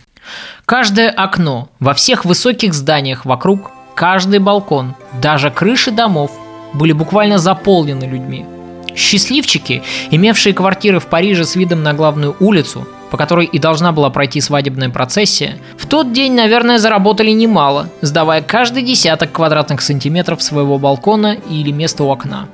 Каждое 0.64 1.10
окно 1.10 1.68
во 1.78 1.94
всех 1.94 2.24
высоких 2.24 2.74
зданиях 2.74 3.24
вокруг 3.24 3.70
Каждый 3.98 4.38
балкон, 4.38 4.94
даже 5.20 5.50
крыши 5.50 5.90
домов 5.90 6.30
были 6.72 6.92
буквально 6.92 7.38
заполнены 7.38 8.04
людьми. 8.04 8.46
Счастливчики, 8.94 9.82
имевшие 10.12 10.54
квартиры 10.54 11.00
в 11.00 11.06
Париже 11.06 11.44
с 11.44 11.56
видом 11.56 11.82
на 11.82 11.94
главную 11.94 12.36
улицу, 12.38 12.86
по 13.10 13.16
которой 13.16 13.46
и 13.46 13.58
должна 13.58 13.90
была 13.90 14.08
пройти 14.10 14.40
свадебная 14.40 14.88
процессия, 14.88 15.56
в 15.76 15.86
тот 15.86 16.12
день, 16.12 16.34
наверное, 16.34 16.78
заработали 16.78 17.32
немало, 17.32 17.88
сдавая 18.00 18.40
каждый 18.40 18.84
десяток 18.84 19.32
квадратных 19.32 19.80
сантиметров 19.80 20.44
своего 20.44 20.78
балкона 20.78 21.36
или 21.50 21.72
места 21.72 22.04
у 22.04 22.10
окна. 22.10 22.46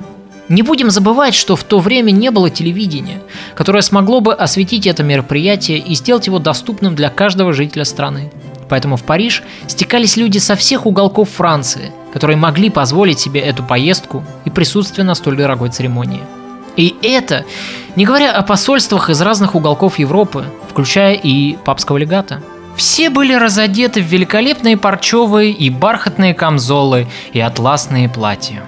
Не 0.49 0.63
будем 0.63 0.89
забывать, 0.91 1.35
что 1.35 1.57
в 1.57 1.65
то 1.65 1.79
время 1.79 2.11
не 2.11 2.31
было 2.31 2.49
телевидения, 2.49 3.21
которое 3.55 3.83
смогло 3.83 4.23
бы 4.23 4.33
осветить 4.33 4.87
это 4.87 5.03
мероприятие 5.03 5.77
и 5.77 5.95
сделать 5.95 6.27
его 6.27 6.39
доступным 6.39 6.95
для 6.95 7.11
каждого 7.11 7.53
жителя 7.53 7.85
страны. 7.85 8.33
Поэтому 8.69 8.97
в 8.97 9.05
Париж 9.05 9.43
стекались 9.67 10.17
люди 10.17 10.39
со 10.39 10.57
всех 10.57 10.87
уголков 10.87 11.31
Франции, 11.31 11.93
которые 12.13 12.37
могли 12.37 12.71
позволить 12.71 13.19
себе 13.19 13.41
эту 13.41 13.63
поездку 13.63 14.25
и 14.45 14.51
присутствие 14.51 15.05
на 15.05 15.15
столь 15.15 15.37
дорогой 15.37 15.71
церемонии. 15.71 16.23
И 16.77 16.97
это, 17.03 17.45
не 17.97 18.05
говоря 18.05 18.33
о 18.33 18.43
посольствах 18.43 19.11
из 19.11 19.21
разных 19.21 19.55
уголков 19.55 19.99
Европы, 19.99 20.45
включая 20.69 21.15
и 21.15 21.57
папского 21.65 21.99
легата. 21.99 22.43
Все 22.77 23.09
были 23.09 23.33
разодеты 23.33 24.03
в 24.03 24.07
великолепные 24.07 24.77
парчевые 24.77 25.53
и 25.53 25.71
бархатные 25.71 26.35
камзолы 26.35 27.07
и 27.33 27.39
атласные 27.39 28.09
платья. 28.09 28.65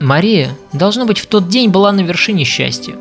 Мария, 0.00 0.50
должно 0.72 1.06
быть, 1.06 1.18
в 1.18 1.26
тот 1.26 1.48
день 1.48 1.70
была 1.70 1.90
на 1.92 2.00
вершине 2.00 2.44
счастья. 2.44 2.94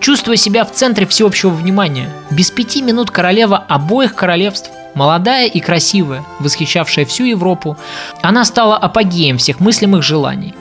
Чувствуя 0.00 0.36
себя 0.36 0.64
в 0.64 0.72
центре 0.72 1.06
всеобщего 1.06 1.50
внимания, 1.50 2.08
без 2.30 2.52
пяти 2.52 2.82
минут 2.82 3.10
королева 3.10 3.58
обоих 3.58 4.14
королевств 4.14 4.70
Молодая 4.94 5.46
и 5.46 5.60
красивая, 5.60 6.24
восхищавшая 6.40 7.04
всю 7.04 7.24
Европу, 7.24 7.76
она 8.22 8.44
стала 8.44 8.76
апогеем 8.76 9.38
всех 9.38 9.60
мыслимых 9.60 10.02
желаний. 10.02 10.54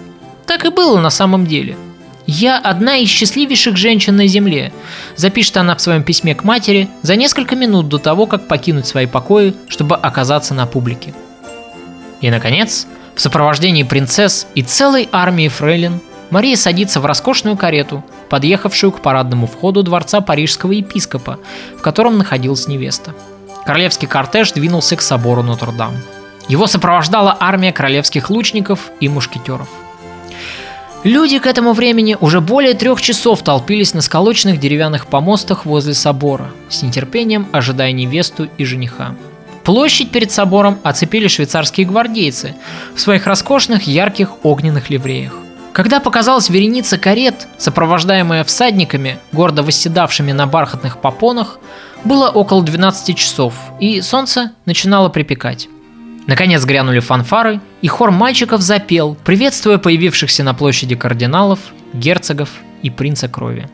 Так 0.45 0.65
и 0.65 0.69
было 0.69 0.99
на 0.99 1.09
самом 1.09 1.45
деле. 1.45 1.78
«Я 2.25 2.57
одна 2.57 2.97
из 2.97 3.07
счастливейших 3.07 3.78
женщин 3.78 4.17
на 4.17 4.28
Земле», 4.28 4.73
запишет 5.15 5.55
она 5.57 5.75
в 5.75 5.82
своем 5.82 6.03
письме 6.03 6.36
к 6.36 6.43
матери 6.43 6.89
за 7.01 7.15
несколько 7.15 7.55
минут 7.55 7.88
до 7.88 7.99
того, 7.99 8.25
как 8.25 8.47
покинуть 8.49 8.86
свои 8.86 9.05
покои, 9.05 9.55
чтобы 9.69 9.95
оказаться 9.95 10.53
на 10.53 10.65
публике. 10.65 11.13
И, 12.19 12.30
наконец, 12.30 12.86
в 13.15 13.21
сопровождении 13.21 13.84
принцесс 13.84 14.45
и 14.55 14.61
целой 14.61 15.07
армии 15.13 15.47
фрейлин 15.47 16.01
Мария 16.30 16.57
садится 16.57 16.99
в 16.99 17.05
роскошную 17.05 17.55
карету, 17.55 18.03
подъехавшую 18.30 18.91
к 18.91 18.99
парадному 19.01 19.47
входу 19.47 19.82
дворца 19.82 20.19
парижского 20.19 20.73
епископа, 20.73 21.39
в 21.78 21.82
котором 21.82 22.17
находилась 22.17 22.67
невеста 22.67 23.15
королевский 23.68 24.07
кортеж 24.07 24.53
двинулся 24.53 24.95
к 24.95 25.01
собору 25.01 25.43
Нотр-Дам. 25.43 25.93
Его 26.47 26.68
сопровождала 26.68 27.36
армия 27.38 27.74
королевских 27.74 28.30
лучников 28.30 28.91
и 29.01 29.09
мушкетеров. 29.09 29.68
Люди 31.03 31.38
к 31.39 31.45
этому 31.45 31.74
времени 31.74 32.15
уже 32.22 32.39
более 32.39 32.76
трех 32.76 33.01
часов 33.01 33.43
толпились 33.43 33.93
на 33.93 34.01
сколоченных 34.01 34.57
деревянных 34.61 35.07
помостах 35.07 35.65
возле 35.65 35.93
собора, 35.93 36.49
с 36.70 36.82
нетерпением 36.82 37.49
ожидая 37.51 37.91
невесту 37.91 38.47
и 38.57 38.63
жениха. 38.63 39.15
Площадь 39.65 40.11
перед 40.11 40.32
собором 40.32 40.80
оцепили 40.84 41.28
швейцарские 41.28 41.86
гвардейцы 41.86 42.55
в 42.95 43.01
своих 43.01 43.28
роскошных 43.28 43.84
ярких 43.84 44.45
огненных 44.45 44.89
ливреях. 44.89 45.34
Когда 45.74 45.99
показалась 45.99 46.49
вереница 46.49 46.97
карет, 46.97 47.47
сопровождаемая 47.57 48.45
всадниками, 48.45 49.20
гордо 49.34 49.61
восседавшими 49.61 50.32
на 50.32 50.47
бархатных 50.47 51.01
попонах, 51.01 51.59
было 52.04 52.30
около 52.30 52.64
12 52.64 53.18
часов, 53.18 53.54
и 53.80 54.02
солнце 54.02 54.52
начинало 54.66 55.10
припекать. 55.10 55.68
Наконец 56.28 56.66
грянули 56.66 57.00
фанфары, 57.00 57.62
и 57.82 57.88
хор 57.88 58.12
мальчиков 58.12 58.62
запел, 58.62 59.16
приветствуя 59.24 59.78
появившихся 59.78 60.43
на 60.43 60.54
площади 60.54 60.95
кардиналов, 60.95 61.60
герцогов 61.93 62.50
и 62.82 62.89
принца 62.89 63.30
крови. 63.30 63.70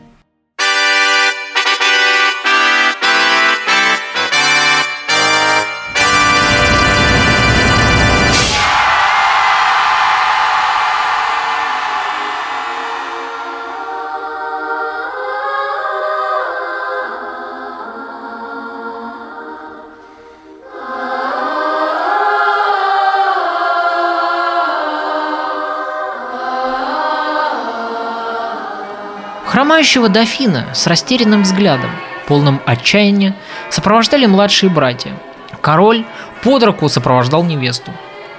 Хромающего 29.54 30.08
дофина 30.08 30.66
с 30.74 30.88
растерянным 30.88 31.44
взглядом, 31.44 31.90
полным 32.26 32.60
отчаяния, 32.66 33.36
сопровождали 33.70 34.26
младшие 34.26 34.68
братья. 34.68 35.12
Король 35.60 36.04
под 36.42 36.64
руку 36.64 36.88
сопровождал 36.88 37.44
невесту. 37.44 37.92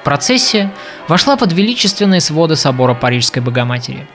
Процессия 0.03 0.73
вошла 1.07 1.37
под 1.37 1.53
величественные 1.53 2.19
своды 2.19 2.57
собора 2.57 2.95
Парижской 2.95 3.41
Богоматери. 3.41 4.05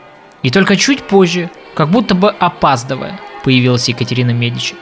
И 0.43 0.51
только 0.51 0.77
чуть 0.77 1.03
позже, 1.03 1.49
как 1.75 1.89
будто 1.89 2.15
бы 2.15 2.29
опаздывая, 2.29 3.19
появилась 3.45 3.89
Екатерина 3.89 4.33
Медичи. 4.33 4.75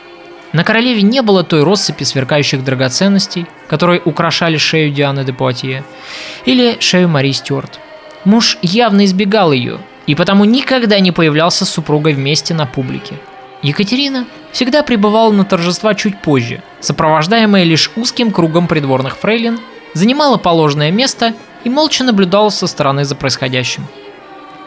На 0.53 0.65
королеве 0.65 1.03
не 1.03 1.23
было 1.23 1.45
той 1.45 1.63
россыпи 1.63 2.03
сверкающих 2.03 2.65
драгоценностей, 2.65 3.47
которые 3.69 4.03
украшали 4.05 4.57
шею 4.57 4.91
Дианы 4.91 5.25
де 5.25 5.33
Пуатье 5.33 5.85
или 6.47 6.79
шею 6.81 7.09
Мари 7.09 7.31
Стюарт. 7.31 7.79
Муж 8.25 8.59
явно 8.61 9.05
избегал 9.05 9.53
ее, 9.53 9.79
и 10.09 10.15
потому 10.15 10.45
никогда 10.45 10.99
не 11.01 11.13
появлялся 11.13 11.67
с 11.67 11.71
супругой 11.71 12.15
вместе 12.15 12.55
на 12.55 12.67
публике. 12.67 13.17
Екатерина 13.63 14.25
всегда 14.53 14.83
пребывала 14.83 15.31
на 15.31 15.45
торжества 15.45 15.95
чуть 15.95 16.23
позже, 16.23 16.63
сопровождаемая 16.81 17.65
лишь 17.65 17.91
узким 17.95 18.33
кругом 18.33 18.69
придворных 18.69 19.19
фрейлин, 19.19 19.61
занимала 19.93 20.39
положенное 20.39 20.91
место 20.91 21.35
и 21.63 21.69
молча 21.69 22.05
наблюдала 22.05 22.49
со 22.49 22.67
стороны 22.67 23.05
за 23.05 23.17
происходящим. 23.17 23.87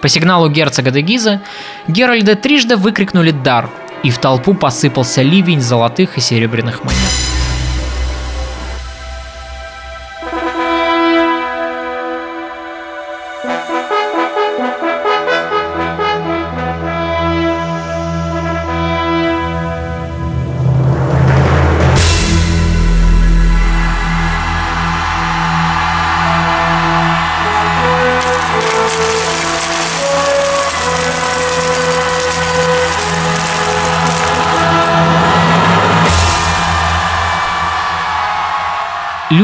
По 0.02 0.08
сигналу 0.10 0.48
герцога 0.48 0.92
де 0.92 1.02
Гиза 1.02 1.42
Геральда 1.88 2.36
трижды 2.36 2.76
выкрикнули 2.76 3.32
«дар», 3.32 3.70
и 4.04 4.12
в 4.12 4.20
толпу 4.20 4.54
посыпался 4.54 5.24
ливень 5.24 5.62
золотых 5.62 6.18
и 6.18 6.22
серебряных 6.22 6.84
монет. 6.84 7.31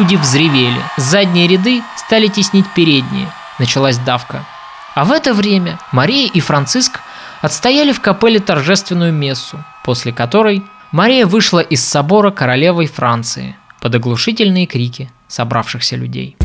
Люди 0.07 0.21
взревели, 0.21 0.81
задние 0.95 1.49
ряды 1.49 1.83
стали 1.97 2.27
теснить 2.27 2.65
передние, 2.73 3.29
началась 3.59 3.97
давка. 3.97 4.45
А 4.95 5.03
в 5.03 5.11
это 5.11 5.33
время 5.33 5.79
Мария 5.91 6.31
и 6.33 6.39
Франциск 6.39 7.01
отстояли 7.41 7.91
в 7.91 7.99
капелле 7.99 8.39
торжественную 8.39 9.11
мессу, 9.11 9.61
после 9.83 10.13
которой 10.13 10.63
Мария 10.93 11.25
вышла 11.25 11.59
из 11.59 11.83
собора 11.83 12.31
королевой 12.31 12.87
Франции 12.87 13.57
под 13.81 13.95
оглушительные 13.95 14.65
крики 14.65 15.11
собравшихся 15.27 15.97
людей. 15.97 16.37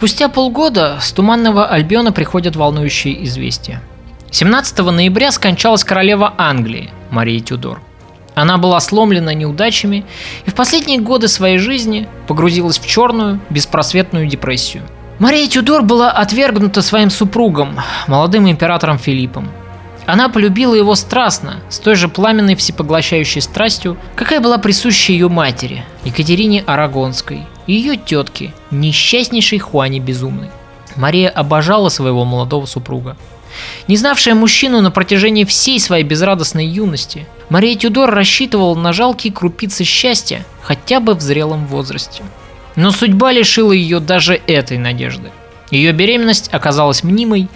Спустя 0.00 0.30
полгода 0.30 0.96
с 0.98 1.12
Туманного 1.12 1.66
Альбиона 1.66 2.10
приходят 2.10 2.56
волнующие 2.56 3.22
известия. 3.26 3.82
17 4.30 4.78
ноября 4.78 5.30
скончалась 5.30 5.84
королева 5.84 6.32
Англии 6.38 6.90
Мария 7.10 7.38
Тюдор. 7.40 7.82
Она 8.34 8.56
была 8.56 8.80
сломлена 8.80 9.34
неудачами 9.34 10.06
и 10.46 10.50
в 10.50 10.54
последние 10.54 11.00
годы 11.00 11.28
своей 11.28 11.58
жизни 11.58 12.08
погрузилась 12.26 12.78
в 12.78 12.88
черную, 12.88 13.40
беспросветную 13.50 14.26
депрессию. 14.26 14.84
Мария 15.18 15.46
Тюдор 15.46 15.82
была 15.82 16.10
отвергнута 16.10 16.80
своим 16.80 17.10
супругом, 17.10 17.78
молодым 18.08 18.50
императором 18.50 18.98
Филиппом. 18.98 19.50
Она 20.06 20.30
полюбила 20.30 20.74
его 20.74 20.94
страстно, 20.94 21.60
с 21.68 21.78
той 21.78 21.94
же 21.94 22.08
пламенной 22.08 22.56
всепоглощающей 22.56 23.42
страстью, 23.42 23.98
какая 24.16 24.40
была 24.40 24.56
присуща 24.56 25.12
ее 25.12 25.28
матери, 25.28 25.84
Екатерине 26.06 26.64
Арагонской, 26.66 27.46
ее 27.70 27.96
тетке, 27.96 28.52
несчастнейшей 28.70 29.58
Хуане 29.58 30.00
Безумной. 30.00 30.48
Мария 30.96 31.30
обожала 31.30 31.88
своего 31.88 32.24
молодого 32.24 32.66
супруга. 32.66 33.16
Не 33.88 33.96
знавшая 33.96 34.34
мужчину 34.34 34.80
на 34.80 34.90
протяжении 34.90 35.44
всей 35.44 35.78
своей 35.80 36.04
безрадостной 36.04 36.66
юности, 36.66 37.26
Мария 37.48 37.76
Тюдор 37.76 38.10
рассчитывала 38.10 38.74
на 38.74 38.92
жалкие 38.92 39.32
крупицы 39.32 39.84
счастья 39.84 40.44
хотя 40.62 41.00
бы 41.00 41.14
в 41.14 41.20
зрелом 41.20 41.66
возрасте. 41.66 42.22
Но 42.76 42.90
судьба 42.92 43.32
лишила 43.32 43.72
ее 43.72 44.00
даже 44.00 44.40
этой 44.46 44.78
надежды. 44.78 45.30
Ее 45.70 45.92
беременность 45.92 46.48
оказалась 46.52 47.04
мнимой, 47.04 47.48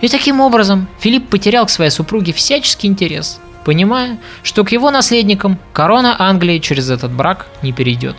и 0.00 0.08
таким 0.08 0.40
образом 0.40 0.88
Филипп 1.00 1.28
потерял 1.28 1.66
к 1.66 1.70
своей 1.70 1.90
супруге 1.90 2.32
всяческий 2.32 2.88
интерес, 2.88 3.40
понимая, 3.64 4.18
что 4.42 4.64
к 4.64 4.72
его 4.72 4.90
наследникам 4.90 5.58
корона 5.72 6.16
Англии 6.18 6.58
через 6.58 6.90
этот 6.90 7.10
брак 7.12 7.46
не 7.62 7.72
перейдет. 7.72 8.16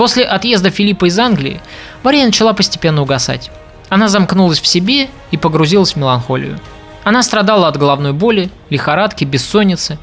После 0.00 0.24
отъезда 0.24 0.70
Филиппа 0.70 1.08
из 1.08 1.18
Англии 1.18 1.60
Мария 2.02 2.24
начала 2.24 2.54
постепенно 2.54 3.02
угасать. 3.02 3.50
Она 3.90 4.08
замкнулась 4.08 4.58
в 4.58 4.66
себе 4.66 5.10
и 5.30 5.36
погрузилась 5.36 5.92
в 5.92 5.96
меланхолию. 5.96 6.58
Она 7.04 7.22
страдала 7.22 7.68
от 7.68 7.76
головной 7.76 8.14
боли, 8.14 8.48
лихорадки, 8.70 9.26
бессонницы. 9.26 9.98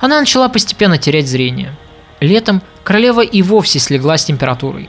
Она 0.00 0.18
начала 0.20 0.48
постепенно 0.48 0.96
терять 0.96 1.28
зрение. 1.28 1.76
Летом 2.20 2.62
королева 2.82 3.20
и 3.20 3.42
вовсе 3.42 3.78
слегла 3.78 4.16
с 4.16 4.24
температурой. 4.24 4.88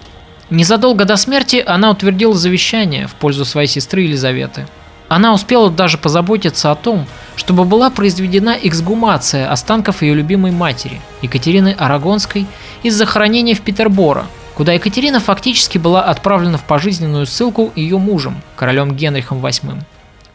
Незадолго 0.49 1.03
до 1.03 1.17
смерти 1.17 1.61
она 1.67 1.91
утвердила 1.91 2.33
завещание 2.33 3.07
в 3.07 3.15
пользу 3.15 3.43
своей 3.43 3.67
сестры 3.67 4.03
Елизаветы. 4.03 4.65
Она 5.09 5.33
успела 5.33 5.69
даже 5.69 5.97
позаботиться 5.97 6.71
о 6.71 6.75
том, 6.75 7.05
чтобы 7.35 7.65
была 7.65 7.89
произведена 7.89 8.55
эксгумация 8.63 9.51
останков 9.51 10.03
ее 10.03 10.13
любимой 10.13 10.51
матери, 10.51 11.01
Екатерины 11.21 11.75
Арагонской, 11.77 12.47
из 12.81 12.95
захоронения 12.95 13.55
в 13.55 13.59
Петербора, 13.59 14.25
куда 14.55 14.73
Екатерина 14.73 15.19
фактически 15.19 15.77
была 15.77 16.03
отправлена 16.03 16.57
в 16.57 16.63
пожизненную 16.63 17.25
ссылку 17.25 17.71
ее 17.75 17.97
мужем, 17.97 18.41
королем 18.55 18.95
Генрихом 18.95 19.43
VIII. 19.43 19.81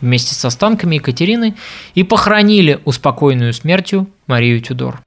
Вместе 0.01 0.35
с 0.35 0.45
останками 0.45 0.97
Екатерины 0.97 1.57
и 1.95 2.03
похоронили 2.03 2.81
успокоенную 2.85 3.53
смертью 3.53 4.09
Марию 4.27 4.61
Тюдор. 4.61 5.01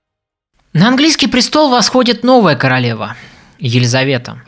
На 0.74 0.88
английский 0.88 1.28
престол 1.28 1.70
восходит 1.70 2.24
новая 2.24 2.56
королева– 2.56 3.16
Елизавета. 3.60 4.42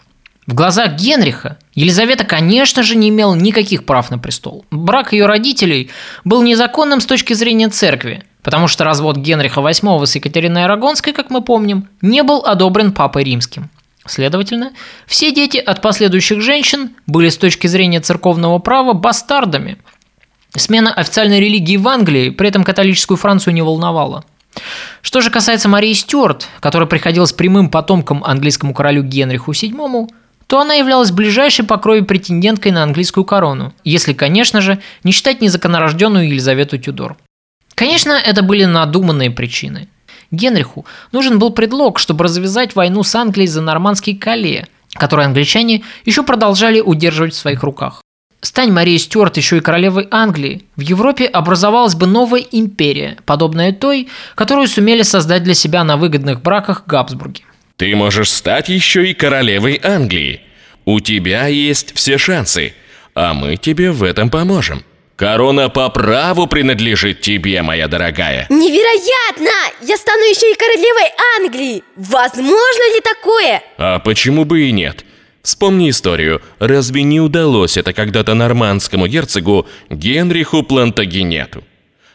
В 0.45 0.53
глазах 0.53 0.95
Генриха 0.95 1.57
Елизавета, 1.73 2.25
конечно 2.25 2.83
же, 2.83 2.95
не 2.95 3.09
имела 3.09 3.33
никаких 3.35 3.85
прав 3.85 4.11
на 4.11 4.17
престол. 4.17 4.65
Брак 4.71 5.13
ее 5.13 5.25
родителей 5.25 5.89
был 6.25 6.41
незаконным 6.41 6.99
с 6.99 7.05
точки 7.05 7.33
зрения 7.33 7.69
церкви, 7.69 8.23
потому 8.41 8.67
что 8.67 8.83
развод 8.83 9.17
Генриха 9.17 9.61
VIII 9.61 10.05
с 10.05 10.15
Екатериной 10.15 10.65
Арагонской, 10.65 11.13
как 11.13 11.29
мы 11.29 11.41
помним, 11.41 11.87
не 12.01 12.23
был 12.23 12.43
одобрен 12.45 12.91
Папой 12.91 13.23
Римским– 13.23 13.69
Следовательно, 14.05 14.73
все 15.07 15.33
дети 15.33 15.57
от 15.57 15.81
последующих 15.81 16.41
женщин 16.41 16.91
были 17.07 17.29
с 17.29 17.37
точки 17.37 17.67
зрения 17.67 18.01
церковного 18.01 18.59
права 18.59 18.93
бастардами. 18.93 19.77
Смена 20.55 20.93
официальной 20.93 21.39
религии 21.39 21.77
в 21.77 21.87
Англии 21.87 22.29
при 22.29 22.49
этом 22.49 22.63
католическую 22.63 23.17
Францию 23.17 23.53
не 23.53 23.61
волновала. 23.61 24.25
Что 25.01 25.21
же 25.21 25.31
касается 25.31 25.69
Марии 25.69 25.93
Стюарт, 25.93 26.47
которая 26.59 26.87
приходилась 26.87 27.33
прямым 27.33 27.69
потомком 27.69 28.23
английскому 28.23 28.73
королю 28.73 29.03
Генриху 29.03 29.51
VII, 29.51 30.07
то 30.47 30.59
она 30.59 30.75
являлась 30.75 31.11
ближайшей 31.11 31.65
по 31.65 31.77
крови 31.77 32.01
претенденткой 32.01 32.71
на 32.71 32.83
английскую 32.83 33.23
корону, 33.23 33.73
если, 33.83 34.13
конечно 34.13 34.61
же, 34.61 34.79
не 35.03 35.11
считать 35.11 35.41
незаконорожденную 35.41 36.27
Елизавету 36.27 36.77
Тюдор. 36.77 37.17
Конечно, 37.73 38.11
это 38.11 38.43
были 38.43 38.65
надуманные 38.65 39.31
причины. 39.31 39.87
Генриху 40.33 40.85
нужен 41.11 41.39
был 41.39 41.51
предлог, 41.51 41.99
чтобы 41.99 42.25
развязать 42.25 42.75
войну 42.75 43.03
с 43.03 43.15
Англией 43.15 43.47
за 43.47 43.61
нормандский 43.61 44.15
Кале, 44.15 44.67
который 44.93 45.25
англичане 45.25 45.83
еще 46.05 46.23
продолжали 46.23 46.81
удерживать 46.81 47.33
в 47.33 47.37
своих 47.37 47.63
руках. 47.63 48.01
Стань 48.41 48.71
Мария 48.71 48.97
Стюарт 48.97 49.37
еще 49.37 49.57
и 49.57 49.61
королевой 49.61 50.07
Англии, 50.11 50.65
в 50.75 50.81
Европе 50.81 51.27
образовалась 51.27 51.95
бы 51.95 52.07
новая 52.07 52.41
империя, 52.41 53.17
подобная 53.25 53.71
той, 53.71 54.09
которую 54.35 54.67
сумели 54.67 55.03
создать 55.03 55.43
для 55.43 55.53
себя 55.53 55.85
на 55.85 55.95
выгодных 55.95 56.41
браках 56.41 56.83
Габсбурги. 56.85 57.43
Ты 57.77 57.95
можешь 57.95 58.31
стать 58.31 58.67
еще 58.67 59.09
и 59.09 59.13
королевой 59.13 59.79
Англии. 59.81 60.41
У 60.83 60.99
тебя 60.99 61.47
есть 61.47 61.95
все 61.95 62.17
шансы, 62.17 62.73
а 63.15 63.33
мы 63.33 63.55
тебе 63.55 63.91
в 63.91 64.03
этом 64.03 64.29
поможем. 64.29 64.83
Корона 65.15 65.69
по 65.69 65.89
праву 65.89 66.47
принадлежит 66.47 67.21
тебе, 67.21 67.61
моя 67.61 67.87
дорогая. 67.87 68.47
Невероятно! 68.49 69.71
Я 69.81 69.97
стану 69.97 70.23
еще 70.23 70.51
и 70.51 70.55
королевой 70.55 71.11
Англии! 71.39 71.83
Возможно 71.95 72.95
ли 72.95 73.01
такое? 73.01 73.61
А 73.77 73.99
почему 73.99 74.43
бы 74.43 74.61
и 74.61 74.71
нет? 74.71 75.05
Вспомни 75.43 75.89
историю. 75.89 76.41
Разве 76.57 77.03
не 77.03 77.19
удалось 77.19 77.77
это 77.77 77.93
когда-то 77.93 78.33
нормандскому 78.33 79.07
герцогу 79.07 79.67
Генриху 79.89 80.63
Плантагенету? 80.63 81.63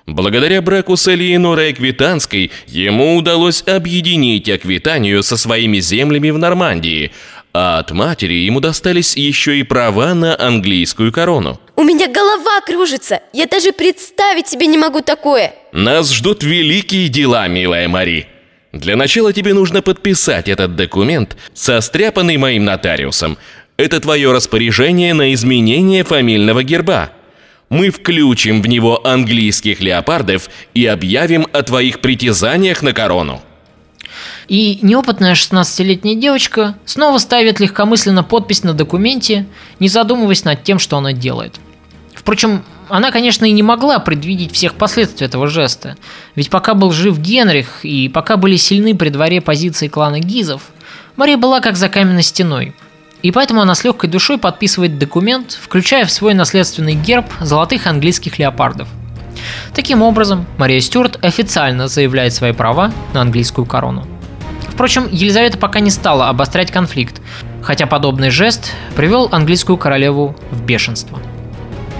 Благодаря 0.06 0.62
браку 0.62 0.96
с 0.96 1.06
Элеонорой 1.06 1.70
Аквитанской 1.70 2.50
ему 2.66 3.16
удалось 3.16 3.62
объединить 3.66 4.48
Аквитанию 4.48 5.22
со 5.22 5.36
своими 5.36 5.80
землями 5.80 6.30
в 6.30 6.38
Нормандии, 6.38 7.12
а 7.52 7.78
от 7.78 7.90
матери 7.90 8.32
ему 8.32 8.60
достались 8.60 9.16
еще 9.16 9.58
и 9.58 9.62
права 9.62 10.14
на 10.14 10.34
английскую 10.40 11.12
корону. 11.12 11.60
У 11.78 11.84
меня 11.84 12.08
голова 12.08 12.60
кружится. 12.66 13.20
Я 13.32 13.46
даже 13.46 13.70
представить 13.70 14.48
себе 14.48 14.66
не 14.66 14.76
могу 14.76 15.00
такое. 15.00 15.54
Нас 15.70 16.12
ждут 16.12 16.42
великие 16.42 17.08
дела, 17.08 17.46
милая 17.46 17.86
Мари. 17.86 18.26
Для 18.72 18.96
начала 18.96 19.32
тебе 19.32 19.54
нужно 19.54 19.80
подписать 19.80 20.48
этот 20.48 20.74
документ, 20.74 21.36
состряпанный 21.54 22.36
моим 22.36 22.64
нотариусом. 22.64 23.38
Это 23.76 24.00
твое 24.00 24.32
распоряжение 24.32 25.14
на 25.14 25.32
изменение 25.34 26.02
фамильного 26.02 26.64
герба. 26.64 27.12
Мы 27.68 27.90
включим 27.90 28.60
в 28.60 28.66
него 28.66 29.06
английских 29.06 29.78
леопардов 29.78 30.50
и 30.74 30.84
объявим 30.84 31.46
о 31.52 31.62
твоих 31.62 32.00
притязаниях 32.00 32.82
на 32.82 32.92
корону. 32.92 33.40
И 34.48 34.80
неопытная 34.82 35.34
16-летняя 35.34 36.16
девочка 36.16 36.76
снова 36.84 37.18
ставит 37.18 37.60
легкомысленно 37.60 38.24
подпись 38.24 38.64
на 38.64 38.72
документе, 38.72 39.46
не 39.78 39.88
задумываясь 39.88 40.42
над 40.42 40.64
тем, 40.64 40.80
что 40.80 40.96
она 40.96 41.12
делает. 41.12 41.60
Впрочем, 42.28 42.62
она, 42.90 43.10
конечно, 43.10 43.46
и 43.46 43.52
не 43.52 43.62
могла 43.62 43.98
предвидеть 44.00 44.52
всех 44.52 44.74
последствий 44.74 45.24
этого 45.24 45.46
жеста. 45.46 45.96
Ведь 46.34 46.50
пока 46.50 46.74
был 46.74 46.92
жив 46.92 47.18
Генрих 47.18 47.86
и 47.86 48.10
пока 48.10 48.36
были 48.36 48.56
сильны 48.56 48.94
при 48.94 49.08
дворе 49.08 49.40
позиции 49.40 49.88
клана 49.88 50.20
Гизов, 50.20 50.60
Мария 51.16 51.38
была 51.38 51.60
как 51.60 51.78
за 51.78 51.88
каменной 51.88 52.22
стеной. 52.22 52.74
И 53.22 53.30
поэтому 53.30 53.62
она 53.62 53.74
с 53.74 53.82
легкой 53.82 54.10
душой 54.10 54.36
подписывает 54.36 54.98
документ, 54.98 55.58
включая 55.58 56.04
в 56.04 56.12
свой 56.12 56.34
наследственный 56.34 56.92
герб 56.92 57.24
золотых 57.40 57.86
английских 57.86 58.38
леопардов. 58.38 58.88
Таким 59.74 60.02
образом, 60.02 60.44
Мария 60.58 60.82
Стюарт 60.82 61.24
официально 61.24 61.88
заявляет 61.88 62.34
свои 62.34 62.52
права 62.52 62.92
на 63.14 63.22
английскую 63.22 63.64
корону. 63.64 64.06
Впрочем, 64.68 65.08
Елизавета 65.10 65.56
пока 65.56 65.80
не 65.80 65.90
стала 65.90 66.28
обострять 66.28 66.72
конфликт, 66.72 67.22
хотя 67.62 67.86
подобный 67.86 68.28
жест 68.28 68.74
привел 68.96 69.30
английскую 69.32 69.78
королеву 69.78 70.36
в 70.50 70.62
бешенство. 70.62 71.18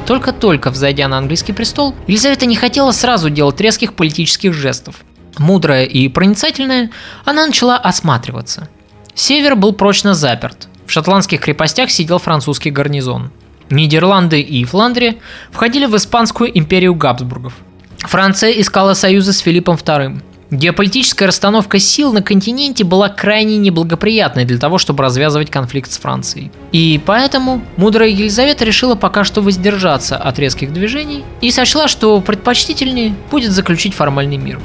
Только-только 0.09 0.71
взойдя 0.71 1.07
на 1.07 1.19
английский 1.19 1.53
престол, 1.53 1.95
Елизавета 2.07 2.47
не 2.47 2.57
хотела 2.57 2.93
сразу 2.93 3.29
делать 3.29 3.61
резких 3.61 3.93
политических 3.93 4.55
жестов. 4.55 5.05
Мудрая 5.37 5.85
и 5.85 6.09
проницательная, 6.09 6.91
она 7.27 7.47
начала 7.47 7.77
осматриваться. 7.77 8.71
Север 9.15 9.55
был 9.55 9.75
прочно 9.75 10.15
заперт. 10.15 10.69
В 10.87 10.91
шотландских 10.91 11.43
крепостях 11.43 11.91
сидел 11.91 12.19
французский 12.19 12.71
гарнизон. 12.71 13.31
Нидерланды 13.69 14.41
и 14.41 14.65
Фландрия 14.65 15.17
входили 15.51 15.85
в 15.85 15.95
Испанскую 15.95 16.59
империю 16.59 16.95
Габсбургов. 16.95 17.53
Франция 17.99 18.53
искала 18.53 18.95
союза 18.95 19.35
с 19.35 19.41
Филиппом 19.41 19.77
II. 19.77 20.23
Геополитическая 20.51 21.29
расстановка 21.29 21.79
сил 21.79 22.11
на 22.13 22.23
континенте 22.23 22.83
была 22.83 23.11
крайне 23.11 23.59
неблагоприятной 23.59 24.47
для 24.47 24.57
того, 24.57 24.79
чтобы 24.79 25.05
развязывать 25.05 25.51
конфликт 25.51 25.93
с 25.93 25.99
Францией. 25.99 26.51
И 26.73 26.99
поэтому 27.05 27.61
мудрая 27.77 28.09
Елизавета 28.09 28.65
решила 28.65 28.95
пока 28.95 29.25
что 29.25 29.43
воздержаться 29.43 30.17
от 30.17 30.39
резких 30.39 30.73
движений 30.73 31.23
и 31.43 31.51
сочла, 31.51 31.87
что 31.87 32.19
предпочтительнее 32.23 33.15
будет 33.31 33.53
заключить 33.53 33.93
формальный 33.93 34.39
мир. 34.39 34.59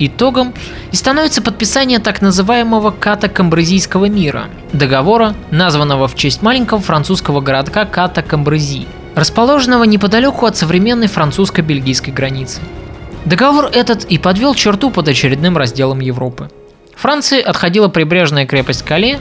Итогом 0.00 0.52
и 0.90 0.96
становится 0.96 1.40
подписание 1.40 2.00
так 2.00 2.20
называемого 2.20 2.90
Ката-Камбрезийского 2.90 4.06
мира, 4.06 4.46
договора, 4.72 5.36
названного 5.52 6.08
в 6.08 6.16
честь 6.16 6.42
маленького 6.42 6.80
французского 6.80 7.40
городка 7.40 7.84
Ката-Камбрези, 7.84 8.88
расположенного 9.14 9.84
неподалеку 9.84 10.46
от 10.46 10.56
современной 10.56 11.06
французско-бельгийской 11.06 12.12
границы. 12.12 12.60
Договор 13.24 13.70
этот 13.72 14.04
и 14.04 14.18
подвел 14.18 14.54
черту 14.54 14.90
под 14.90 15.08
очередным 15.08 15.56
разделом 15.56 16.00
Европы. 16.00 16.50
Франции 16.94 17.40
отходила 17.40 17.88
прибрежная 17.88 18.46
крепость 18.46 18.82
Кале, 18.82 19.18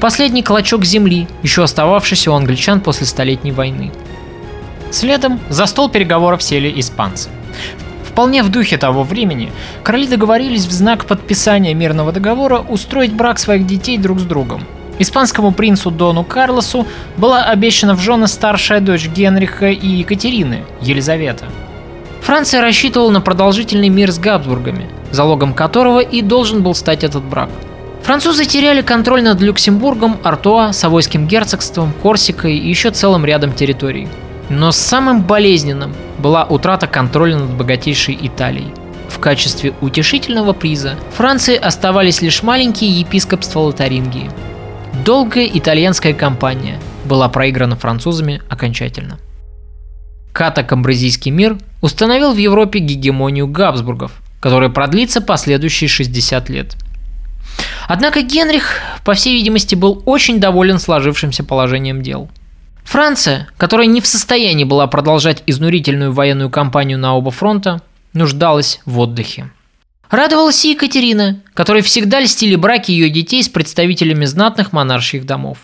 последний 0.00 0.42
клочок 0.42 0.84
земли, 0.84 1.26
еще 1.42 1.62
остававшийся 1.62 2.30
у 2.30 2.34
англичан 2.34 2.80
после 2.80 3.06
Столетней 3.06 3.52
войны. 3.52 3.90
Следом 4.90 5.40
за 5.48 5.64
стол 5.66 5.88
переговоров 5.88 6.42
сели 6.42 6.72
испанцы. 6.78 7.30
Вполне 8.04 8.42
в 8.42 8.50
духе 8.50 8.76
того 8.76 9.02
времени, 9.02 9.50
короли 9.82 10.06
договорились 10.06 10.66
в 10.66 10.72
знак 10.72 11.06
подписания 11.06 11.72
мирного 11.72 12.12
договора 12.12 12.58
устроить 12.58 13.14
брак 13.14 13.38
своих 13.38 13.66
детей 13.66 13.96
друг 13.96 14.20
с 14.20 14.24
другом. 14.24 14.64
Испанскому 14.98 15.52
принцу 15.52 15.90
Дону 15.90 16.22
Карлосу 16.22 16.86
была 17.16 17.44
обещана 17.44 17.94
в 17.94 18.00
жены 18.00 18.26
старшая 18.26 18.80
дочь 18.80 19.06
Генриха 19.06 19.68
и 19.68 19.86
Екатерины, 19.86 20.64
Елизавета– 20.82 21.46
Франция 22.28 22.60
рассчитывала 22.60 23.10
на 23.10 23.22
продолжительный 23.22 23.88
мир 23.88 24.12
с 24.12 24.18
Габсбургами, 24.18 24.90
залогом 25.10 25.54
которого 25.54 26.00
и 26.00 26.20
должен 26.20 26.62
был 26.62 26.74
стать 26.74 27.02
этот 27.02 27.24
брак. 27.24 27.48
Французы 28.02 28.44
теряли 28.44 28.82
контроль 28.82 29.22
над 29.22 29.40
Люксембургом, 29.40 30.18
Артуа, 30.22 30.74
Савойским 30.74 31.26
герцогством, 31.26 31.94
Корсикой 32.02 32.58
и 32.58 32.68
еще 32.68 32.90
целым 32.90 33.24
рядом 33.24 33.54
территорий. 33.54 34.08
Но 34.50 34.72
самым 34.72 35.22
болезненным 35.22 35.94
была 36.18 36.44
утрата 36.44 36.86
контроля 36.86 37.38
над 37.38 37.52
богатейшей 37.52 38.18
Италией. 38.20 38.74
В 39.08 39.18
качестве 39.20 39.72
утешительного 39.80 40.52
приза 40.52 40.96
Франции 41.16 41.56
оставались 41.56 42.20
лишь 42.20 42.42
маленькие 42.42 42.90
епископства 43.00 43.60
Лотарингии. 43.60 44.30
Долгая 45.02 45.48
итальянская 45.50 46.12
кампания 46.12 46.78
была 47.06 47.30
проиграна 47.30 47.76
французами 47.76 48.42
окончательно. 48.50 49.18
Ката-Камбразийский 50.38 51.32
мир 51.32 51.58
установил 51.80 52.32
в 52.32 52.36
Европе 52.36 52.78
гегемонию 52.78 53.48
Габсбургов, 53.48 54.12
которая 54.38 54.68
продлится 54.68 55.20
последующие 55.20 55.88
60 55.88 56.48
лет. 56.48 56.76
Однако 57.88 58.22
Генрих, 58.22 58.80
по 59.04 59.14
всей 59.14 59.34
видимости, 59.34 59.74
был 59.74 60.00
очень 60.06 60.38
доволен 60.38 60.78
сложившимся 60.78 61.42
положением 61.42 62.02
дел. 62.02 62.30
Франция, 62.84 63.48
которая 63.56 63.88
не 63.88 64.00
в 64.00 64.06
состоянии 64.06 64.62
была 64.62 64.86
продолжать 64.86 65.42
изнурительную 65.46 66.12
военную 66.12 66.50
кампанию 66.50 67.00
на 67.00 67.16
оба 67.16 67.32
фронта, 67.32 67.82
нуждалась 68.12 68.80
в 68.84 69.00
отдыхе. 69.00 69.50
Радовалась 70.08 70.64
и 70.64 70.70
Екатерина, 70.70 71.40
которой 71.52 71.82
всегда 71.82 72.20
льстили 72.20 72.54
браки 72.54 72.92
ее 72.92 73.10
детей 73.10 73.42
с 73.42 73.48
представителями 73.48 74.24
знатных 74.24 74.72
монарших 74.72 75.26
домов. 75.26 75.58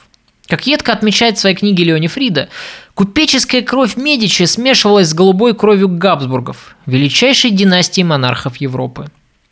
Как 0.49 0.67
едко 0.67 0.93
отмечает 0.93 1.39
в 1.39 1.41
своей 1.41 1.57
книге 1.57 1.85
Леони 1.85 2.09
Фрида, 2.09 2.49
купеческая 2.95 3.63
кровь 3.63 3.97
Медичи 3.97 4.45
смешивалась 4.45 5.09
с 5.09 5.15
голубой 5.15 5.55
кровью 5.55 5.89
Габсбургов, 5.89 6.77
величайшей 6.87 7.51
династии 7.51 8.03
монархов 8.03 8.57
Европы. 8.57 9.07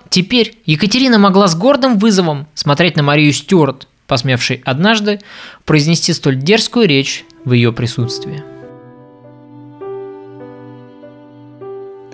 Теперь 0.08 0.58
Екатерина 0.66 1.18
могла 1.18 1.48
с 1.48 1.54
гордым 1.54 1.98
вызовом 1.98 2.46
смотреть 2.54 2.96
на 2.96 3.02
Марию 3.02 3.32
Стюарт, 3.32 3.88
посмевшей 4.06 4.62
однажды 4.64 5.20
произнести 5.64 6.12
столь 6.12 6.36
дерзкую 6.36 6.86
речь 6.86 7.24
в 7.44 7.52
ее 7.52 7.72
присутствии. 7.72 8.42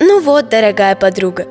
Ну 0.00 0.20
вот, 0.20 0.48
дорогая 0.48 0.94
подруга, 0.94 1.46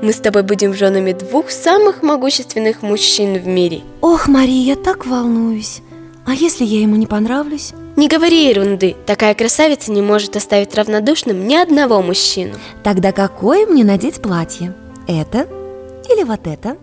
мы 0.00 0.12
с 0.12 0.16
тобой 0.16 0.42
будем 0.42 0.74
женами 0.74 1.12
двух 1.12 1.50
самых 1.50 2.02
могущественных 2.02 2.82
мужчин 2.82 3.38
в 3.38 3.46
мире. 3.46 3.82
Ох, 4.00 4.26
Мария, 4.26 4.74
я 4.74 4.76
так 4.76 5.06
волнуюсь. 5.06 5.82
А 6.26 6.32
если 6.32 6.64
я 6.64 6.80
ему 6.80 6.96
не 6.96 7.06
понравлюсь? 7.06 7.72
Не 8.00 8.08
говори 8.08 8.48
ерунды. 8.48 8.96
Такая 9.04 9.34
красавица 9.34 9.92
не 9.92 10.00
может 10.00 10.34
оставить 10.34 10.74
равнодушным 10.74 11.46
ни 11.46 11.54
одного 11.54 12.00
мужчину. 12.00 12.54
Тогда 12.82 13.12
какое 13.12 13.66
мне 13.66 13.84
надеть 13.84 14.22
платье? 14.22 14.74
Это 15.06 15.40
или 16.08 16.24
вот 16.24 16.46
это? 16.46 16.78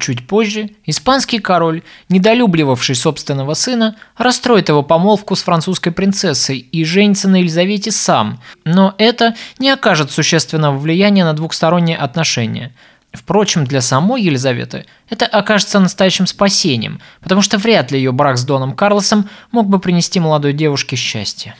Чуть 0.00 0.26
позже 0.26 0.70
испанский 0.84 1.38
король, 1.38 1.84
недолюбливавший 2.08 2.96
собственного 2.96 3.54
сына, 3.54 3.94
расстроит 4.16 4.68
его 4.68 4.82
помолвку 4.82 5.36
с 5.36 5.44
французской 5.44 5.92
принцессой 5.92 6.58
и 6.58 6.84
женится 6.84 7.28
на 7.28 7.36
Елизавете 7.36 7.92
сам, 7.92 8.40
но 8.64 8.96
это 8.98 9.36
не 9.60 9.70
окажет 9.70 10.10
существенного 10.10 10.76
влияния 10.76 11.22
на 11.24 11.34
двухсторонние 11.34 11.96
отношения– 11.96 12.74
Впрочем, 13.14 13.64
для 13.64 13.80
самой 13.80 14.22
Елизаветы 14.22 14.86
это 15.08 15.26
окажется 15.26 15.78
настоящим 15.78 16.26
спасением, 16.26 17.00
потому 17.22 17.42
что 17.42 17.58
вряд 17.58 17.92
ли 17.92 17.98
ее 17.98 18.10
брак 18.10 18.36
с 18.36 18.44
Доном 18.44 18.74
Карлосом 18.74 19.30
мог 19.52 19.68
бы 19.68 19.78
принести 19.78 20.18
молодой 20.18 20.52
девушке 20.52 20.96
счастье. 20.96 21.54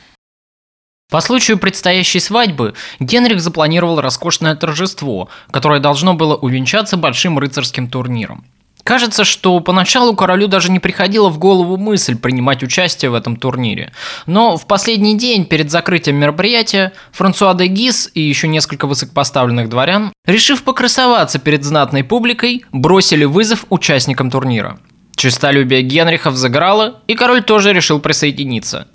По 1.09 1.21
случаю 1.21 1.57
предстоящей 1.57 2.19
свадьбы 2.19 2.73
Генрих 2.99 3.39
запланировал 3.39 4.01
роскошное 4.01 4.55
торжество, 4.55 5.29
которое 5.49 5.79
должно 5.79 6.13
было 6.13 6.35
увенчаться 6.35 6.97
большим 6.97 7.39
рыцарским 7.39 7.87
турниром. 7.87 8.43
Кажется, 8.85 9.23
что 9.23 9.59
поначалу 9.61 10.15
королю 10.15 10.47
даже 10.47 10.71
не 10.71 10.79
приходила 10.79 11.29
в 11.29 11.39
голову 11.39 11.75
мысль 11.75 12.15
принимать 12.15 12.61
участие 12.61 13.09
в 13.09 13.15
этом 13.15 13.35
турнире. 13.35 13.91
Но 14.27 14.57
в 14.57 14.67
последний 14.67 15.17
день 15.17 15.45
перед 15.45 15.71
закрытием 15.71 16.17
мероприятия 16.17 16.93
Франсуа 17.11 17.55
де 17.55 17.65
Гис 17.65 18.11
и 18.13 18.21
еще 18.21 18.47
несколько 18.47 18.85
высокопоставленных 18.85 19.69
дворян, 19.69 20.13
решив 20.27 20.61
покрасоваться 20.61 21.39
перед 21.39 21.63
знатной 21.63 22.03
публикой, 22.03 22.63
бросили 22.71 23.25
вызов 23.25 23.65
участникам 23.69 24.29
турнира. 24.29 24.77
Честолюбие 25.15 25.81
Генриха 25.81 26.29
взыграло, 26.29 27.01
и 27.07 27.15
король 27.15 27.41
тоже 27.41 27.73
решил 27.73 27.99
присоединиться. 27.99 28.87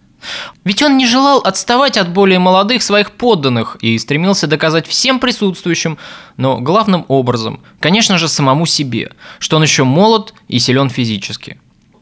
Ведь 0.64 0.82
он 0.82 0.96
не 0.96 1.06
желал 1.06 1.38
отставать 1.38 1.96
от 1.96 2.12
более 2.12 2.38
молодых 2.38 2.82
своих 2.82 3.12
подданных 3.12 3.76
и 3.80 3.98
стремился 3.98 4.46
доказать 4.46 4.86
всем 4.86 5.18
присутствующим, 5.18 5.98
но 6.36 6.58
главным 6.58 7.04
образом, 7.08 7.60
конечно 7.80 8.18
же, 8.18 8.28
самому 8.28 8.66
себе, 8.66 9.12
что 9.38 9.56
он 9.56 9.62
еще 9.62 9.84
молод 9.84 10.34
и 10.48 10.58
силен 10.58 10.90
физически. 10.90 11.58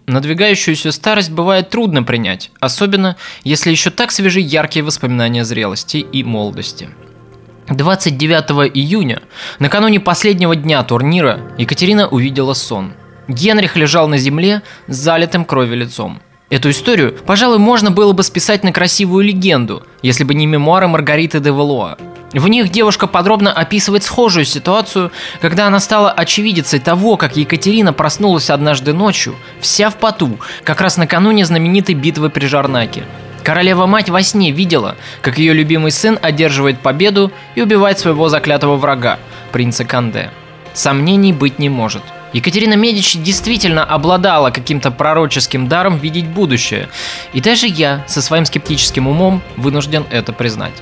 Надвигающуюся 0.07 0.91
старость 0.91 1.31
бывает 1.31 1.69
трудно 1.69 2.03
принять, 2.03 2.51
особенно 2.61 3.17
если 3.45 3.71
еще 3.71 3.91
так 3.91 4.11
свежи 4.11 4.41
яркие 4.41 4.83
воспоминания 4.83 5.45
зрелости 5.45 5.99
и 5.99 6.25
молодости. 6.25 6.89
29 7.69 8.75
июня, 8.75 9.21
накануне 9.59 10.01
последнего 10.01 10.57
дня 10.57 10.83
турнира, 10.83 11.41
Екатерина 11.59 12.09
увидела 12.09 12.55
сон. 12.55 12.95
Генрих 13.29 13.77
лежал 13.77 14.09
на 14.09 14.17
земле 14.17 14.63
с 14.87 14.97
залитым 14.97 15.45
кровью 15.45 15.77
лицом. 15.77 16.23
Эту 16.51 16.71
историю, 16.71 17.15
пожалуй, 17.27 17.59
можно 17.59 17.91
было 17.91 18.13
бы 18.13 18.23
списать 18.23 18.65
на 18.65 18.73
красивую 18.73 19.23
легенду, 19.23 19.83
если 20.01 20.25
бы 20.25 20.33
не 20.33 20.47
мемуары 20.47 20.89
Маргариты 20.89 21.41
де 21.41 21.51
Валуа. 21.51 21.99
В 22.33 22.49
них 22.49 22.71
девушка 22.71 23.07
подробно 23.07 23.53
описывает 23.53 24.03
схожую 24.03 24.47
ситуацию, 24.47 25.13
когда 25.43 25.67
она 25.67 25.79
стала 25.79 26.11
очевидицей 26.11 26.79
того, 26.79 27.19
как 27.19 27.37
Екатерина 27.37 27.93
проснулась 27.93 28.49
однажды 28.49 28.95
ночью, 28.95 29.35
вся 29.61 29.91
в 29.91 29.97
поту, 29.97 30.39
как 30.65 30.81
раз 30.81 30.97
накануне 30.97 31.45
знаменитой 31.45 31.95
битвы 31.95 32.31
при 32.31 32.47
Жарнаке. 32.47 33.05
Королева-мать 33.45 34.09
во 34.09 34.23
сне 34.23 34.51
видела, 34.51 34.97
как 35.21 35.39
ее 35.39 35.53
любимый 35.53 35.91
сын 35.91 36.19
одерживает 36.21 36.81
победу 36.81 37.31
и 37.57 37.63
убивает 37.63 37.99
своего 37.99 38.29
заклятого 38.31 38.77
врага, 38.77 39.19
принца 39.53 39.85
Канде. 39.85 40.31
Сомнений 40.73 41.35
быть 41.35 41.59
не 41.59 41.69
может– 41.69 42.03
Екатерина 42.33 42.75
Медичи 42.75 43.19
действительно 43.19 43.85
обладала 43.85 44.51
каким-то 44.51 44.91
пророческим 44.91 45.69
даром 45.69 45.99
видеть 45.99 46.27
будущее, 46.27 46.89
и 47.33 47.41
даже 47.41 47.67
я 47.67 48.05
со 48.07 48.21
своим 48.21 48.45
скептическим 48.45 49.09
умом 49.09 49.43
вынужден 49.57 50.05
это 50.11 50.33
признать. 50.33 50.75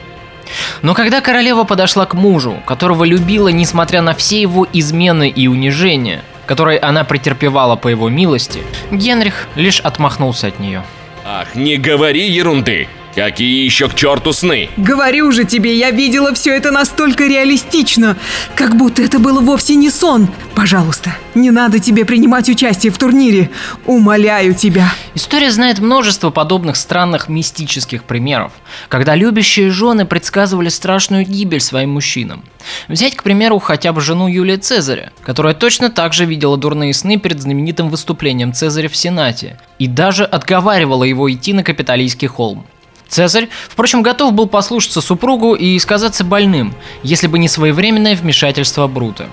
Но 0.82 0.94
когда 0.94 1.20
королева 1.20 1.64
подошла 1.64 2.07
к 2.07 2.14
мужу, 2.14 2.62
которого 2.66 3.05
любила 3.05 3.49
несмотря 3.49 4.03
на 4.03 4.14
все 4.14 4.40
его 4.40 4.66
измены 4.72 5.28
и 5.28 5.49
унижения, 5.49 6.22
которые 6.47 6.78
она 6.78 7.05
претерпевала 7.05 7.76
по 7.76 7.88
его 7.88 8.09
милости, 8.09 8.61
Генрих 8.90 9.49
лишь 9.57 9.80
отмахнулся 9.80 10.49
от 10.49 10.61
нее. 10.61 10.84
Ах, 11.24 11.55
не 11.55 11.76
говори 11.76 12.30
ерунды! 12.30 12.88
Какие 13.17 13.64
еще 13.64 13.89
к 13.89 13.95
черту 13.95 14.35
сны? 14.35 14.69
Говорю 14.77 15.33
же 15.33 15.45
тебе, 15.45 15.79
я 15.79 15.91
видела 15.91 16.35
все 16.35 16.55
это 16.55 16.71
настолько 16.71 17.27
реалистично, 17.27 18.19
как 18.55 18.77
будто 18.77 19.01
это 19.01 19.19
было 19.19 19.41
вовсе 19.41 19.75
не 19.75 19.89
сон. 19.89 20.29
Пожалуйста, 20.55 21.17
не 21.35 21.51
надо 21.51 21.79
тебе 21.79 22.05
принимать 22.05 22.51
участие 22.51 22.93
в 22.93 22.99
турнире. 22.99 23.49
Умоляю 23.87 24.55
тебя. 24.55 24.93
История 25.14 25.51
знает 25.51 25.79
множество 25.79 26.29
подобных 26.29 26.77
странных 26.77 27.31
мистических 27.31 28.05
примеров, 28.05 28.53
когда 28.89 29.14
любящие 29.14 29.71
жены 29.71 30.05
предсказывали 30.05 30.69
страшную 30.69 31.25
гибель 31.25 31.61
своим 31.61 31.93
мужчинам. 31.93 32.45
Взять, 32.87 33.17
к 33.17 33.23
примеру, 33.23 33.61
хотя 33.61 33.95
бы 33.95 34.03
жену 34.03 34.29
Юлия 34.29 34.59
Цезаря, 34.59 35.11
которая 35.23 35.55
точно 35.55 35.89
так 35.89 36.12
же 36.12 36.27
видела 36.27 36.59
дурные 36.59 36.93
сны 36.93 37.19
перед 37.19 37.41
знаменитым 37.41 37.89
выступлением 37.89 38.53
Цезаря 38.53 38.91
в 38.91 38.97
Сенате 38.97 39.59
и 39.79 39.87
даже 39.87 40.25
отговаривала 40.25 41.05
его 41.05 41.33
идти 41.33 41.55
на 41.55 41.62
Капитолийский 41.62 42.29
холм. 42.29 42.67
Цезарь, 43.09 43.49
впрочем, 43.69 44.03
готов 44.03 44.33
был 44.33 44.47
послушаться 44.47 45.01
супругу 45.01 45.55
и 45.55 45.79
сказаться 45.79 46.25
больным, 46.25 46.75
если 47.03 47.27
бы 47.27 47.39
не 47.39 47.49
своевременное 47.49 48.17
вмешательство 48.17 48.87
Брута. 48.87 49.27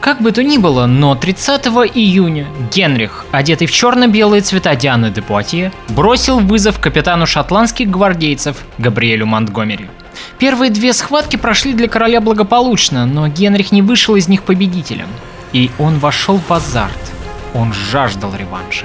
Как 0.00 0.20
бы 0.20 0.32
то 0.32 0.42
ни 0.42 0.58
было, 0.58 0.84
но 0.84 1.14
30 1.14 1.66
июня 1.94 2.46
Генрих, 2.70 3.24
одетый 3.32 3.66
в 3.66 3.72
черно-белые 3.72 4.42
цвета 4.42 4.74
Дианы 4.76 5.10
де 5.10 5.22
Пуатье, 5.22 5.72
бросил 5.88 6.40
вызов 6.40 6.78
капитану 6.78 7.24
шотландских 7.24 7.88
гвардейцев 7.88 8.58
Габриэлю 8.76 9.24
Монтгомери. 9.24 9.88
Первые 10.38 10.70
две 10.70 10.92
схватки 10.92 11.36
прошли 11.36 11.72
для 11.72 11.88
короля 11.88 12.20
благополучно, 12.20 13.06
но 13.06 13.28
Генрих 13.28 13.72
не 13.72 13.80
вышел 13.80 14.14
из 14.14 14.28
них 14.28 14.42
победителем. 14.42 15.08
И 15.54 15.70
он 15.78 15.98
вошел 15.98 16.38
в 16.38 16.52
азарт. 16.52 17.12
Он 17.54 17.72
жаждал 17.72 18.34
реванша. 18.36 18.84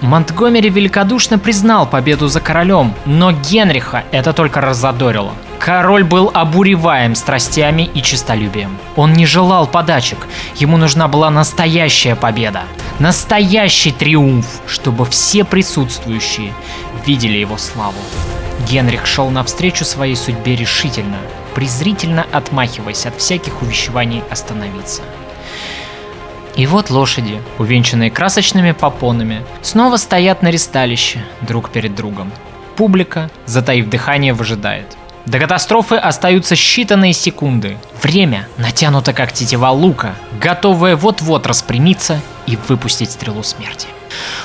Монтгомери 0.00 0.70
великодушно 0.70 1.38
признал 1.38 1.86
победу 1.86 2.28
за 2.28 2.40
королем, 2.40 2.94
но 3.04 3.32
Генриха 3.32 4.04
это 4.12 4.32
только 4.32 4.60
раззадорило. 4.60 5.32
Король 5.58 6.04
был 6.04 6.30
обуреваем 6.32 7.16
страстями 7.16 7.90
и 7.92 8.00
честолюбием. 8.00 8.78
Он 8.94 9.12
не 9.12 9.26
желал 9.26 9.66
подачек, 9.66 10.28
ему 10.54 10.76
нужна 10.76 11.08
была 11.08 11.30
настоящая 11.30 12.14
победа. 12.14 12.62
Настоящий 13.00 13.90
триумф, 13.90 14.46
чтобы 14.68 15.04
все 15.04 15.44
присутствующие 15.44 16.52
видели 17.04 17.38
его 17.38 17.58
славу. 17.58 17.98
Генрих 18.68 19.04
шел 19.06 19.30
навстречу 19.30 19.84
своей 19.84 20.16
судьбе 20.16 20.54
решительно, 20.54 21.18
презрительно 21.54 22.24
отмахиваясь 22.30 23.06
от 23.06 23.16
всяких 23.18 23.62
увещеваний 23.62 24.22
остановиться. 24.30 25.02
И 26.58 26.66
вот 26.66 26.90
лошади, 26.90 27.40
увенчанные 27.58 28.10
красочными 28.10 28.72
попонами, 28.72 29.42
снова 29.62 29.96
стоят 29.96 30.42
на 30.42 30.50
ристалище, 30.50 31.24
друг 31.40 31.70
перед 31.70 31.94
другом. 31.94 32.32
Публика, 32.74 33.30
затаив 33.46 33.88
дыхание, 33.88 34.34
выжидает. 34.34 34.96
До 35.24 35.38
катастрофы 35.38 35.94
остаются 35.94 36.56
считанные 36.56 37.12
секунды. 37.12 37.76
Время 38.02 38.48
натянуто 38.56 39.12
как 39.12 39.30
тетива 39.30 39.68
лука, 39.68 40.16
готовое 40.40 40.96
вот-вот 40.96 41.46
распрямиться 41.46 42.20
и 42.46 42.58
выпустить 42.66 43.12
стрелу 43.12 43.44
смерти. 43.44 43.86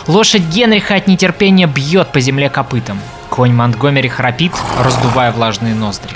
Лошадь 0.05 0.43
Генриха 0.43 0.95
от 0.95 1.07
нетерпения 1.07 1.65
бьет 1.65 2.11
по 2.11 2.19
земле 2.19 2.47
копытом. 2.51 2.99
Конь 3.31 3.53
Монтгомери 3.53 4.09
храпит, 4.09 4.51
раздувая 4.79 5.31
влажные 5.31 5.73
ноздри. 5.73 6.15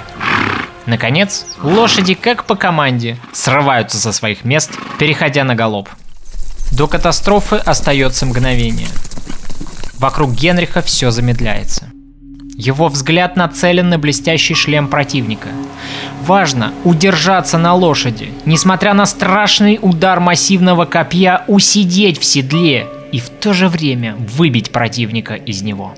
Наконец, 0.88 1.46
лошади, 1.62 2.14
как 2.14 2.46
по 2.46 2.56
команде, 2.56 3.18
срываются 3.34 3.98
со 3.98 4.14
своих 4.14 4.46
мест, 4.46 4.72
переходя 4.98 5.44
на 5.44 5.54
галоп. 5.54 5.90
До 6.72 6.88
катастрофы 6.88 7.58
остается 7.58 8.26
мгновение. 8.26 8.88
Вокруг 10.00 10.32
Генриха 10.32 10.82
все 10.82 11.12
замедляется. 11.12 11.92
Его 12.56 12.88
взгляд 12.88 13.36
нацелен 13.36 13.90
на 13.90 14.00
блестящий 14.00 14.54
шлем 14.54 14.88
противника. 14.88 15.50
Важно 16.26 16.74
удержаться 16.86 17.58
на 17.58 17.74
лошади, 17.76 18.32
несмотря 18.46 18.94
на 18.94 19.06
страшный 19.06 19.80
удар 19.82 20.22
массивного 20.22 20.86
копья, 20.86 21.44
усидеть 21.48 22.18
в 22.18 22.24
седле 22.24 22.88
и 23.12 23.20
в 23.20 23.30
то 23.30 23.54
же 23.54 23.68
время 23.68 24.16
выбить 24.16 24.72
противника 24.72 25.34
из 25.34 25.62
него. 25.62 25.96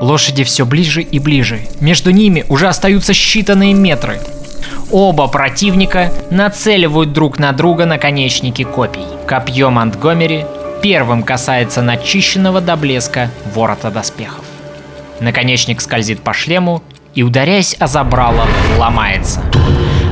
Лошади 0.00 0.44
все 0.44 0.64
ближе 0.64 1.02
и 1.02 1.18
ближе. 1.18 1.60
Между 1.80 2.10
ними 2.10 2.44
уже 2.48 2.68
остаются 2.68 3.12
считанные 3.12 3.72
метры. 3.72 4.20
Оба 4.90 5.26
противника 5.26 6.12
нацеливают 6.30 7.12
друг 7.12 7.38
на 7.38 7.52
друга 7.52 7.84
наконечники 7.84 8.64
копий. 8.64 9.04
Копье 9.26 9.70
Монтгомери 9.70 10.44
первым 10.82 11.22
касается 11.22 11.82
начищенного 11.82 12.60
до 12.60 12.76
блеска 12.76 13.30
ворота 13.54 13.90
доспехов. 13.90 14.44
Наконечник 15.20 15.80
скользит 15.80 16.20
по 16.20 16.32
шлему 16.32 16.82
и, 17.14 17.24
ударяясь 17.24 17.74
о 17.80 17.88
забрало, 17.88 18.46
ломается. 18.78 19.42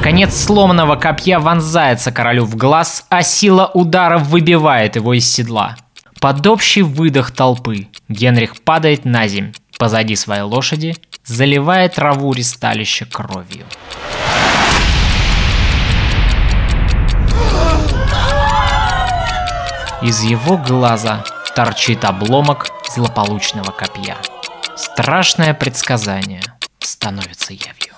Конец 0.03 0.37
сломанного 0.37 0.97
копья 0.97 1.39
вонзается 1.39 2.11
королю 2.11 2.45
в 2.45 2.57
глаз, 2.57 3.07
а 3.09 3.23
сила 3.23 3.71
удара 3.73 4.19
выбивает 4.19 4.97
его 4.97 5.15
из 5.15 5.31
седла. 5.31 5.77
Под 6.21 6.47
общий 6.47 6.83
выдох 6.83 7.31
толпы 7.31 7.87
Генрих 8.09 8.61
падает 8.63 9.05
на 9.05 9.29
земь 9.29 9.53
позади 9.79 10.17
своей 10.17 10.43
лошади, 10.43 10.97
заливая 11.25 11.89
траву 11.89 12.33
ристалища 12.33 13.07
кровью. 13.07 13.67
Из 20.03 20.23
его 20.23 20.57
глаза 20.59 21.25
торчит 21.55 22.05
обломок 22.05 22.69
злополучного 22.95 23.71
копья. 23.71 24.17
Страшное 24.77 25.55
предсказание 25.55 26.43
становится 26.79 27.53
явью. 27.55 27.95